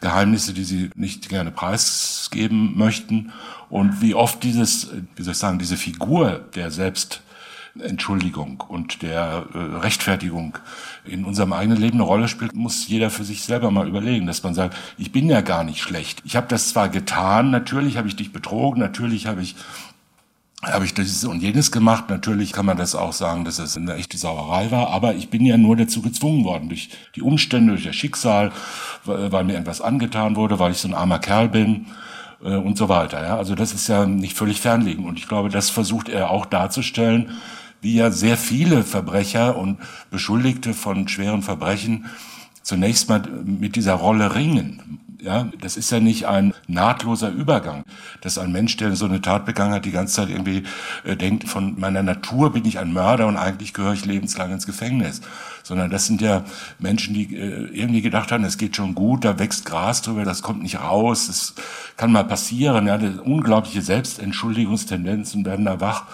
Geheimnisse, 0.00 0.52
die 0.52 0.64
sie 0.64 0.90
nicht 0.94 1.28
gerne 1.28 1.50
preisgeben 1.50 2.76
möchten. 2.76 3.32
Und 3.68 4.02
wie 4.02 4.14
oft 4.14 4.42
dieses, 4.42 4.90
wie 5.14 5.22
soll 5.22 5.32
ich 5.32 5.38
sagen, 5.38 5.58
diese 5.58 5.76
Figur 5.76 6.40
der 6.56 6.72
Selbstentschuldigung 6.72 8.64
und 8.66 9.02
der 9.02 9.44
äh, 9.54 9.58
Rechtfertigung 9.58 10.58
in 11.04 11.24
unserem 11.24 11.52
eigenen 11.52 11.80
Leben 11.80 11.98
eine 11.98 12.02
Rolle 12.02 12.28
spielt, 12.28 12.54
muss 12.54 12.88
jeder 12.88 13.10
für 13.10 13.24
sich 13.24 13.44
selber 13.44 13.70
mal 13.70 13.88
überlegen, 13.88 14.26
dass 14.26 14.42
man 14.42 14.54
sagt, 14.54 14.76
ich 14.98 15.12
bin 15.12 15.28
ja 15.28 15.40
gar 15.40 15.62
nicht 15.62 15.80
schlecht. 15.80 16.20
Ich 16.24 16.34
habe 16.34 16.48
das 16.48 16.70
zwar 16.70 16.88
getan, 16.88 17.50
natürlich 17.50 17.96
habe 17.96 18.08
ich 18.08 18.16
dich 18.16 18.32
betrogen, 18.32 18.80
natürlich 18.80 19.26
habe 19.26 19.42
ich 19.42 19.54
habe 20.62 20.84
ich 20.84 20.92
dieses 20.92 21.24
und 21.24 21.42
jenes 21.42 21.72
gemacht. 21.72 22.10
Natürlich 22.10 22.52
kann 22.52 22.66
man 22.66 22.76
das 22.76 22.94
auch 22.94 23.12
sagen, 23.12 23.44
dass 23.44 23.58
es 23.58 23.76
eine 23.76 23.94
echte 23.94 24.18
Sauerei 24.18 24.70
war, 24.70 24.90
aber 24.90 25.14
ich 25.14 25.30
bin 25.30 25.44
ja 25.46 25.56
nur 25.56 25.76
dazu 25.76 26.02
gezwungen 26.02 26.44
worden 26.44 26.68
durch 26.68 26.90
die 27.16 27.22
Umstände, 27.22 27.72
durch 27.72 27.84
das 27.84 27.96
Schicksal, 27.96 28.52
weil 29.04 29.44
mir 29.44 29.56
etwas 29.56 29.80
angetan 29.80 30.36
wurde, 30.36 30.58
weil 30.58 30.72
ich 30.72 30.78
so 30.78 30.88
ein 30.88 30.94
armer 30.94 31.18
Kerl 31.18 31.48
bin 31.48 31.86
äh, 32.44 32.56
und 32.56 32.76
so 32.76 32.88
weiter. 32.88 33.22
Ja? 33.22 33.36
Also 33.38 33.54
das 33.54 33.72
ist 33.72 33.88
ja 33.88 34.06
nicht 34.06 34.36
völlig 34.36 34.60
fernliegend 34.60 35.06
und 35.06 35.18
ich 35.18 35.28
glaube, 35.28 35.48
das 35.48 35.70
versucht 35.70 36.08
er 36.10 36.30
auch 36.30 36.44
darzustellen, 36.44 37.30
wie 37.80 37.94
ja 37.94 38.10
sehr 38.10 38.36
viele 38.36 38.84
Verbrecher 38.84 39.56
und 39.56 39.78
Beschuldigte 40.10 40.74
von 40.74 41.08
schweren 41.08 41.42
Verbrechen 41.42 42.06
zunächst 42.62 43.08
mal 43.08 43.22
mit 43.44 43.76
dieser 43.76 43.94
Rolle 43.94 44.34
ringen. 44.34 45.00
Ja, 45.22 45.48
das 45.60 45.76
ist 45.76 45.90
ja 45.90 46.00
nicht 46.00 46.26
ein 46.26 46.54
nahtloser 46.66 47.30
Übergang, 47.30 47.84
dass 48.22 48.38
ein 48.38 48.52
Mensch, 48.52 48.76
der 48.78 48.96
so 48.96 49.04
eine 49.04 49.20
Tat 49.20 49.44
begangen 49.44 49.74
hat, 49.74 49.84
die 49.84 49.90
ganze 49.90 50.14
Zeit 50.14 50.30
irgendwie 50.30 50.62
äh, 51.04 51.16
denkt, 51.16 51.46
von 51.46 51.78
meiner 51.78 52.02
Natur 52.02 52.52
bin 52.52 52.64
ich 52.64 52.78
ein 52.78 52.92
Mörder 52.92 53.26
und 53.26 53.36
eigentlich 53.36 53.74
gehöre 53.74 53.92
ich 53.92 54.06
lebenslang 54.06 54.50
ins 54.50 54.66
Gefängnis. 54.66 55.20
Sondern 55.62 55.90
das 55.90 56.06
sind 56.06 56.22
ja 56.22 56.44
Menschen, 56.78 57.12
die 57.12 57.36
äh, 57.36 57.68
irgendwie 57.72 58.00
gedacht 58.00 58.32
haben, 58.32 58.44
es 58.44 58.56
geht 58.56 58.76
schon 58.76 58.94
gut, 58.94 59.24
da 59.24 59.38
wächst 59.38 59.66
Gras 59.66 60.00
drüber, 60.00 60.24
das 60.24 60.40
kommt 60.40 60.62
nicht 60.62 60.80
raus, 60.80 61.26
das 61.26 61.54
kann 61.98 62.12
mal 62.12 62.24
passieren. 62.24 62.86
Ja, 62.86 62.98
unglaubliche 63.22 63.82
Selbstentschuldigungstendenzen 63.82 65.44
werden 65.44 65.66
da 65.66 65.80
wach. 65.80 66.04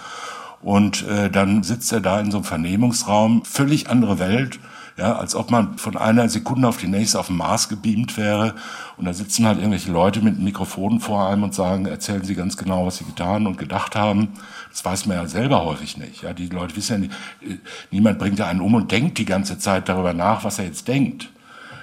Und 0.62 1.06
äh, 1.06 1.30
dann 1.30 1.62
sitzt 1.62 1.92
er 1.92 2.00
da 2.00 2.18
in 2.18 2.32
so 2.32 2.38
einem 2.38 2.44
Vernehmungsraum, 2.44 3.44
völlig 3.44 3.88
andere 3.88 4.18
Welt 4.18 4.58
ja, 4.96 5.16
als 5.16 5.34
ob 5.34 5.50
man 5.50 5.76
von 5.76 5.96
einer 5.96 6.28
Sekunde 6.28 6.68
auf 6.68 6.78
die 6.78 6.88
nächste 6.88 7.18
auf 7.18 7.26
den 7.26 7.36
Mars 7.36 7.68
gebeamt 7.68 8.16
wäre. 8.16 8.54
Und 8.96 9.04
da 9.04 9.12
sitzen 9.12 9.46
halt 9.46 9.58
irgendwelche 9.58 9.92
Leute 9.92 10.22
mit 10.22 10.38
Mikrofonen 10.38 11.00
vor 11.00 11.28
einem 11.28 11.42
und 11.42 11.54
sagen, 11.54 11.84
erzählen 11.84 12.24
Sie 12.24 12.34
ganz 12.34 12.56
genau, 12.56 12.86
was 12.86 12.96
Sie 12.96 13.04
getan 13.04 13.46
und 13.46 13.58
gedacht 13.58 13.94
haben. 13.94 14.28
Das 14.70 14.84
weiß 14.84 15.06
man 15.06 15.18
ja 15.18 15.26
selber 15.26 15.64
häufig 15.64 15.98
nicht. 15.98 16.22
Ja, 16.22 16.32
die 16.32 16.48
Leute 16.48 16.76
wissen 16.76 16.92
ja 16.92 16.98
nicht, 16.98 17.12
äh, 17.42 17.58
niemand 17.90 18.18
bringt 18.18 18.38
ja 18.38 18.46
einen 18.46 18.62
um 18.62 18.74
und 18.74 18.90
denkt 18.90 19.18
die 19.18 19.26
ganze 19.26 19.58
Zeit 19.58 19.88
darüber 19.88 20.14
nach, 20.14 20.44
was 20.44 20.58
er 20.58 20.64
jetzt 20.64 20.88
denkt. 20.88 21.28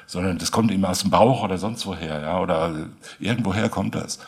Sondern 0.08 0.40
das 0.40 0.52
kommt 0.52 0.72
ihm 0.72 0.84
aus 0.86 1.02
dem 1.02 1.12
Bauch 1.12 1.44
oder 1.44 1.58
sonst 1.58 1.86
woher, 1.86 2.22
ja, 2.22 2.40
oder 2.40 2.88
irgendwoher 3.20 3.70
kommt 3.70 3.96
das. 3.96 4.20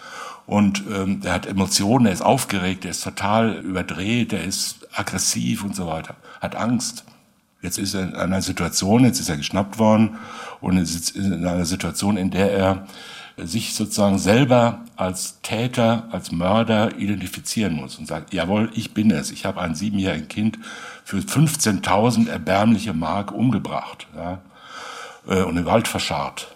Und 0.46 0.84
ähm, 0.94 1.22
er 1.24 1.34
hat 1.34 1.48
Emotionen, 1.48 2.06
er 2.06 2.14
ist 2.14 2.22
aufgeregt, 2.22 2.86
er 2.86 2.92
ist 2.92 3.04
total 3.04 3.56
überdreht, 3.56 4.32
er 4.32 4.44
ist 4.44 4.88
aggressiv 4.94 5.64
und 5.64 5.76
so 5.76 5.88
weiter, 5.88 6.16
hat 6.40 6.56
Angst. 6.56 7.04
Jetzt 7.66 7.80
ist 7.80 7.96
er 7.96 8.04
in 8.04 8.16
einer 8.16 8.44
Situation, 8.44 9.06
jetzt 9.06 9.20
ist 9.20 9.28
er 9.28 9.38
geschnappt 9.38 9.80
worden 9.80 10.18
und 10.62 10.78
ist 10.78 11.16
in 11.16 11.48
einer 11.48 11.66
Situation, 11.66 12.16
in 12.16 12.30
der 12.30 12.52
er 12.52 12.88
sich 13.38 13.74
sozusagen 13.74 14.20
selber 14.20 14.82
als 14.96 15.42
Täter, 15.42 16.04
als 16.12 16.32
Mörder 16.32 16.96
identifizieren 17.00 17.74
muss 17.74 17.98
und 17.98 18.08
sagt, 18.08 18.36
jawohl, 18.36 18.70
ich 18.76 18.94
bin 18.94 19.10
es. 19.10 19.32
Ich 19.32 19.48
habe 19.48 19.62
ein 19.62 19.74
siebenjähriges 19.74 20.28
Kind 20.28 20.60
für 21.04 21.18
15.000 21.18 22.30
erbärmliche 22.30 22.94
Mark 22.94 23.32
umgebracht 23.32 24.06
ja, 24.16 24.38
äh, 25.28 25.42
und 25.42 25.58
im 25.58 25.66
Wald 25.66 25.88
verscharrt. 25.88 26.56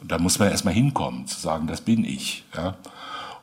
Und 0.00 0.10
da 0.10 0.18
muss 0.18 0.38
man 0.38 0.50
erstmal 0.50 0.72
hinkommen, 0.72 1.26
zu 1.26 1.38
sagen, 1.38 1.66
das 1.66 1.82
bin 1.82 2.06
ich. 2.06 2.44
Ja. 2.56 2.74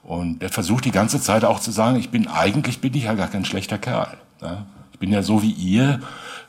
Und 0.02 0.42
er 0.42 0.50
versucht 0.50 0.86
die 0.86 0.92
ganze 0.92 1.22
Zeit 1.22 1.46
auch 1.46 1.60
zu 1.60 1.70
sagen, 1.70 1.98
ich 1.98 2.10
bin 2.10 2.28
eigentlich 2.28 2.82
bin 2.82 2.96
ich 2.96 3.04
ja 3.04 3.14
gar 3.14 3.28
kein 3.28 3.46
schlechter 3.46 3.78
Kerl. 3.78 4.18
Ja? 4.42 4.66
Ich 4.92 5.00
bin 5.00 5.12
ja 5.12 5.22
so 5.22 5.44
wie 5.44 5.52
ihr, 5.52 6.00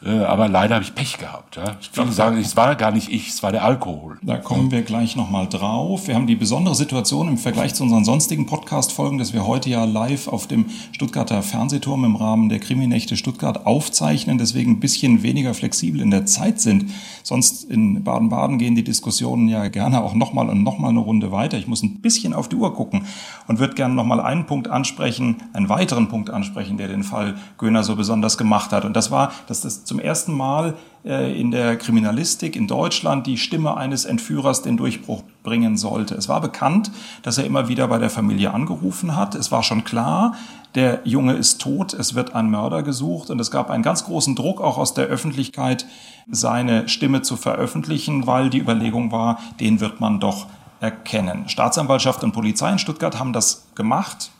äh, 0.06 0.24
aber 0.24 0.48
leider 0.48 0.76
habe 0.76 0.84
ich 0.84 0.94
Pech 0.94 1.18
gehabt. 1.18 1.56
Ja. 1.56 1.76
Viele 1.90 2.12
sagen, 2.12 2.38
es 2.38 2.56
war 2.56 2.76
gar 2.76 2.92
nicht 2.92 3.10
ich, 3.10 3.28
es 3.28 3.42
war 3.42 3.50
der 3.50 3.64
Alkohol. 3.64 4.18
Da 4.22 4.36
kommen 4.36 4.70
wir 4.70 4.82
gleich 4.82 5.16
nochmal 5.16 5.48
drauf. 5.48 6.06
Wir 6.06 6.14
haben 6.14 6.28
die 6.28 6.36
besondere 6.36 6.76
Situation 6.76 7.26
im 7.26 7.38
Vergleich 7.38 7.74
zu 7.74 7.82
unseren 7.82 8.04
sonstigen 8.04 8.46
Podcast-Folgen, 8.46 9.18
dass 9.18 9.32
wir 9.32 9.46
heute 9.46 9.68
ja 9.68 9.84
live 9.84 10.28
auf 10.28 10.46
dem 10.46 10.66
Stuttgarter 10.92 11.42
Fernsehturm 11.42 12.04
im 12.04 12.14
Rahmen 12.14 12.48
der 12.48 12.60
Kriminächte 12.60 13.16
Stuttgart 13.16 13.66
aufzeichnen, 13.66 14.38
deswegen 14.38 14.72
ein 14.72 14.80
bisschen 14.80 15.24
weniger 15.24 15.54
flexibel 15.54 16.00
in 16.00 16.12
der 16.12 16.24
Zeit 16.24 16.60
sind. 16.60 16.86
Sonst 17.24 17.64
in 17.64 18.04
Baden-Baden 18.04 18.58
gehen 18.58 18.76
die 18.76 18.84
Diskussionen 18.84 19.48
ja 19.48 19.66
gerne 19.66 20.04
auch 20.04 20.14
nochmal 20.14 20.48
und 20.48 20.62
nochmal 20.62 20.90
eine 20.90 21.00
Runde 21.00 21.32
weiter. 21.32 21.58
Ich 21.58 21.66
muss 21.66 21.82
ein 21.82 22.00
bisschen 22.00 22.32
auf 22.32 22.48
die 22.48 22.56
Uhr 22.56 22.72
gucken 22.74 23.06
und 23.48 23.58
würde 23.58 23.74
gerne 23.74 23.94
nochmal 23.94 24.20
einen 24.20 24.46
Punkt 24.46 24.68
ansprechen, 24.68 25.36
einen 25.52 25.68
weiteren 25.68 26.08
Punkt 26.08 26.30
ansprechen, 26.30 26.76
der 26.76 26.86
den 26.86 27.02
Fall 27.02 27.34
Göhner 27.58 27.82
so 27.82 27.96
besonders 27.96 28.38
gemacht 28.38 28.70
hat. 28.70 28.84
Und 28.84 28.94
das 28.94 29.10
war, 29.10 29.32
dass 29.48 29.62
das 29.62 29.84
zum 29.84 29.95
ersten 29.98 30.32
Mal 30.32 30.74
äh, 31.04 31.38
in 31.40 31.50
der 31.50 31.76
Kriminalistik 31.76 32.56
in 32.56 32.66
Deutschland 32.66 33.26
die 33.26 33.38
Stimme 33.38 33.76
eines 33.76 34.04
Entführers 34.04 34.62
den 34.62 34.76
Durchbruch 34.76 35.22
bringen 35.42 35.76
sollte. 35.76 36.14
Es 36.14 36.28
war 36.28 36.40
bekannt, 36.40 36.90
dass 37.22 37.38
er 37.38 37.44
immer 37.44 37.68
wieder 37.68 37.86
bei 37.88 37.98
der 37.98 38.10
Familie 38.10 38.52
angerufen 38.52 39.16
hat. 39.16 39.34
Es 39.34 39.52
war 39.52 39.62
schon 39.62 39.84
klar, 39.84 40.34
der 40.74 41.00
Junge 41.04 41.34
ist 41.34 41.60
tot, 41.60 41.94
es 41.94 42.14
wird 42.14 42.34
ein 42.34 42.50
Mörder 42.50 42.82
gesucht 42.82 43.30
und 43.30 43.40
es 43.40 43.50
gab 43.50 43.70
einen 43.70 43.82
ganz 43.82 44.04
großen 44.04 44.34
Druck 44.34 44.60
auch 44.60 44.78
aus 44.78 44.94
der 44.94 45.06
Öffentlichkeit, 45.06 45.86
seine 46.30 46.88
Stimme 46.88 47.22
zu 47.22 47.36
veröffentlichen, 47.36 48.26
weil 48.26 48.50
die 48.50 48.58
Überlegung 48.58 49.12
war, 49.12 49.38
den 49.60 49.80
wird 49.80 50.00
man 50.00 50.20
doch 50.20 50.46
erkennen. 50.80 51.48
Staatsanwaltschaft 51.48 52.22
und 52.24 52.32
Polizei 52.32 52.72
in 52.72 52.78
Stuttgart 52.78 53.18
haben 53.18 53.32
das 53.32 53.68
gemacht 53.74 54.30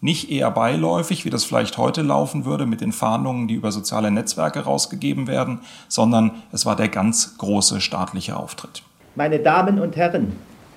nicht 0.00 0.30
eher 0.30 0.50
beiläufig, 0.50 1.24
wie 1.24 1.30
das 1.30 1.44
vielleicht 1.44 1.78
heute 1.78 2.02
laufen 2.02 2.44
würde 2.44 2.66
mit 2.66 2.80
den 2.80 2.92
Fahndungen, 2.92 3.48
die 3.48 3.54
über 3.54 3.72
soziale 3.72 4.10
Netzwerke 4.10 4.60
rausgegeben 4.60 5.26
werden, 5.26 5.60
sondern 5.88 6.42
es 6.52 6.66
war 6.66 6.76
der 6.76 6.88
ganz 6.88 7.38
große 7.38 7.80
staatliche 7.80 8.36
Auftritt. 8.36 8.82
Meine 9.14 9.38
Damen 9.38 9.80
und 9.80 9.96
Herren, 9.96 10.32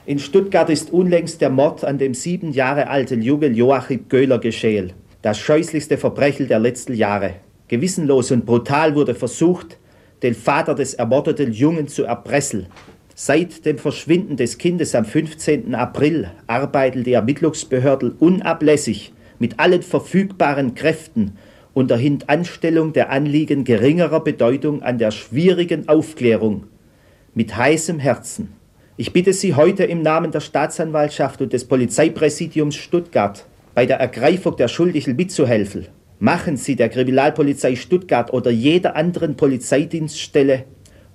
in 0.05 0.17
Stuttgart 0.17 0.69
ist 0.69 0.91
unlängst 0.91 1.41
der 1.41 1.49
Mord 1.49 1.83
an 1.83 1.97
dem 1.97 2.13
sieben 2.13 2.51
Jahre 2.51 2.87
alten 2.87 3.21
Jungen 3.21 3.53
Joachim 3.53 4.07
Göhler 4.09 4.39
geschehen. 4.39 4.93
Das 5.21 5.37
scheußlichste 5.37 5.97
Verbrechen 5.97 6.47
der 6.47 6.59
letzten 6.59 6.93
Jahre. 6.93 7.35
Gewissenlos 7.67 8.31
und 8.31 8.45
brutal 8.45 8.95
wurde 8.95 9.13
versucht, 9.13 9.77
den 10.23 10.33
Vater 10.33 10.73
des 10.73 10.95
ermordeten 10.95 11.51
Jungen 11.51 11.87
zu 11.87 12.05
erpressen. 12.05 12.67
Seit 13.21 13.65
dem 13.65 13.77
Verschwinden 13.77 14.37
des 14.37 14.57
Kindes 14.57 14.95
am 14.95 15.03
15. 15.03 15.75
April 15.75 16.31
arbeiten 16.47 17.03
die 17.03 17.11
Ermittlungsbehörden 17.11 18.13
unablässig 18.13 19.11
mit 19.39 19.59
allen 19.59 19.81
verfügbaren 19.81 20.73
Kräften 20.73 21.33
unter 21.73 21.97
Hintanstellung 21.97 22.93
der 22.93 23.09
Anliegen 23.09 23.65
geringerer 23.65 24.21
Bedeutung 24.21 24.83
an 24.83 24.99
der 24.99 25.11
schwierigen 25.11 25.89
Aufklärung 25.89 26.67
mit 27.33 27.57
heißem 27.57 27.99
Herzen. 27.99 28.53
Ich 28.95 29.11
bitte 29.11 29.33
Sie 29.33 29.53
heute 29.53 29.83
im 29.83 30.01
Namen 30.01 30.31
der 30.31 30.39
Staatsanwaltschaft 30.39 31.41
und 31.41 31.51
des 31.51 31.65
Polizeipräsidiums 31.65 32.77
Stuttgart 32.77 33.45
bei 33.75 33.85
der 33.85 33.99
Ergreifung 33.99 34.55
der 34.55 34.69
Schuldigen 34.69 35.17
mitzuhelfen. 35.17 35.89
Machen 36.19 36.55
Sie 36.55 36.77
der 36.77 36.87
Kriminalpolizei 36.87 37.75
Stuttgart 37.75 38.31
oder 38.31 38.49
jeder 38.49 38.95
anderen 38.95 39.35
Polizeidienststelle 39.35 40.63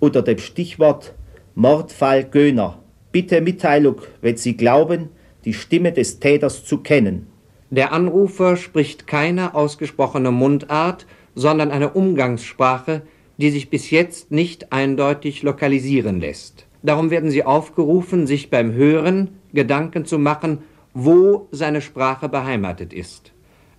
unter 0.01 0.21
dem 0.21 0.37
Stichwort 0.37 1.15
Mordfall 1.57 2.25
Göhner. 2.25 2.81
Bitte 3.13 3.41
Mitteilung, 3.41 4.03
wenn 4.21 4.37
Sie 4.37 4.57
glauben, 4.57 5.11
die 5.45 5.55
Stimme 5.55 5.93
des 5.93 6.19
Täters 6.19 6.65
zu 6.65 6.79
kennen. 6.79 7.29
Der 7.71 7.93
Anrufer 7.93 8.57
spricht 8.57 9.07
keine 9.07 9.55
ausgesprochene 9.55 10.33
Mundart, 10.33 11.07
sondern 11.37 11.71
eine 11.71 11.91
Umgangssprache, 11.91 13.03
die 13.37 13.51
sich 13.51 13.71
bis 13.71 13.91
jetzt 13.91 14.33
nicht 14.33 14.73
eindeutig 14.73 15.45
lokalisieren 15.45 16.19
lässt. 16.19 16.67
Darum 16.83 17.11
werden 17.11 17.31
Sie 17.31 17.45
aufgerufen, 17.45 18.27
sich 18.27 18.51
beim 18.51 18.73
Hören 18.73 19.31
Gedanken 19.53 20.07
zu 20.07 20.19
machen, 20.19 20.59
wo 20.93 21.47
seine 21.53 21.83
Sprache 21.83 22.29
beheimatet 22.29 22.93
ist. 22.93 23.33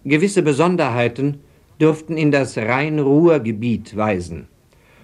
Gewisse 0.05 0.43
Besonderheiten 0.43 1.41
dürften 1.81 2.15
in 2.15 2.31
das 2.31 2.57
Rhein-Ruhr-Gebiet 2.57 3.97
weisen. 3.97 4.47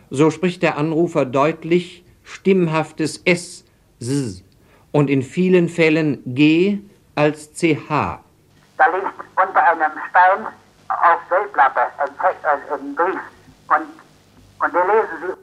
So 0.10 0.32
spricht 0.32 0.64
der 0.64 0.78
Anrufer 0.78 1.26
deutlich 1.26 2.06
stimmhaftes 2.24 3.22
S, 3.26 3.64
S 4.00 4.44
und 4.92 5.10
in 5.10 5.22
vielen 5.22 5.70
Fällen 5.70 6.22
G 6.26 6.80
als 7.16 7.54
CH. 7.54 7.90
Da 7.90 8.86
liegt 8.88 9.14
unter 9.36 9.64
einem 9.64 9.92
Stein 10.10 10.46
auf 10.88 11.20
Seeplatte 11.30 11.82
ein, 11.98 12.10
ein 12.80 12.96
Brief 12.96 13.20
und, 13.68 14.66
und 14.66 14.74
den 14.74 14.88
lesen 14.88 15.28
Sie. 15.28 15.42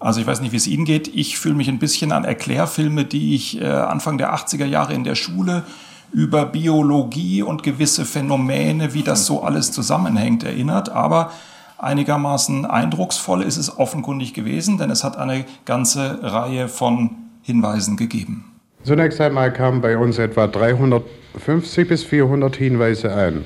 Also 0.00 0.20
ich 0.20 0.26
weiß 0.26 0.40
nicht, 0.40 0.52
wie 0.52 0.56
es 0.56 0.66
Ihnen 0.66 0.84
geht. 0.84 1.08
Ich 1.08 1.38
fühle 1.38 1.54
mich 1.54 1.68
ein 1.68 1.78
bisschen 1.78 2.12
an 2.12 2.24
Erklärfilme, 2.24 3.04
die 3.04 3.34
ich 3.34 3.60
äh, 3.60 3.66
Anfang 3.66 4.18
der 4.18 4.34
80er 4.34 4.66
Jahre 4.66 4.92
in 4.92 5.04
der 5.04 5.14
Schule 5.14 5.64
über 6.12 6.46
Biologie 6.46 7.42
und 7.42 7.62
gewisse 7.62 8.04
Phänomene, 8.04 8.94
wie 8.94 9.02
das 9.02 9.26
so 9.26 9.42
alles 9.42 9.72
zusammenhängt, 9.72 10.44
erinnert. 10.44 10.90
Aber 10.90 11.32
einigermaßen 11.78 12.66
eindrucksvoll 12.66 13.42
ist 13.42 13.56
es 13.56 13.78
offenkundig 13.78 14.34
gewesen, 14.34 14.78
denn 14.78 14.90
es 14.90 15.04
hat 15.04 15.16
eine 15.16 15.44
ganze 15.64 16.18
Reihe 16.22 16.68
von 16.68 17.10
Hinweisen 17.42 17.96
gegeben. 17.96 18.44
Zunächst 18.84 19.20
einmal 19.20 19.52
kamen 19.52 19.80
bei 19.80 19.96
uns 19.96 20.18
etwa 20.18 20.46
350 20.46 21.88
bis 21.88 22.04
400 22.04 22.56
Hinweise 22.56 23.14
ein. 23.14 23.44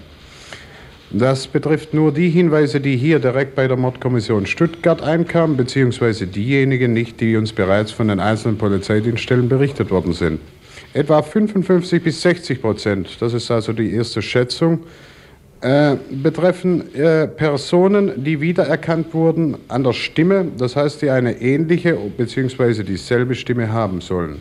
Das 1.10 1.46
betrifft 1.46 1.94
nur 1.94 2.12
die 2.12 2.28
Hinweise, 2.28 2.80
die 2.80 2.96
hier 2.96 3.18
direkt 3.18 3.54
bei 3.54 3.66
der 3.66 3.78
Mordkommission 3.78 4.44
Stuttgart 4.44 5.00
einkamen, 5.00 5.56
beziehungsweise 5.56 6.26
diejenigen 6.26 6.92
nicht, 6.92 7.20
die 7.20 7.36
uns 7.36 7.52
bereits 7.52 7.92
von 7.92 8.08
den 8.08 8.20
einzelnen 8.20 8.58
Polizeidienststellen 8.58 9.48
berichtet 9.48 9.90
worden 9.90 10.12
sind. 10.12 10.40
Etwa 10.92 11.22
55 11.22 12.02
bis 12.02 12.20
60 12.20 12.60
Prozent, 12.60 13.16
das 13.20 13.32
ist 13.32 13.50
also 13.50 13.72
die 13.72 13.94
erste 13.94 14.20
Schätzung, 14.20 14.80
äh, 15.60 15.96
betreffen 16.10 16.94
äh, 16.94 17.26
Personen, 17.26 18.22
die 18.22 18.40
wiedererkannt 18.40 19.12
wurden 19.12 19.56
an 19.66 19.82
der 19.82 19.92
Stimme, 19.92 20.46
das 20.56 20.76
heißt, 20.76 21.02
die 21.02 21.10
eine 21.10 21.40
ähnliche 21.40 21.94
bzw. 21.94 22.84
dieselbe 22.84 23.34
Stimme 23.34 23.72
haben 23.72 24.00
sollen. 24.00 24.40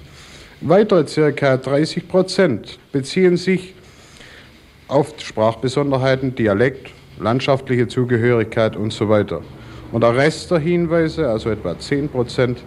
Weitere 0.62 1.06
ca. 1.34 1.58
30 1.58 2.08
Prozent 2.08 2.80
beziehen 2.92 3.38
sich 3.38 3.74
auf 4.88 5.14
Sprachbesonderheiten, 5.18 6.36
Dialekt, 6.36 6.92
landschaftliche 7.20 7.88
Zugehörigkeit 7.88 8.76
und 8.76 8.94
so 8.94 9.10
weiter. 9.10 9.42
Und 9.92 10.02
der 10.02 10.16
Rest 10.16 10.52
der 10.52 10.60
Hinweise, 10.60 11.28
also 11.28 11.50
etwa 11.50 11.78
10 11.78 12.10
Prozent, 12.10 12.60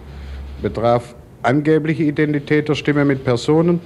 betraf 0.61 1.15
angebliche 1.41 2.03
Identität 2.03 2.67
der 2.67 2.75
Stimme 2.75 3.05
mit 3.05 3.23
Personen, 3.23 3.79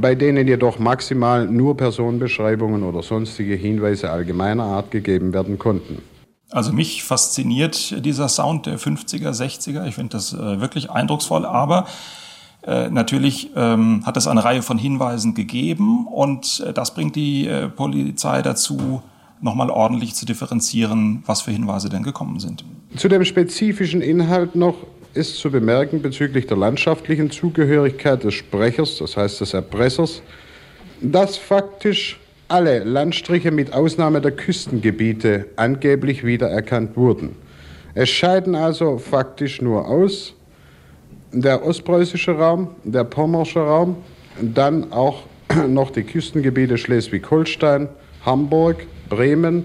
bei 0.00 0.14
denen 0.14 0.46
jedoch 0.46 0.78
maximal 0.78 1.46
nur 1.46 1.76
Personenbeschreibungen 1.76 2.82
oder 2.82 3.02
sonstige 3.02 3.54
Hinweise 3.54 4.10
allgemeiner 4.10 4.64
Art 4.64 4.90
gegeben 4.90 5.32
werden 5.32 5.58
konnten. 5.58 6.02
Also 6.50 6.72
mich 6.72 7.02
fasziniert 7.02 8.04
dieser 8.04 8.28
Sound 8.28 8.66
der 8.66 8.78
50er, 8.78 9.30
60er. 9.30 9.86
Ich 9.86 9.96
finde 9.96 10.10
das 10.10 10.32
äh, 10.32 10.60
wirklich 10.60 10.90
eindrucksvoll, 10.90 11.44
aber 11.44 11.86
äh, 12.62 12.88
natürlich 12.88 13.50
ähm, 13.56 14.02
hat 14.04 14.16
es 14.16 14.26
eine 14.26 14.44
Reihe 14.44 14.62
von 14.62 14.78
Hinweisen 14.78 15.34
gegeben 15.34 16.06
und 16.06 16.64
äh, 16.66 16.72
das 16.72 16.94
bringt 16.94 17.16
die 17.16 17.46
äh, 17.46 17.68
Polizei 17.68 18.42
dazu, 18.42 19.02
nochmal 19.40 19.70
ordentlich 19.70 20.14
zu 20.14 20.24
differenzieren, 20.26 21.22
was 21.26 21.42
für 21.42 21.50
Hinweise 21.50 21.88
denn 21.88 22.02
gekommen 22.02 22.40
sind. 22.40 22.64
Zu 22.96 23.08
dem 23.08 23.24
spezifischen 23.24 24.00
Inhalt 24.00 24.56
noch 24.56 24.74
ist 25.16 25.38
zu 25.38 25.50
bemerken 25.50 26.02
bezüglich 26.02 26.46
der 26.46 26.56
landschaftlichen 26.56 27.30
Zugehörigkeit 27.30 28.22
des 28.22 28.34
Sprechers, 28.34 28.98
das 28.98 29.16
heißt 29.16 29.40
des 29.40 29.54
Erpressers, 29.54 30.22
dass 31.00 31.36
faktisch 31.36 32.20
alle 32.48 32.84
Landstriche 32.84 33.50
mit 33.50 33.72
Ausnahme 33.72 34.20
der 34.20 34.32
Küstengebiete 34.32 35.46
angeblich 35.56 36.24
wiedererkannt 36.24 36.96
wurden. 36.96 37.34
Es 37.94 38.10
scheiden 38.10 38.54
also 38.54 38.98
faktisch 38.98 39.60
nur 39.60 39.88
aus 39.88 40.34
der 41.32 41.64
ostpreußische 41.64 42.32
Raum, 42.32 42.68
der 42.84 43.04
pommersche 43.04 43.60
Raum, 43.60 43.96
dann 44.40 44.92
auch 44.92 45.24
noch 45.66 45.90
die 45.90 46.02
Küstengebiete 46.02 46.78
Schleswig-Holstein, 46.78 47.88
Hamburg, 48.24 48.86
Bremen, 49.08 49.64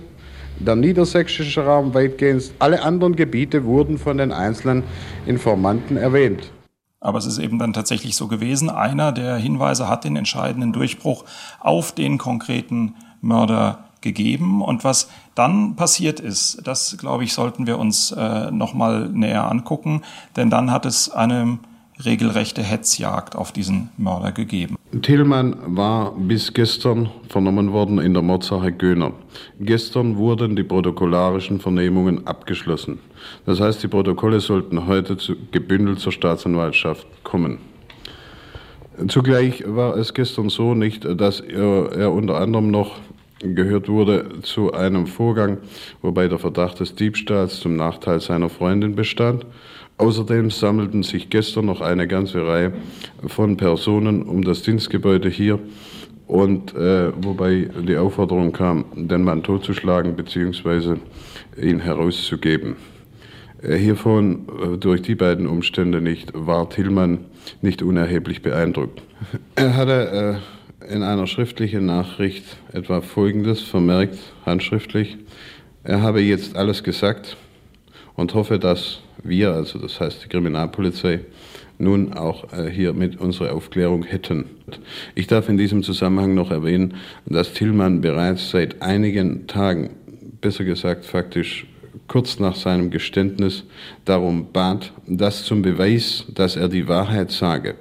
der 0.66 0.76
niedersächsische 0.76 1.66
Raum 1.66 1.93
weitgehend. 1.93 2.51
Alle 2.59 2.84
anderen 2.84 3.16
Gebiete 3.16 3.66
wurden 3.66 3.97
von 3.97 4.18
den 4.18 4.32
einzelnen 4.32 4.84
Informanten 5.26 5.97
erwähnt. 5.97 6.51
Aber 6.99 7.18
es 7.18 7.26
ist 7.26 7.39
eben 7.39 7.57
dann 7.57 7.74
tatsächlich 7.74 8.16
so 8.16 8.28
gewesen. 8.28 8.70
Einer 8.70 9.12
der 9.12 9.36
Hinweise 9.36 9.88
hat 9.88 10.03
den 10.03 10.16
entscheidenden 10.16 10.72
Durchbruch 10.72 11.26
auf 11.59 11.93
den 11.93 12.20
konkreten 12.20 12.95
Mörder 13.22 13.86
gegeben. 14.01 14.62
Und 14.62 14.84
was 14.84 15.09
dann 15.34 15.76
passiert 15.76 16.20
ist, 16.20 16.62
das, 16.64 16.97
glaube 16.99 17.24
ich, 17.24 17.34
sollten 17.34 17.66
wir 17.66 17.80
uns 17.80 18.12
äh, 18.12 18.51
nochmal 18.51 19.09
näher 19.09 19.49
angucken. 19.49 20.03
Denn 20.36 20.49
dann 20.49 20.72
hat 20.72 20.86
es 20.86 21.09
eine 21.09 21.57
regelrechte 22.03 22.62
Hetzjagd 22.62 23.36
auf 23.36 23.51
diesen 23.51 23.89
Mörder 23.97 24.32
gegeben. 24.32 24.76
Tillmann 24.99 25.55
war 25.65 26.13
bis 26.17 26.53
gestern 26.53 27.09
vernommen 27.29 27.71
worden 27.71 27.99
in 27.99 28.13
der 28.13 28.21
Mordsache 28.21 28.73
Göhner. 28.73 29.13
Gestern 29.57 30.17
wurden 30.17 30.57
die 30.57 30.63
protokollarischen 30.63 31.61
Vernehmungen 31.61 32.27
abgeschlossen. 32.27 32.99
Das 33.45 33.61
heißt, 33.61 33.81
die 33.81 33.87
Protokolle 33.87 34.41
sollten 34.41 34.87
heute 34.87 35.15
zu, 35.15 35.35
gebündelt 35.51 35.99
zur 35.99 36.11
Staatsanwaltschaft 36.11 37.07
kommen. 37.23 37.59
Zugleich 39.07 39.63
war 39.65 39.95
es 39.95 40.13
gestern 40.13 40.49
so 40.49 40.73
nicht, 40.73 41.05
dass 41.05 41.39
er, 41.39 41.93
er 41.93 42.11
unter 42.11 42.35
anderem 42.35 42.69
noch 42.69 42.97
gehört 43.39 43.87
wurde 43.87 44.41
zu 44.41 44.73
einem 44.73 45.07
Vorgang, 45.07 45.59
wobei 46.01 46.27
der 46.27 46.37
Verdacht 46.37 46.81
des 46.81 46.95
Diebstahls 46.95 47.61
zum 47.61 47.77
Nachteil 47.77 48.19
seiner 48.19 48.49
Freundin 48.49 48.95
bestand 48.95 49.45
Außerdem 50.02 50.49
sammelten 50.49 51.04
sich 51.04 51.30
gestern 51.30 51.68
noch 51.68 51.80
eine 51.80 52.08
ganze 52.08 52.43
Reihe 52.43 52.74
von 53.28 53.56
Personen 53.56 54.24
um 54.24 54.43
das 54.43 54.64
Dienstgebäude 54.64 55.30
hier 55.30 55.60
und 56.26 56.74
äh, 56.74 57.12
wobei 57.24 57.70
die 57.88 57.95
Aufforderung 57.97 58.52
kam, 58.52 58.86
den 58.95 59.24
Mann 59.24 59.43
totzuschlagen 59.43 60.16
bzw. 60.16 60.95
ihn 61.62 61.80
herauszugeben. 61.82 62.78
Äh, 63.62 63.76
hiervon, 63.76 64.47
äh, 64.74 64.78
durch 64.80 65.04
die 65.04 65.14
beiden 65.14 65.45
Umstände 65.45 66.02
nicht, 66.02 66.32
war 66.34 66.68
Tillmann 66.68 67.20
nicht 67.62 67.84
unerheblich 67.84 68.41
beeindruckt. 68.41 69.04
Er 69.54 69.76
hatte 69.76 70.41
äh, 70.89 70.95
in 70.95 71.04
einer 71.04 71.28
schriftlichen 71.28 71.86
Nachricht 71.86 72.58
etwa 72.74 73.02
Folgendes 73.02 73.62
vermerkt, 73.62 74.18
handschriftlich. 74.47 75.20
Er 75.84 76.02
habe 76.02 76.22
jetzt 76.22 76.56
alles 76.56 76.82
gesagt 76.84 77.38
und 78.16 78.34
hoffe, 78.34 78.58
dass 78.58 79.02
wir, 79.24 79.53
also 79.53 79.80
das 79.80 79.99
heißt 79.99 80.24
die 80.24 80.30
Kriminalpolizei, 80.30 81.22
nun 81.78 82.13
auch 82.13 82.53
äh, 82.53 82.69
hier 82.69 82.93
mit 82.93 83.19
unserer 83.19 83.53
Aufklärung 83.53 84.03
hätten. 84.03 84.45
Ich 85.15 85.28
darf 85.28 85.49
in 85.49 85.57
diesem 85.57 85.84
Zusammenhang 85.84 86.36
noch 86.36 86.51
erwähnen, 86.51 86.95
dass 87.26 87.53
Tillmann 87.53 88.01
bereits 88.01 88.51
seit 88.51 88.82
einigen 88.82 89.47
Tagen, 89.47 89.91
besser 90.39 90.63
gesagt 90.63 91.05
faktisch 91.05 91.65
kurz 92.07 92.39
nach 92.39 92.55
seinem 92.55 92.91
Geständnis, 92.91 93.63
darum 94.05 94.51
bat, 94.51 94.91
dass 95.07 95.43
zum 95.43 95.61
Beweis, 95.61 96.26
dass 96.34 96.55
er 96.55 96.67
die 96.67 96.88
Wahrheit 96.88 97.32
sage, 97.32 97.76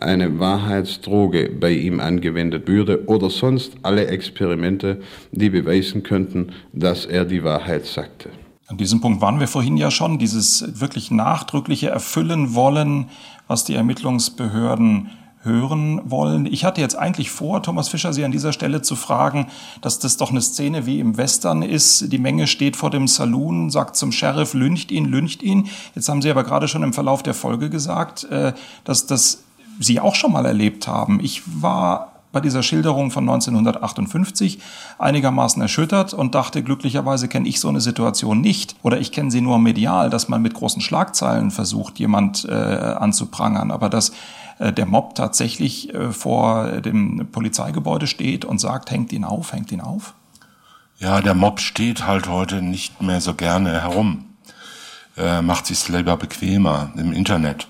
eine 0.00 0.38
Wahrheitsdroge 0.38 1.50
bei 1.60 1.72
ihm 1.72 2.00
angewendet 2.00 2.66
würde 2.66 3.06
oder 3.06 3.28
sonst 3.28 3.74
alle 3.82 4.06
Experimente, 4.06 5.00
die 5.30 5.50
beweisen 5.50 6.02
könnten, 6.02 6.52
dass 6.72 7.04
er 7.04 7.26
die 7.26 7.44
Wahrheit 7.44 7.84
sagte. 7.84 8.30
An 8.70 8.76
diesem 8.76 9.00
Punkt 9.00 9.20
waren 9.20 9.40
wir 9.40 9.48
vorhin 9.48 9.76
ja 9.76 9.90
schon, 9.90 10.20
dieses 10.20 10.80
wirklich 10.80 11.10
nachdrückliche 11.10 11.90
Erfüllen 11.90 12.54
wollen, 12.54 13.08
was 13.48 13.64
die 13.64 13.74
Ermittlungsbehörden 13.74 15.10
hören 15.42 16.00
wollen. 16.04 16.46
Ich 16.46 16.64
hatte 16.64 16.80
jetzt 16.80 16.96
eigentlich 16.96 17.32
vor, 17.32 17.64
Thomas 17.64 17.88
Fischer, 17.88 18.12
Sie 18.12 18.24
an 18.24 18.30
dieser 18.30 18.52
Stelle 18.52 18.80
zu 18.80 18.94
fragen, 18.94 19.48
dass 19.80 19.98
das 19.98 20.18
doch 20.18 20.30
eine 20.30 20.40
Szene 20.40 20.86
wie 20.86 21.00
im 21.00 21.16
Western 21.16 21.62
ist. 21.62 22.12
Die 22.12 22.18
Menge 22.18 22.46
steht 22.46 22.76
vor 22.76 22.90
dem 22.90 23.08
Saloon, 23.08 23.70
sagt 23.70 23.96
zum 23.96 24.12
Sheriff, 24.12 24.54
lüncht 24.54 24.92
ihn, 24.92 25.06
lüncht 25.06 25.42
ihn. 25.42 25.66
Jetzt 25.96 26.08
haben 26.08 26.22
Sie 26.22 26.30
aber 26.30 26.44
gerade 26.44 26.68
schon 26.68 26.84
im 26.84 26.92
Verlauf 26.92 27.24
der 27.24 27.34
Folge 27.34 27.70
gesagt, 27.70 28.22
äh, 28.30 28.52
dass 28.84 29.04
das 29.06 29.42
Sie 29.80 29.98
auch 29.98 30.14
schon 30.14 30.30
mal 30.30 30.46
erlebt 30.46 30.86
haben. 30.86 31.18
Ich 31.18 31.42
war 31.60 32.09
bei 32.32 32.40
dieser 32.40 32.62
Schilderung 32.62 33.10
von 33.10 33.28
1958 33.28 34.60
einigermaßen 34.98 35.60
erschüttert 35.60 36.14
und 36.14 36.34
dachte, 36.34 36.62
glücklicherweise 36.62 37.28
kenne 37.28 37.48
ich 37.48 37.60
so 37.60 37.68
eine 37.68 37.80
Situation 37.80 38.40
nicht 38.40 38.76
oder 38.82 39.00
ich 39.00 39.12
kenne 39.12 39.30
sie 39.30 39.40
nur 39.40 39.58
medial, 39.58 40.10
dass 40.10 40.28
man 40.28 40.42
mit 40.42 40.54
großen 40.54 40.80
Schlagzeilen 40.80 41.50
versucht, 41.50 41.98
jemand 41.98 42.44
äh, 42.44 42.52
anzuprangern, 42.52 43.70
aber 43.70 43.88
dass 43.88 44.12
äh, 44.58 44.72
der 44.72 44.86
Mob 44.86 45.14
tatsächlich 45.16 45.92
äh, 45.92 46.12
vor 46.12 46.80
dem 46.80 47.28
Polizeigebäude 47.32 48.06
steht 48.06 48.44
und 48.44 48.60
sagt, 48.60 48.90
hängt 48.90 49.12
ihn 49.12 49.24
auf, 49.24 49.52
hängt 49.52 49.72
ihn 49.72 49.80
auf? 49.80 50.14
Ja, 50.98 51.20
der 51.20 51.34
Mob 51.34 51.60
steht 51.60 52.06
halt 52.06 52.28
heute 52.28 52.62
nicht 52.62 53.02
mehr 53.02 53.20
so 53.20 53.34
gerne 53.34 53.80
herum, 53.82 54.26
äh, 55.16 55.42
macht 55.42 55.66
sich 55.66 55.88
lieber 55.88 56.16
bequemer 56.16 56.90
im 56.96 57.12
Internet. 57.12 57.66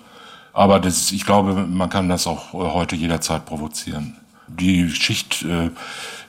Aber 0.52 0.80
das, 0.80 1.12
ich 1.12 1.24
glaube, 1.24 1.54
man 1.54 1.88
kann 1.88 2.08
das 2.08 2.26
auch 2.26 2.52
heute 2.52 2.96
jederzeit 2.96 3.46
provozieren 3.46 4.16
die 4.58 4.90
Schicht 4.90 5.42
äh, 5.42 5.70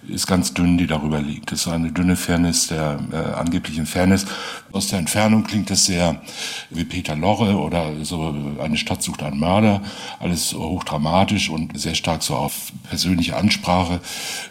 ist 0.08 0.28
ganz 0.28 0.54
dünn, 0.54 0.78
die 0.78 0.88
darüber 0.88 1.22
liegt. 1.22 1.52
Das 1.52 1.62
ist 1.62 1.68
eine 1.68 1.92
dünne 1.92 2.16
Fairness 2.16 2.68
der 2.68 3.00
äh, 3.12 3.16
angeblichen 3.16 3.86
Fairness. 3.86 4.26
Aus 4.74 4.88
der 4.88 5.00
Entfernung 5.00 5.44
klingt 5.44 5.70
das 5.70 5.86
sehr 5.86 6.22
wie 6.70 6.86
Peter 6.86 7.16
Lorre 7.16 7.58
oder 7.58 8.06
so 8.06 8.34
eine 8.62 8.78
Stadt 8.78 9.04
sucht 9.04 9.22
einen 9.22 9.40
Mörder. 9.40 9.82
Alles 10.20 10.54
hochdramatisch 10.54 11.50
und 11.50 11.78
sehr 11.78 11.96
stark 11.96 12.24
so 12.24 12.36
auf 12.36 12.72
persönliche 12.88 13.36
Ansprache 13.36 14.00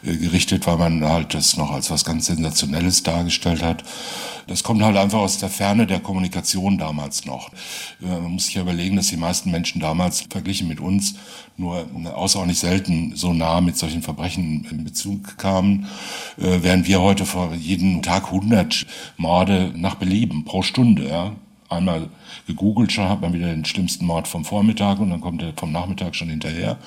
äh, 0.04 0.16
gerichtet, 0.16 0.66
weil 0.66 0.76
man 0.76 1.04
halt 1.04 1.32
das 1.32 1.56
noch 1.56 1.70
als 1.70 1.90
was 1.90 2.04
ganz 2.04 2.26
Sensationelles 2.26 3.02
dargestellt 3.02 3.62
hat. 3.62 3.82
Das 4.46 4.62
kommt 4.62 4.82
halt 4.82 4.96
einfach 4.96 5.20
aus 5.20 5.38
der 5.38 5.48
Ferne 5.48 5.86
der 5.86 6.00
Kommunikation 6.00 6.76
damals 6.76 7.24
noch. 7.24 7.50
Äh, 8.02 8.06
man 8.06 8.32
muss 8.32 8.46
sich 8.46 8.56
ja 8.56 8.62
überlegen, 8.62 8.96
dass 8.96 9.06
die 9.06 9.16
meisten 9.16 9.50
Menschen 9.50 9.80
damals 9.80 10.26
verglichen 10.28 10.68
mit 10.68 10.80
uns 10.80 11.14
nur 11.60 11.86
außerordentlich 12.14 12.58
selten 12.58 13.12
so 13.14 13.32
nah 13.32 13.60
mit 13.60 13.76
solchen 13.76 14.02
Verbrechen 14.02 14.66
in 14.70 14.82
Bezug 14.82 15.36
kamen, 15.38 15.86
äh, 16.38 16.58
während 16.62 16.88
wir 16.88 17.00
heute 17.00 17.26
vor 17.26 17.54
jeden 17.54 18.02
Tag 18.02 18.26
100 18.26 18.86
Morde 19.18 19.72
nach 19.76 19.94
Belieben 20.10 20.44
pro 20.44 20.62
Stunde, 20.62 21.08
ja, 21.08 21.36
einmal 21.68 22.08
gegoogelt, 22.48 22.90
schon 22.90 23.08
hat 23.08 23.20
man 23.20 23.32
wieder 23.32 23.46
den 23.46 23.64
schlimmsten 23.64 24.06
Mord 24.06 24.26
vom 24.26 24.44
Vormittag 24.44 24.98
und 24.98 25.10
dann 25.10 25.20
kommt 25.20 25.40
der 25.40 25.52
vom 25.54 25.70
Nachmittag 25.70 26.16
schon 26.16 26.28
hinterher. 26.28 26.78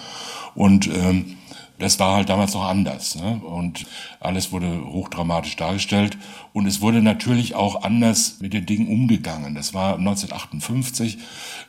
Und 0.56 0.88
ähm, 0.88 1.38
das 1.80 2.00
war 2.00 2.16
halt 2.16 2.30
damals 2.30 2.54
noch 2.54 2.64
anders. 2.64 3.16
Ne? 3.16 3.42
Und 3.44 3.86
alles 4.20 4.52
wurde 4.52 4.86
hochdramatisch 4.86 5.56
dargestellt. 5.56 6.18
Und 6.54 6.68
es 6.68 6.82
wurde 6.82 7.02
natürlich 7.02 7.56
auch 7.56 7.84
anders 7.84 8.38
mit 8.40 8.54
den 8.54 8.66
Dingen 8.66 8.88
umgegangen. 8.88 9.56
Das 9.56 9.74
war 9.74 9.98
1958, 9.98 11.18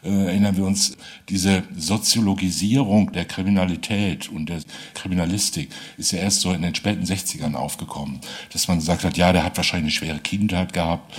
äh, 0.05 0.09
erinnern 0.27 0.57
wir 0.57 0.67
uns, 0.67 0.97
diese 1.31 1.63
Soziologisierung 1.75 3.13
der 3.13 3.25
Kriminalität 3.25 4.29
und 4.29 4.51
der 4.51 4.61
Kriminalistik 4.93 5.71
ist 5.97 6.13
ja 6.13 6.19
erst 6.19 6.43
so 6.43 6.53
in 6.53 6.61
den 6.61 6.75
späten 6.75 7.05
60ern 7.05 7.55
aufgekommen. 7.55 8.21
Dass 8.53 8.69
man 8.69 8.79
gesagt 8.79 9.05
hat, 9.05 9.17
ja, 9.17 9.33
der 9.33 9.43
hat 9.43 9.57
wahrscheinlich 9.57 10.01
eine 10.01 10.07
schwere 10.07 10.21
Kindheit 10.21 10.75
gehabt 10.75 11.15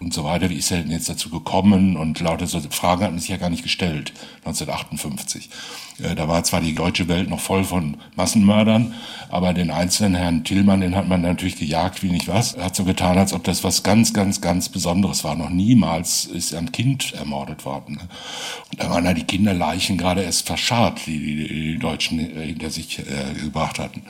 und 0.00 0.14
so 0.14 0.24
weiter. 0.24 0.48
Wie 0.48 0.56
ist 0.56 0.70
er 0.70 0.78
denn 0.78 0.90
jetzt 0.90 1.10
dazu 1.10 1.28
gekommen? 1.28 1.98
Und 1.98 2.20
lauter 2.20 2.46
so 2.46 2.58
Fragen 2.70 3.04
hat 3.04 3.10
man 3.10 3.20
sich 3.20 3.28
ja 3.28 3.36
gar 3.36 3.50
nicht 3.50 3.62
gestellt, 3.62 4.12
1958. 4.44 5.50
Äh, 6.02 6.14
da 6.14 6.28
war 6.28 6.42
zwar 6.44 6.60
die 6.60 6.74
deutsche 6.74 7.08
Welt 7.08 7.28
noch 7.28 7.40
voll 7.40 7.64
von 7.64 7.98
Massenmördern, 8.30 8.94
aber 9.28 9.52
den 9.52 9.70
einzelnen 9.70 10.14
Herrn 10.14 10.44
Tillmann, 10.44 10.80
den 10.80 10.94
hat 10.94 11.08
man 11.08 11.22
natürlich 11.22 11.58
gejagt 11.58 12.02
wie 12.02 12.10
nicht 12.10 12.28
was. 12.28 12.54
Er 12.54 12.66
hat 12.66 12.76
so 12.76 12.84
getan, 12.84 13.18
als 13.18 13.32
ob 13.32 13.44
das 13.44 13.64
was 13.64 13.82
ganz, 13.82 14.12
ganz, 14.12 14.40
ganz 14.40 14.68
Besonderes 14.68 15.24
war. 15.24 15.34
Noch 15.34 15.50
niemals 15.50 16.26
ist 16.26 16.54
ein 16.54 16.72
Kind 16.72 17.12
ermordet 17.12 17.64
worden. 17.64 17.98
Und 18.70 18.80
da 18.80 18.90
waren 18.90 19.04
ja 19.04 19.14
die 19.14 19.24
Kinderleichen 19.24 19.98
gerade 19.98 20.22
erst 20.22 20.46
verscharrt, 20.46 21.06
die 21.06 21.18
die, 21.18 21.48
die 21.48 21.78
Deutschen 21.78 22.18
hinter 22.18 22.70
sich 22.70 23.00
äh, 23.00 23.40
gebracht 23.40 23.78
hatten. 23.78 24.02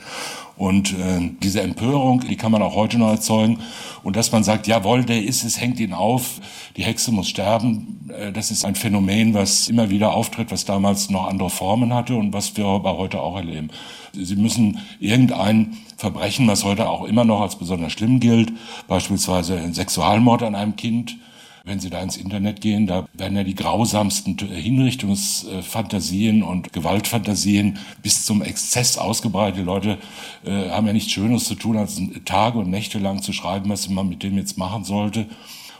Und 0.61 0.93
äh, 0.93 1.31
diese 1.41 1.63
Empörung, 1.63 2.19
die 2.19 2.35
kann 2.35 2.51
man 2.51 2.61
auch 2.61 2.75
heute 2.75 2.99
noch 2.99 3.09
erzeugen. 3.09 3.61
Und 4.03 4.15
dass 4.15 4.31
man 4.31 4.43
sagt, 4.43 4.67
jawohl, 4.67 5.03
der 5.03 5.23
ist 5.23 5.43
es, 5.43 5.59
hängt 5.59 5.79
ihn 5.79 5.91
auf, 5.91 6.39
die 6.77 6.83
Hexe 6.83 7.11
muss 7.11 7.29
sterben, 7.29 8.07
äh, 8.15 8.31
das 8.31 8.51
ist 8.51 8.63
ein 8.63 8.75
Phänomen, 8.75 9.33
was 9.33 9.69
immer 9.69 9.89
wieder 9.89 10.13
auftritt, 10.13 10.51
was 10.51 10.63
damals 10.63 11.09
noch 11.09 11.27
andere 11.27 11.49
Formen 11.49 11.95
hatte 11.95 12.15
und 12.15 12.31
was 12.31 12.55
wir 12.57 12.65
aber 12.65 12.99
heute 12.99 13.21
auch 13.21 13.37
erleben. 13.37 13.71
Sie 14.13 14.35
müssen 14.35 14.77
irgendein 14.99 15.77
Verbrechen, 15.97 16.47
was 16.47 16.63
heute 16.63 16.87
auch 16.87 17.05
immer 17.05 17.25
noch 17.25 17.41
als 17.41 17.55
besonders 17.55 17.93
schlimm 17.93 18.19
gilt, 18.19 18.53
beispielsweise 18.87 19.57
ein 19.57 19.73
Sexualmord 19.73 20.43
an 20.43 20.53
einem 20.53 20.75
Kind, 20.75 21.17
wenn 21.63 21.79
Sie 21.79 21.89
da 21.89 22.01
ins 22.01 22.17
Internet 22.17 22.61
gehen, 22.61 22.87
da 22.87 23.07
werden 23.13 23.37
ja 23.37 23.43
die 23.43 23.55
grausamsten 23.55 24.37
Hinrichtungsfantasien 24.37 26.41
und 26.41 26.73
Gewaltfantasien 26.73 27.77
bis 28.01 28.25
zum 28.25 28.41
Exzess 28.41 28.97
ausgebreitet. 28.97 29.59
Die 29.59 29.65
Leute 29.65 29.99
äh, 30.43 30.69
haben 30.69 30.87
ja 30.87 30.93
nichts 30.93 31.11
Schönes 31.11 31.45
zu 31.45 31.55
tun, 31.55 31.77
als 31.77 32.01
Tage 32.25 32.57
und 32.57 32.69
Nächte 32.69 32.97
lang 32.97 33.21
zu 33.21 33.31
schreiben, 33.31 33.69
was 33.69 33.89
man 33.89 34.09
mit 34.09 34.23
dem 34.23 34.37
jetzt 34.37 34.57
machen 34.57 34.83
sollte. 34.83 35.27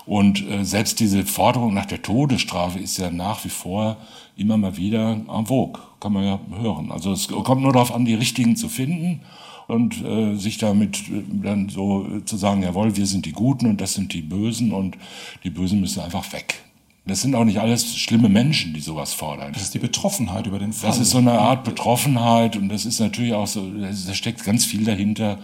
Und 0.05 0.47
äh, 0.47 0.63
selbst 0.63 0.99
diese 0.99 1.25
Forderung 1.25 1.73
nach 1.73 1.85
der 1.85 2.01
Todesstrafe 2.01 2.79
ist 2.79 2.97
ja 2.97 3.09
nach 3.09 3.43
wie 3.45 3.49
vor 3.49 3.97
immer 4.35 4.57
mal 4.57 4.77
wieder 4.77 5.21
am 5.27 5.47
vogue, 5.47 5.81
kann 5.99 6.13
man 6.13 6.23
ja 6.23 6.39
hören. 6.59 6.91
Also 6.91 7.11
es 7.11 7.27
kommt 7.27 7.61
nur 7.61 7.73
darauf 7.73 7.93
an, 7.93 8.05
die 8.05 8.13
richtigen 8.13 8.55
zu 8.55 8.69
finden 8.69 9.21
und 9.67 10.03
äh, 10.03 10.35
sich 10.35 10.57
damit 10.57 11.09
äh, 11.09 11.23
dann 11.43 11.69
so 11.69 12.05
äh, 12.05 12.25
zu 12.25 12.37
sagen, 12.37 12.63
jawohl, 12.63 12.95
wir 12.95 13.05
sind 13.05 13.25
die 13.25 13.31
Guten 13.31 13.67
und 13.67 13.81
das 13.81 13.93
sind 13.93 14.13
die 14.13 14.21
Bösen 14.21 14.71
und 14.71 14.97
die 15.43 15.49
Bösen 15.49 15.79
müssen 15.81 16.01
einfach 16.01 16.31
weg. 16.33 16.61
Das 17.05 17.21
sind 17.21 17.33
auch 17.33 17.43
nicht 17.43 17.59
alles 17.59 17.97
schlimme 17.97 18.29
Menschen, 18.29 18.73
die 18.73 18.79
sowas 18.79 19.13
fordern. 19.13 19.53
Das 19.53 19.63
ist 19.63 19.73
die 19.73 19.79
Betroffenheit 19.79 20.45
über 20.45 20.59
den 20.59 20.71
Fall. 20.71 20.89
Das 20.89 20.99
ist 20.99 21.09
so 21.09 21.17
eine 21.17 21.31
Art 21.31 21.63
Betroffenheit 21.63 22.55
und 22.55 22.69
das 22.69 22.85
ist 22.85 22.99
natürlich 22.99 23.33
auch 23.33 23.47
so, 23.47 23.67
da 23.71 24.13
steckt 24.13 24.43
ganz 24.43 24.65
viel 24.65 24.85
dahinter, 24.85 25.39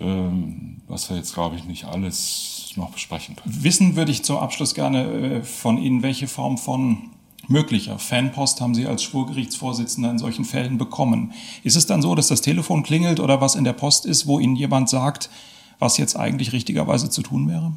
ähm, 0.00 0.76
was 0.86 1.10
wir 1.10 1.16
jetzt, 1.16 1.34
glaube 1.34 1.56
ich, 1.56 1.64
nicht 1.64 1.84
alles 1.84 2.72
noch 2.76 2.90
besprechen 2.90 3.36
können. 3.36 3.62
Wissen 3.62 3.96
würde 3.96 4.12
ich 4.12 4.22
zum 4.22 4.36
Abschluss 4.36 4.74
gerne 4.74 5.04
äh, 5.04 5.42
von 5.42 5.78
Ihnen, 5.78 6.02
welche 6.02 6.28
Form 6.28 6.58
von 6.58 7.10
möglicher 7.48 7.98
Fanpost 7.98 8.60
haben 8.60 8.74
Sie 8.74 8.86
als 8.86 9.02
Schwurgerichtsvorsitzender 9.02 10.10
in 10.10 10.18
solchen 10.18 10.44
Fällen 10.44 10.78
bekommen. 10.78 11.32
Ist 11.62 11.76
es 11.76 11.86
dann 11.86 12.02
so, 12.02 12.14
dass 12.14 12.28
das 12.28 12.40
Telefon 12.40 12.82
klingelt 12.82 13.20
oder 13.20 13.40
was 13.40 13.54
in 13.54 13.64
der 13.64 13.72
Post 13.72 14.06
ist, 14.06 14.26
wo 14.26 14.38
Ihnen 14.38 14.56
jemand 14.56 14.88
sagt, 14.88 15.30
was 15.78 15.98
jetzt 15.98 16.16
eigentlich 16.16 16.52
richtigerweise 16.52 17.10
zu 17.10 17.22
tun 17.22 17.48
wäre? 17.48 17.72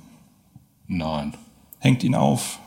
Nein. 0.87 1.33
Hängt 1.79 2.03
ihn 2.03 2.15
auf? 2.15 2.59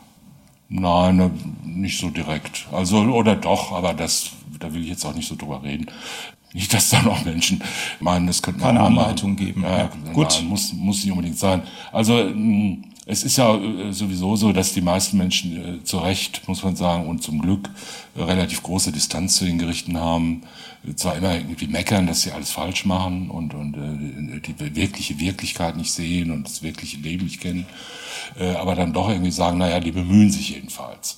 Nein, 0.69 1.17
ne, 1.17 1.31
nicht 1.65 1.99
so 1.99 2.09
direkt. 2.09 2.67
Also, 2.71 2.99
oder 2.99 3.35
doch, 3.35 3.73
aber 3.73 3.93
das, 3.93 4.29
da 4.57 4.73
will 4.73 4.81
ich 4.83 4.89
jetzt 4.89 5.05
auch 5.05 5.13
nicht 5.13 5.27
so 5.27 5.35
drüber 5.35 5.63
reden. 5.63 5.87
Nicht, 6.53 6.73
dass 6.73 6.89
da 6.89 7.01
noch 7.01 7.25
Menschen 7.25 7.61
meinen, 7.99 8.27
das 8.27 8.41
könnte 8.41 8.61
man 8.61 8.75
Keine 8.75 8.85
Anleitung 8.85 9.35
geben. 9.35 9.63
Ja, 9.63 9.77
ja, 9.77 9.89
gut. 10.13 10.29
Nein, 10.39 10.47
muss, 10.47 10.73
muss 10.73 11.03
nicht 11.03 11.11
unbedingt 11.11 11.37
sein. 11.37 11.63
Also, 11.91 12.17
hm, 12.19 12.83
es 13.11 13.23
ist 13.23 13.37
ja 13.37 13.57
äh, 13.57 13.91
sowieso 13.91 14.37
so, 14.37 14.53
dass 14.53 14.73
die 14.73 14.81
meisten 14.81 15.17
Menschen 15.17 15.81
äh, 15.81 15.83
zu 15.83 15.97
Recht, 15.97 16.47
muss 16.47 16.63
man 16.63 16.77
sagen, 16.77 17.07
und 17.07 17.21
zum 17.21 17.41
Glück 17.41 17.69
äh, 18.15 18.23
relativ 18.23 18.63
große 18.63 18.93
Distanz 18.93 19.35
zu 19.35 19.43
den 19.43 19.57
Gerichten 19.57 19.99
haben. 19.99 20.43
Zwar 20.95 21.17
immer 21.17 21.35
irgendwie 21.35 21.67
meckern, 21.67 22.07
dass 22.07 22.21
sie 22.21 22.31
alles 22.31 22.51
falsch 22.51 22.85
machen 22.85 23.29
und, 23.29 23.53
und 23.53 23.75
äh, 23.75 24.39
die 24.39 24.75
wirkliche 24.75 25.19
Wirklichkeit 25.19 25.75
nicht 25.75 25.91
sehen 25.91 26.31
und 26.31 26.47
das 26.47 26.63
wirkliche 26.63 26.97
Leben 26.97 27.25
nicht 27.25 27.41
kennen, 27.41 27.65
äh, 28.39 28.51
aber 28.51 28.75
dann 28.75 28.93
doch 28.93 29.09
irgendwie 29.09 29.31
sagen, 29.31 29.57
naja, 29.57 29.81
die 29.81 29.91
bemühen 29.91 30.31
sich 30.31 30.51
jedenfalls. 30.51 31.17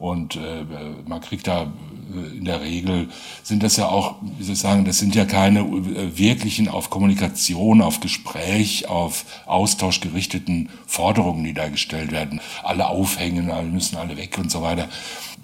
Und 0.00 0.36
äh, 0.36 0.64
man 1.06 1.20
kriegt 1.20 1.46
da 1.46 1.64
äh, 1.64 2.38
in 2.38 2.46
der 2.46 2.62
Regel, 2.62 3.10
sind 3.42 3.62
das 3.62 3.76
ja 3.76 3.88
auch, 3.88 4.16
wie 4.38 4.42
soll 4.42 4.54
ich 4.54 4.58
sagen, 4.58 4.86
das 4.86 4.98
sind 4.98 5.14
ja 5.14 5.26
keine 5.26 5.60
äh, 5.60 6.16
wirklichen 6.16 6.68
auf 6.68 6.88
Kommunikation, 6.88 7.82
auf 7.82 8.00
Gespräch, 8.00 8.88
auf 8.88 9.26
Austausch 9.44 10.00
gerichteten 10.00 10.70
Forderungen, 10.86 11.44
die 11.44 11.52
da 11.52 11.68
gestellt 11.68 12.12
werden. 12.12 12.40
Alle 12.62 12.86
aufhängen, 12.86 13.50
alle 13.50 13.68
müssen 13.68 13.96
alle 13.96 14.16
weg 14.16 14.38
und 14.38 14.50
so 14.50 14.62
weiter. 14.62 14.88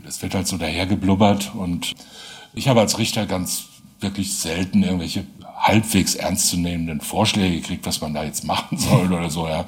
Das 0.03 0.23
wird 0.23 0.35
halt 0.35 0.47
so 0.47 0.57
dahergeblubbert 0.57 1.55
und 1.55 1.93
ich 2.55 2.69
habe 2.69 2.81
als 2.81 2.99
Richter 2.99 3.27
ganz 3.27 3.67
wirklich 4.01 4.35
selten 4.37 4.83
irgendwelche 4.83 5.27
halbwegs 5.67 6.15
ernstzunehmenden 6.15 7.01
Vorschläge 7.01 7.57
gekriegt, 7.57 7.87
was 7.87 8.01
man 8.01 8.15
da 8.15 8.25
jetzt 8.25 8.45
machen 8.45 8.79
soll 8.79 9.13
oder 9.13 9.31
so, 9.31 9.49
ja. 9.49 9.65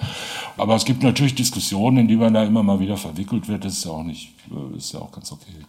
Aber 0.57 0.75
es 0.75 0.85
gibt 0.85 1.03
natürlich 1.03 1.35
Diskussionen, 1.35 1.99
in 1.99 2.09
die 2.09 2.17
man 2.17 2.35
da 2.35 2.45
immer 2.45 2.63
mal 2.63 2.81
wieder 2.81 2.97
verwickelt 2.97 3.49
wird. 3.49 3.65
Das 3.65 3.75
ist 3.75 3.85
ja 3.85 3.93
auch 3.93 4.05
nicht, 4.05 4.35
ist 4.77 4.93
ja 4.93 5.01
auch 5.01 5.13
ganz 5.13 5.33
okay. 5.33 5.65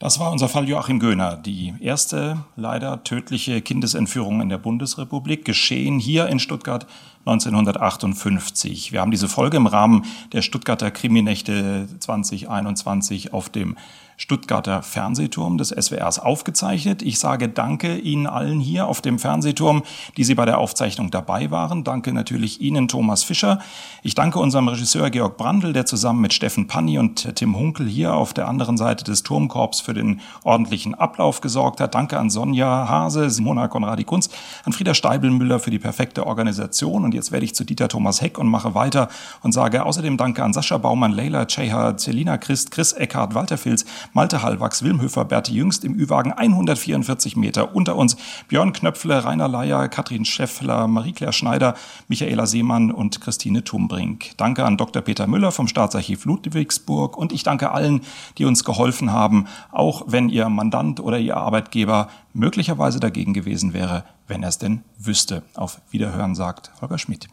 Das 0.00 0.18
war 0.18 0.32
unser 0.32 0.48
Fall 0.48 0.68
Joachim 0.68 0.98
Göhner, 0.98 1.36
die 1.36 1.72
erste 1.80 2.44
leider 2.56 3.04
tödliche 3.04 3.62
Kindesentführung 3.62 4.40
in 4.40 4.48
der 4.48 4.58
Bundesrepublik, 4.58 5.44
geschehen 5.44 5.98
hier 5.98 6.26
in 6.26 6.40
Stuttgart 6.40 6.86
1958. 7.26 8.92
Wir 8.92 9.00
haben 9.00 9.10
diese 9.10 9.28
Folge 9.28 9.56
im 9.56 9.66
Rahmen 9.66 10.04
der 10.32 10.42
Stuttgarter 10.42 10.90
Kriminächte 10.90 11.88
2021 12.00 13.32
auf 13.32 13.48
dem 13.48 13.76
Stuttgarter 14.16 14.82
Fernsehturm 14.82 15.58
des 15.58 15.70
SWRs 15.70 16.18
aufgezeichnet. 16.18 17.02
Ich 17.02 17.18
sage 17.18 17.48
Danke 17.48 17.98
Ihnen 17.98 18.26
allen 18.26 18.60
hier 18.60 18.86
auf 18.86 19.00
dem 19.00 19.18
Fernsehturm, 19.18 19.82
die 20.16 20.24
Sie 20.24 20.34
bei 20.34 20.44
der 20.44 20.58
Aufzeichnung 20.58 21.10
dabei 21.10 21.50
waren. 21.50 21.84
Danke 21.84 22.12
natürlich 22.12 22.60
Ihnen, 22.60 22.88
Thomas 22.88 23.24
Fischer. 23.24 23.58
Ich 24.02 24.14
danke 24.14 24.38
unserem 24.38 24.68
Regisseur 24.68 25.10
Georg 25.10 25.36
Brandl, 25.36 25.72
der 25.72 25.86
zusammen 25.86 26.20
mit 26.20 26.32
Steffen 26.32 26.66
Panni 26.66 26.98
und 26.98 27.34
Tim 27.34 27.56
Hunkel 27.56 27.88
hier 27.88 28.14
auf 28.14 28.32
der 28.32 28.48
anderen 28.48 28.76
Seite 28.76 29.04
des 29.04 29.24
Turmkorbs 29.24 29.80
für 29.80 29.94
den 29.94 30.20
ordentlichen 30.44 30.94
Ablauf 30.94 31.40
gesorgt 31.40 31.80
hat. 31.80 31.94
Danke 31.94 32.18
an 32.18 32.30
Sonja 32.30 32.88
Hase, 32.88 33.30
Simona 33.30 33.68
Konradi-Kunz, 33.68 34.30
an 34.64 34.72
Frieda 34.72 34.94
Steibelmüller 34.94 35.58
für 35.58 35.70
die 35.70 35.78
perfekte 35.78 36.26
Organisation. 36.26 37.04
Jetzt 37.14 37.32
werde 37.32 37.44
ich 37.44 37.54
zu 37.54 37.64
Dieter 37.64 37.88
Thomas 37.88 38.20
Heck 38.20 38.38
und 38.38 38.48
mache 38.48 38.74
weiter 38.74 39.08
und 39.42 39.52
sage 39.52 39.84
außerdem 39.84 40.16
Danke 40.16 40.42
an 40.42 40.52
Sascha 40.52 40.78
Baumann, 40.78 41.12
Leila 41.12 41.46
Ceha, 41.46 41.96
Celina 41.96 42.36
Christ, 42.38 42.70
Chris 42.70 42.92
Eckhardt, 42.92 43.34
Walter 43.34 43.56
Filz, 43.56 43.84
Malte 44.12 44.42
Hallwachs, 44.42 44.82
Wilmhöfer, 44.82 45.24
Berti 45.24 45.54
Jüngst 45.54 45.84
im 45.84 45.94
Ü-Wagen 45.94 46.32
144 46.32 47.36
Meter 47.36 47.74
unter 47.74 47.96
uns, 47.96 48.16
Björn 48.48 48.72
Knöpfle, 48.72 49.24
Rainer 49.24 49.48
Leier, 49.48 49.88
Katrin 49.88 50.24
Scheffler, 50.24 50.88
Marie-Claire 50.88 51.32
Schneider, 51.32 51.74
Michaela 52.08 52.46
Seemann 52.46 52.90
und 52.90 53.20
Christine 53.20 53.64
Tumbrink. 53.64 54.36
Danke 54.36 54.64
an 54.64 54.76
Dr. 54.76 55.02
Peter 55.02 55.26
Müller 55.26 55.52
vom 55.52 55.68
Staatsarchiv 55.68 56.24
Ludwigsburg 56.24 57.16
und 57.16 57.32
ich 57.32 57.42
danke 57.42 57.70
allen, 57.70 58.00
die 58.38 58.44
uns 58.44 58.64
geholfen 58.64 59.12
haben, 59.12 59.46
auch 59.70 60.02
wenn 60.06 60.28
Ihr 60.28 60.48
Mandant 60.48 61.00
oder 61.00 61.18
Ihr 61.18 61.36
Arbeitgeber 61.36 62.08
möglicherweise 62.34 63.00
dagegen 63.00 63.32
gewesen 63.32 63.72
wäre, 63.72 64.04
wenn 64.28 64.42
er 64.42 64.48
es 64.48 64.58
denn 64.58 64.82
wüsste. 64.98 65.42
Auf 65.54 65.80
Wiederhören 65.90 66.34
sagt 66.34 66.72
Holger 66.80 66.98
Schmidt. 66.98 67.28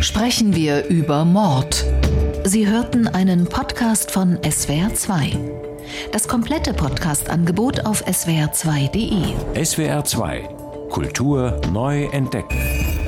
Sprechen 0.00 0.54
wir 0.54 0.86
über 0.86 1.24
Mord. 1.24 1.84
Sie 2.44 2.66
hörten 2.66 3.06
einen 3.06 3.46
Podcast 3.46 4.10
von 4.10 4.38
SWR2. 4.38 5.38
Das 6.12 6.26
komplette 6.26 6.74
Podcast-Angebot 6.74 7.86
auf 7.86 8.04
swr2.de. 8.06 9.34
SWR2 9.54 10.88
Kultur 10.92 11.58
neu 11.72 12.04
entdecken. 12.06 13.01